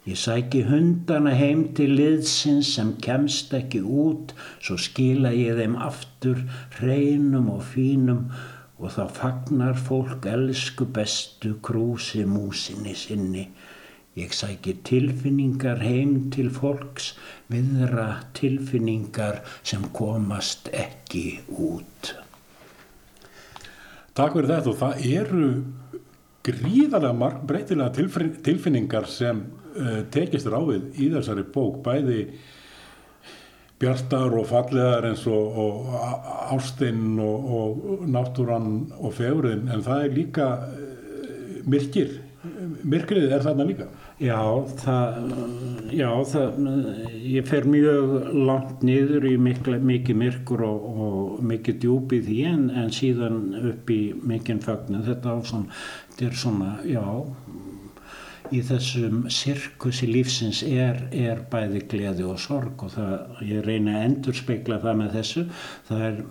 Ég 0.09 0.17
sæki 0.17 0.63
hundana 0.65 1.35
heim 1.37 1.67
til 1.77 1.93
liðsins 1.99 2.73
sem 2.79 2.95
kemst 3.05 3.53
ekki 3.53 3.83
út, 3.83 4.33
svo 4.57 4.79
skila 4.81 5.35
ég 5.37 5.59
þeim 5.59 5.75
aftur, 5.85 6.47
hreinum 6.79 7.51
og 7.53 7.61
fínum 7.75 8.25
og 8.79 8.95
þá 8.95 9.03
fagnar 9.19 9.75
fólk 9.77 10.25
elsku 10.33 10.87
bestu 10.97 11.57
krúsi 11.61 12.23
músinni 12.25 12.95
sinni. 12.97 13.49
Ég 14.17 14.33
sæki 14.33 14.73
tilfinningar 14.83 15.83
heim 15.85 16.31
til 16.33 16.49
fólks, 16.49 17.13
viðra 17.51 18.23
tilfinningar 18.37 19.43
sem 19.61 19.85
komast 19.93 20.71
ekki 20.73 21.39
út. 21.53 22.15
Takk 24.17 24.33
fyrir 24.35 24.49
þetta 24.49 24.71
og 24.73 24.79
það 24.79 25.03
eru 25.13 25.49
gríðarlega 26.49 27.29
breytilega 27.47 28.07
tilfinningar 28.45 29.07
sem 29.11 29.43
uh, 29.77 30.01
tekist 30.11 30.49
ráðið 30.49 30.97
í 30.97 31.09
þessari 31.13 31.45
bók, 31.53 31.81
bæði 31.85 32.23
bjartar 33.79 34.33
og 34.35 34.47
fallegar 34.49 35.07
eins 35.07 35.23
og, 35.29 35.59
og 35.63 35.93
ástinn 36.55 37.19
og, 37.23 37.51
og 37.59 38.07
náttúran 38.11 38.89
og 38.97 39.13
fegurinn 39.15 39.69
en 39.71 39.85
það 39.85 40.03
er 40.07 40.17
líka 40.17 40.49
uh, 40.65 41.61
myrkir, 41.69 42.17
myrkrið 42.87 43.33
er 43.35 43.43
þarna 43.43 43.65
líka. 43.67 43.87
Já, 44.23 44.39
það, 44.79 45.31
já 45.95 46.09
það, 46.31 46.59
ég 47.27 47.47
fer 47.49 47.67
mjög 47.67 48.13
langt 48.47 48.83
niður 48.85 49.27
í 49.27 49.35
mikla, 49.41 49.79
mikið 49.91 50.19
myrkur 50.23 50.63
og, 50.67 50.85
og 50.89 51.43
mikið 51.51 51.81
djúb 51.83 52.15
í 52.15 52.41
en, 52.47 52.69
en 52.71 52.91
síðan 52.95 53.41
upp 53.73 53.91
í 53.91 54.01
mikinn 54.15 54.63
fögnu. 54.63 55.03
Þetta, 55.07 55.35
svona, 55.49 55.81
er 56.23 56.39
svona, 56.39 56.73
já, 56.87 57.03
í 58.55 58.61
þessum 58.65 59.25
sirkusi 59.33 60.07
lífsins 60.09 60.63
er, 60.65 61.03
er 61.13 61.43
bæði 61.51 61.83
gleði 61.91 62.25
og 62.25 62.39
sorg 62.41 62.85
og 62.85 62.93
það, 62.95 63.15
ég 63.45 63.65
reyna 63.65 63.99
að 63.99 64.05
endur 64.07 64.39
spekla 64.39 64.79
það 64.81 65.01
með 65.03 65.17
þessu. 65.19 65.47
Það 65.89 66.05
er, 66.07 66.21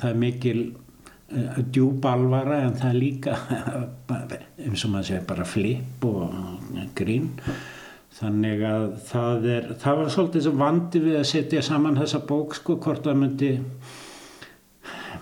það 0.00 0.08
er 0.10 0.24
mikil 0.26 0.58
djúb 1.72 2.04
alvara 2.06 2.62
en 2.66 2.74
það 2.78 2.88
er 2.90 2.98
líka 2.98 3.36
eins 4.62 4.84
og 4.84 4.92
maður 4.92 5.08
segir 5.08 5.26
bara 5.28 5.46
flip 5.48 6.04
og 6.08 6.34
grín. 6.98 7.30
Þannig 8.12 8.62
að 8.68 8.86
það 9.08 9.46
er 9.54 9.68
það 9.80 9.98
var 9.98 10.10
svolítið 10.12 10.46
sem 10.46 10.58
vandi 10.60 11.00
við 11.02 11.18
að 11.18 11.28
setja 11.30 11.62
saman 11.64 11.96
þessa 11.96 12.20
bók 12.28 12.56
sko 12.58 12.76
hvort 12.82 13.06
það 13.06 13.20
myndi 13.22 13.52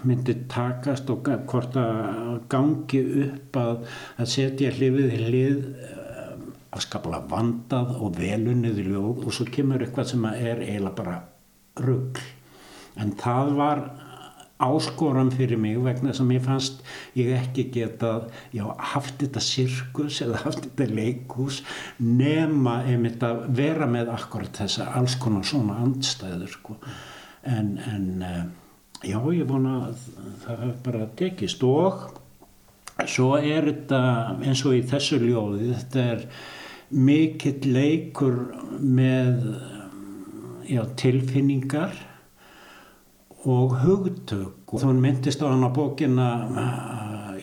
myndi 0.06 0.34
takast 0.50 1.10
og 1.12 1.28
hvort 1.50 1.74
það 1.76 2.40
gangi 2.50 3.00
upp 3.26 3.58
að, 3.60 3.86
að 4.16 4.30
setja 4.32 4.72
hlifið 4.74 5.16
hlið 5.26 5.58
eh, 5.84 6.34
að 6.70 6.84
skapla 6.86 7.20
vandað 7.30 7.96
og 7.98 8.18
velunnið 8.18 8.82
ljóð 8.86 9.24
og 9.26 9.34
svo 9.36 9.46
kemur 9.52 9.84
eitthvað 9.84 10.12
sem 10.12 10.28
er 10.30 10.62
eiginlega 10.64 10.96
bara 11.02 11.16
rugg 11.84 12.20
en 13.00 13.12
það 13.20 13.52
var 13.58 13.82
áskoran 14.60 15.30
fyrir 15.32 15.58
mig 15.60 15.78
vegna 15.82 16.12
sem 16.16 16.30
ég 16.34 16.44
fannst 16.44 16.82
ég 17.18 17.32
ekki 17.36 17.66
geta 17.74 18.12
já, 18.54 18.64
haft 18.92 19.20
þetta 19.22 19.42
sirkus 19.44 20.20
eða 20.24 20.42
haft 20.44 20.64
þetta 20.66 20.88
leikús 20.92 21.62
nema 21.98 22.80
einmitt 22.84 23.24
að 23.26 23.46
vera 23.56 23.88
með 23.90 24.12
akkurat 24.14 24.62
þessa 24.62 24.90
alls 24.98 25.16
konar 25.20 25.46
svona 25.48 25.80
andstæður 25.84 26.52
sko. 26.52 26.76
en, 27.42 27.76
en 27.88 28.24
eh, 28.26 28.42
já 29.10 29.18
ég 29.32 29.48
vona 29.48 29.76
að 29.88 30.06
það 30.44 30.64
hef 30.66 30.80
bara 30.84 31.10
tekist 31.16 31.64
og 31.64 32.08
svo 33.08 33.32
er 33.38 33.70
þetta 33.70 34.00
eins 34.44 34.64
og 34.68 34.76
í 34.76 34.84
þessu 34.84 35.22
ljóði 35.22 35.72
þetta 35.72 36.06
er 36.14 36.26
mikill 36.90 37.72
leikur 37.72 38.38
með 38.82 39.44
já, 40.68 40.84
tilfinningar 41.00 42.09
og 43.48 43.76
hugtök. 43.84 44.56
Sko, 44.66 44.78
þú 44.82 44.92
myndist 45.00 45.42
á 45.42 45.48
hann 45.48 45.64
á 45.66 45.70
bókina 45.72 46.28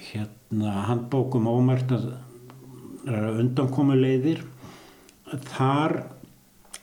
hérna 0.09 0.83
handbókum 0.87 1.47
ómertar 1.49 2.05
undankomuleiðir. 3.07 4.43
Þar 5.27 5.97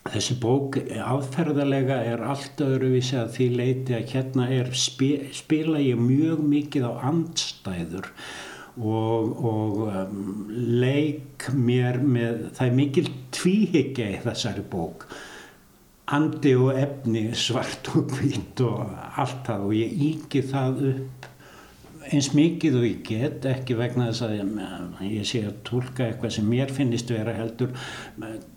þessi 0.05 0.35
bók 0.41 0.77
aðferðalega 1.01 1.97
er 2.05 2.21
allt 2.21 2.61
öðruvísi 2.61 3.17
að 3.17 3.31
því 3.37 3.47
leiti 3.55 3.95
að 3.97 4.11
hérna 4.13 4.49
er 4.53 4.73
spila 4.75 5.81
ég 5.81 5.97
mjög 6.01 6.43
mikið 6.45 6.85
á 6.85 6.93
andstæður 7.09 8.11
og, 8.75 9.31
og 9.39 9.79
um, 9.87 10.45
leik 10.51 11.47
mér 11.55 12.01
með, 12.03 12.51
það 12.57 12.67
er 12.67 12.77
mikil 12.81 13.05
tvíhyggja 13.33 14.11
í 14.11 14.19
þessari 14.25 14.65
bók 14.69 15.07
andi 16.05 16.51
og 16.59 16.75
efni 16.77 17.29
svart 17.37 17.89
og 17.95 18.11
hvít 18.13 18.61
og 18.65 18.91
allt 19.17 19.41
það. 19.47 19.63
Og 19.69 19.77
ég 19.77 19.95
íki 20.09 20.43
það 20.45 20.83
upp 20.91 21.31
eins 22.05 22.29
mikið 22.37 22.77
og 22.77 22.85
ég 22.85 22.99
get 23.07 23.45
ekki 23.49 23.77
vegna 23.79 24.11
þess 24.11 24.25
að 24.27 24.33
ég, 24.37 24.49
ég 25.09 25.25
sé 25.25 25.41
að 25.47 25.55
tólka 25.65 26.05
eitthvað 26.05 26.35
sem 26.35 26.49
mér 26.49 26.73
finnist 26.73 27.09
vera 27.09 27.33
heldur 27.33 27.73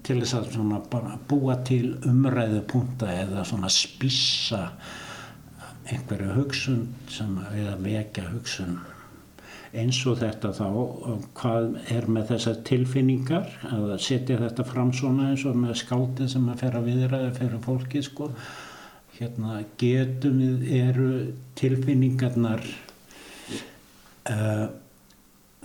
til 0.05 0.19
þess 0.21 0.35
að 0.37 1.17
búa 1.31 1.57
til 1.65 1.95
umræðu 2.09 2.61
punta 2.69 3.09
eða 3.23 3.47
svona 3.49 3.73
spissa 3.73 4.67
einhverju 5.89 6.35
hugsun 6.37 6.85
sem 7.09 7.33
að 7.41 7.87
vekja 7.87 8.29
hugsun 8.35 8.77
eins 9.77 9.99
og 10.09 10.19
þetta 10.23 10.53
þá 10.57 10.67
hvað 11.37 11.77
er 11.93 12.09
með 12.09 12.33
þessar 12.33 12.59
tilfinningar 12.69 13.53
að 13.69 13.95
setja 14.01 14.41
þetta 14.41 14.65
fram 14.69 14.93
svona 14.97 15.31
eins 15.33 15.45
og 15.49 15.59
með 15.61 15.77
skáldið 15.83 16.33
sem 16.33 16.49
að 16.49 16.65
fer 16.65 16.79
að 16.79 16.89
viðræða 16.89 17.31
fyrir 17.37 17.63
fólki 17.67 18.03
sko. 18.05 18.31
Hérna 19.19 19.63
getum 19.81 20.39
við 20.41 20.69
eru 20.79 21.09
tilfinningarnar 21.59 22.63
uh, 24.31 24.69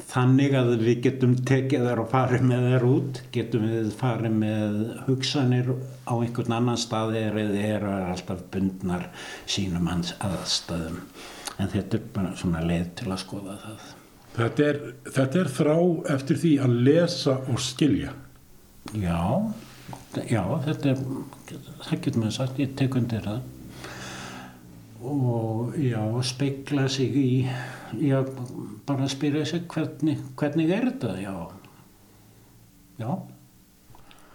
þannig 0.10 0.58
að 0.58 0.74
við 0.82 1.04
getum 1.06 1.36
tekið 1.46 1.86
þær 1.88 2.02
og 2.04 2.10
farið 2.12 2.48
með 2.50 2.68
þær 2.72 2.88
út? 2.90 3.22
Getum 3.36 3.70
við 3.70 3.94
farið 4.00 4.36
með 4.42 4.82
hugsanir 5.06 5.70
á 6.10 6.14
einhvern 6.18 6.58
annan 6.58 6.82
stað 6.82 7.16
eða 7.22 7.46
eru 7.62 7.94
alltaf 8.10 8.44
bundnar 8.52 9.08
sínum 9.46 9.88
hans 9.92 10.16
aðstæðum 10.20 11.00
en 11.60 11.70
þetta 11.70 12.00
er 12.00 12.08
bara 12.16 12.34
svona 12.40 12.64
leið 12.66 12.88
til 13.02 13.12
að 13.12 13.22
skoða 13.26 13.60
það. 13.66 13.92
Þetta 14.34 14.66
er, 14.66 14.80
þetta 15.14 15.40
er 15.44 15.52
þrá 15.60 15.76
eftir 16.16 16.42
því 16.42 16.54
að 16.66 16.80
lesa 16.88 17.38
og 17.54 17.62
skilja. 17.62 18.16
Já 18.98 19.22
já, 20.30 20.44
þetta 20.68 20.94
er 20.94 21.02
það 21.84 22.00
getur 22.06 22.22
maður 22.22 22.36
sagt, 22.38 22.62
ég 22.62 22.74
tek 22.78 22.98
undir 23.00 23.26
það. 23.26 23.42
Og 25.04 25.76
já, 25.84 26.00
speikla 26.24 26.88
sig 26.92 27.18
í 27.20 27.30
já, 28.00 28.22
bara 28.88 29.10
spyrja 29.12 29.46
sig 29.50 29.66
hvernig, 29.72 30.22
hvernig 30.40 30.72
er 30.72 30.88
þetta, 30.92 31.16
já. 31.20 31.36
Já. 33.02 33.10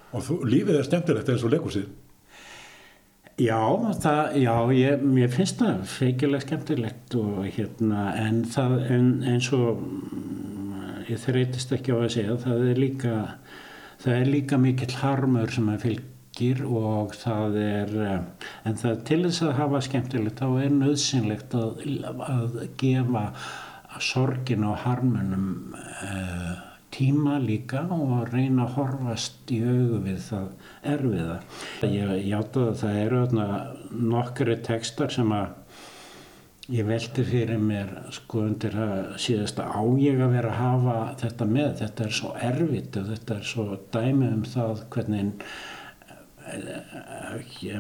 Og 0.09 0.25
þú, 0.25 0.43
lífið 0.49 0.81
er 0.81 0.89
skemmtilegt 0.89 1.33
eins 1.33 1.47
og 1.47 1.55
leikusið 1.55 1.89
Já, 3.39 3.63
það, 4.03 4.37
já, 4.43 4.55
ég, 4.75 5.03
mér 5.15 5.31
finnst 5.31 5.61
það 5.61 5.83
feikilega 5.87 6.43
skemmtilegt 6.43 7.15
og 7.21 7.45
hérna, 7.47 8.09
en 8.19 8.41
það, 8.51 8.73
en, 8.97 9.11
eins 9.31 9.51
og 9.55 9.85
ég 11.07 11.21
þreytist 11.23 11.71
ekki 11.77 11.95
á 11.95 11.99
að 12.01 12.11
segja, 12.17 12.35
það 12.43 12.65
er 12.73 12.81
líka, 12.83 13.15
það 14.03 14.17
er 14.17 14.33
líka 14.33 14.59
mikill 14.59 14.97
harmur 15.05 15.55
sem 15.55 15.71
að 15.71 15.85
fylgir 15.87 16.65
og 16.67 17.15
það 17.15 17.61
er, 17.63 17.97
en 18.67 18.83
það 18.83 19.01
til 19.13 19.21
þess 19.29 19.47
að 19.47 19.57
hafa 19.61 19.85
skemmtilegt, 19.87 20.43
þá 20.43 20.65
er 20.65 20.75
nöðsynlegt 20.81 21.55
að, 21.63 21.87
að 22.27 22.61
gefa 22.83 23.25
sorgin 24.03 24.67
og 24.67 24.83
harmunum 24.83 25.77
uh, 25.79 26.68
tíma 26.99 27.39
líka 27.43 27.85
og 27.95 28.11
að 28.17 28.33
reyna 28.35 28.67
að 28.67 28.75
horfast 28.79 29.53
í 29.55 29.61
augu 29.63 30.01
við 30.05 30.19
það 30.27 30.49
erfiða. 30.93 31.39
Ég 31.87 32.13
hjáta 32.27 32.67
að 32.67 32.83
það 32.83 33.01
eru 33.05 33.23
nokkru 34.13 34.59
tekstar 34.67 35.15
sem 35.15 35.33
að 35.35 35.49
ég 36.75 36.85
veldi 36.89 37.25
fyrir 37.25 37.63
mér 37.63 37.95
sko 38.13 38.45
undir 38.45 38.75
að 38.77 39.15
síðasta 39.25 39.71
á 39.71 39.81
ég 40.03 40.21
að 40.21 40.35
vera 40.37 40.53
að 40.53 40.61
hafa 40.61 40.99
þetta 41.23 41.49
með. 41.55 41.73
Þetta 41.83 42.07
er 42.07 42.15
svo 42.19 42.35
erfitt 42.51 43.01
og 43.01 43.11
þetta 43.15 43.39
er 43.39 43.51
svo 43.55 43.67
dæmi 43.95 44.31
um 44.35 44.47
það 44.49 44.87
hvernig 44.95 45.49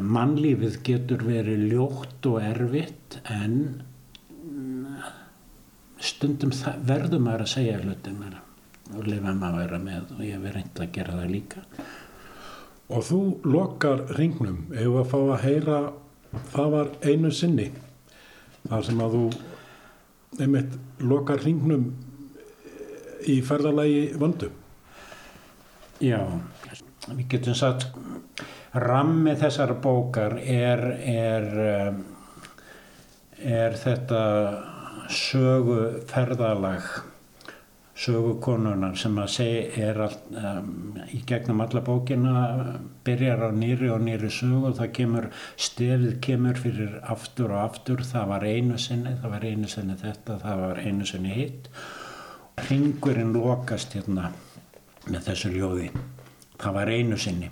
mannlífið 0.04 0.82
getur 0.84 1.22
verið 1.24 1.70
ljótt 1.72 2.26
og 2.28 2.42
erfitt 2.44 3.20
en 3.32 3.54
stundum 5.98 6.52
verður 6.86 7.24
maður 7.24 7.46
að 7.46 7.52
segja 7.54 7.80
hlutin 7.80 8.20
mér 8.20 8.36
og 8.96 9.06
lifa 9.08 9.34
maður 9.34 9.58
að 9.58 9.62
vera 9.64 9.80
með 9.84 10.12
og 10.14 10.20
ég 10.24 10.36
hef 10.36 10.54
reyndið 10.54 10.84
að 10.84 10.92
gera 10.96 11.16
það 11.18 11.32
líka. 11.34 11.64
Og 12.88 13.04
þú 13.04 13.20
lokar 13.44 14.04
ringnum, 14.16 14.60
ef 14.72 14.94
að 15.02 15.10
fá 15.10 15.18
að 15.20 15.42
heyra, 15.44 15.80
það 16.54 16.70
var 16.72 16.92
einu 17.04 17.32
sinni, 17.34 17.66
þar 18.68 18.86
sem 18.86 19.02
að 19.04 19.16
þú 19.16 19.24
einmitt 20.38 20.78
lokar 21.04 21.42
ringnum 21.44 21.90
í 23.28 23.40
ferðalagi 23.44 24.06
vöndu. 24.20 24.48
Já, 26.00 26.22
við 27.10 27.26
getum 27.34 27.58
sagt, 27.58 27.88
rammi 28.72 29.34
þessar 29.36 29.74
bókar 29.82 30.38
er, 30.40 30.84
er, 31.02 31.46
er 33.42 33.78
þetta 33.82 34.24
sögu 35.12 35.80
ferðalag 36.08 36.88
sögukonunar 37.98 38.94
sem 38.98 39.16
að 39.18 39.30
segja 39.32 39.88
er 39.90 40.00
all, 40.04 40.16
um, 40.38 40.98
í 41.10 41.18
gegnum 41.26 41.62
alla 41.64 41.82
bókina 41.82 42.32
byrjar 43.06 43.42
á 43.46 43.50
nýri 43.50 43.90
og 43.90 44.04
nýri 44.06 44.30
sögu 44.30 44.70
og 44.70 44.76
það 44.78 44.92
kemur, 45.00 45.28
stefið 45.58 46.18
kemur 46.22 46.60
fyrir 46.62 46.98
aftur 47.02 47.54
og 47.56 47.62
aftur, 47.64 48.04
það 48.06 48.28
var 48.32 48.46
einu 48.46 48.78
sinni, 48.78 49.16
það 49.18 49.34
var 49.34 49.46
einu 49.50 49.70
sinni 49.72 49.98
þetta, 49.98 50.38
það 50.44 50.64
var 50.64 50.82
einu 50.84 51.08
sinni 51.10 51.34
hitt. 51.34 51.70
Ringurinn 52.68 53.34
lokast 53.34 53.94
hérna 53.98 54.32
með 55.08 55.30
þessu 55.30 55.54
ljóði, 55.54 55.90
það 56.58 56.78
var 56.78 56.92
einu 56.94 57.18
sinni. 57.18 57.50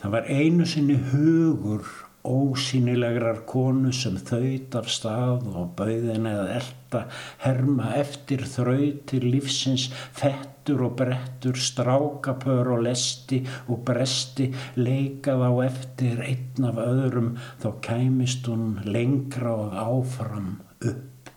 Það 0.00 0.14
var 0.16 0.30
einu 0.32 0.66
sinni 0.68 0.96
hugur 1.10 1.84
ósýnilegrar 2.26 3.44
konu 3.48 3.92
sem 3.96 4.18
þauðt 4.20 4.76
af 4.76 4.88
stað 4.92 5.46
og 5.56 5.70
bauðin 5.78 6.28
eða 6.28 6.46
elda 6.58 7.02
herma 7.40 7.94
eftir 7.96 8.44
þrautir 8.44 9.24
lífsins 9.24 9.86
fettur 10.16 10.84
og 10.88 10.98
brettur 11.00 11.56
strákapör 11.56 12.74
og 12.76 12.84
lesti 12.84 13.40
og 13.68 13.84
bresti 13.88 14.50
leikað 14.76 15.46
á 15.48 15.52
eftir 15.64 16.20
einn 16.26 16.68
af 16.68 16.82
öðrum 16.84 17.32
þá 17.62 17.70
kæmist 17.88 18.50
hún 18.50 18.76
lengra 18.84 19.54
og 19.56 19.78
áfram 19.80 20.58
upp. 20.80 21.32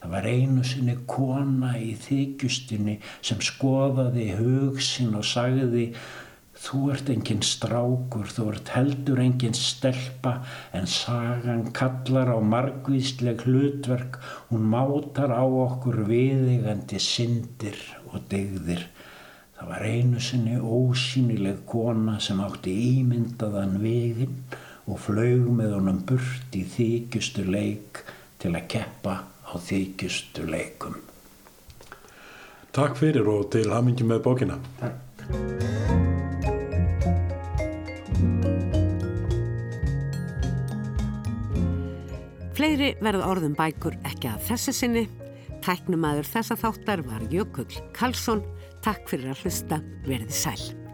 Það 0.00 0.12
var 0.12 0.26
einu 0.30 0.62
sinni 0.66 0.98
kona 1.10 1.72
í 1.82 1.94
þykjustinni 1.98 2.98
sem 3.24 3.40
skoðaði 3.42 4.32
hug 4.38 4.82
sinn 4.84 5.16
og 5.18 5.26
sagði 5.26 5.88
Þú 6.56 6.78
ert 6.94 7.10
enginn 7.12 7.42
strákur, 7.44 8.30
þú 8.32 8.46
ert 8.54 8.70
heldur 8.72 9.20
enginn 9.20 9.56
stelpa 9.56 10.38
en 10.74 10.88
sagan 10.88 11.66
kallar 11.76 12.32
á 12.32 12.38
margvísleg 12.40 13.44
hlutverk, 13.44 14.16
hún 14.48 14.64
mátar 14.72 15.34
á 15.36 15.44
okkur 15.44 16.06
viðigandi 16.08 17.00
syndir 17.02 17.76
og 18.08 18.24
degðir. 18.32 18.86
Það 19.56 19.70
var 19.72 19.84
einu 19.84 20.20
sinni 20.20 20.56
ósýnileg 20.56 21.62
kona 21.68 22.18
sem 22.24 22.40
átti 22.44 22.72
ímyndaðan 22.96 23.78
veginn 23.84 24.40
og 24.88 25.00
flög 25.04 25.48
með 25.60 25.78
honum 25.78 26.02
burt 26.08 26.56
í 26.56 26.64
þykjustu 26.76 27.44
leik 27.48 28.04
til 28.40 28.54
að 28.54 28.68
keppa 28.72 29.18
á 29.44 29.52
þykjustu 29.60 30.48
leikum. 30.48 31.00
Takk 32.76 32.96
fyrir 33.00 33.28
og 33.32 33.50
til 33.52 33.68
hamingi 33.72 34.04
með 34.08 34.24
bókina. 34.24 34.60
Takk. 34.80 35.05
Fleiri 42.56 42.94
verða 43.04 43.26
orðum 43.28 43.52
bækur 43.58 43.98
ekki 44.08 44.30
að 44.32 44.46
þessu 44.48 44.72
sinni. 44.78 45.04
Tæknumæður 45.66 46.30
þessa 46.30 46.56
þáttar 46.62 47.04
var 47.04 47.28
Jökull 47.32 47.68
Karlsson. 47.96 48.40
Takk 48.86 49.08
fyrir 49.10 49.34
að 49.34 49.44
hlusta. 49.44 49.82
Verði 50.08 50.32
sæl. 50.32 50.85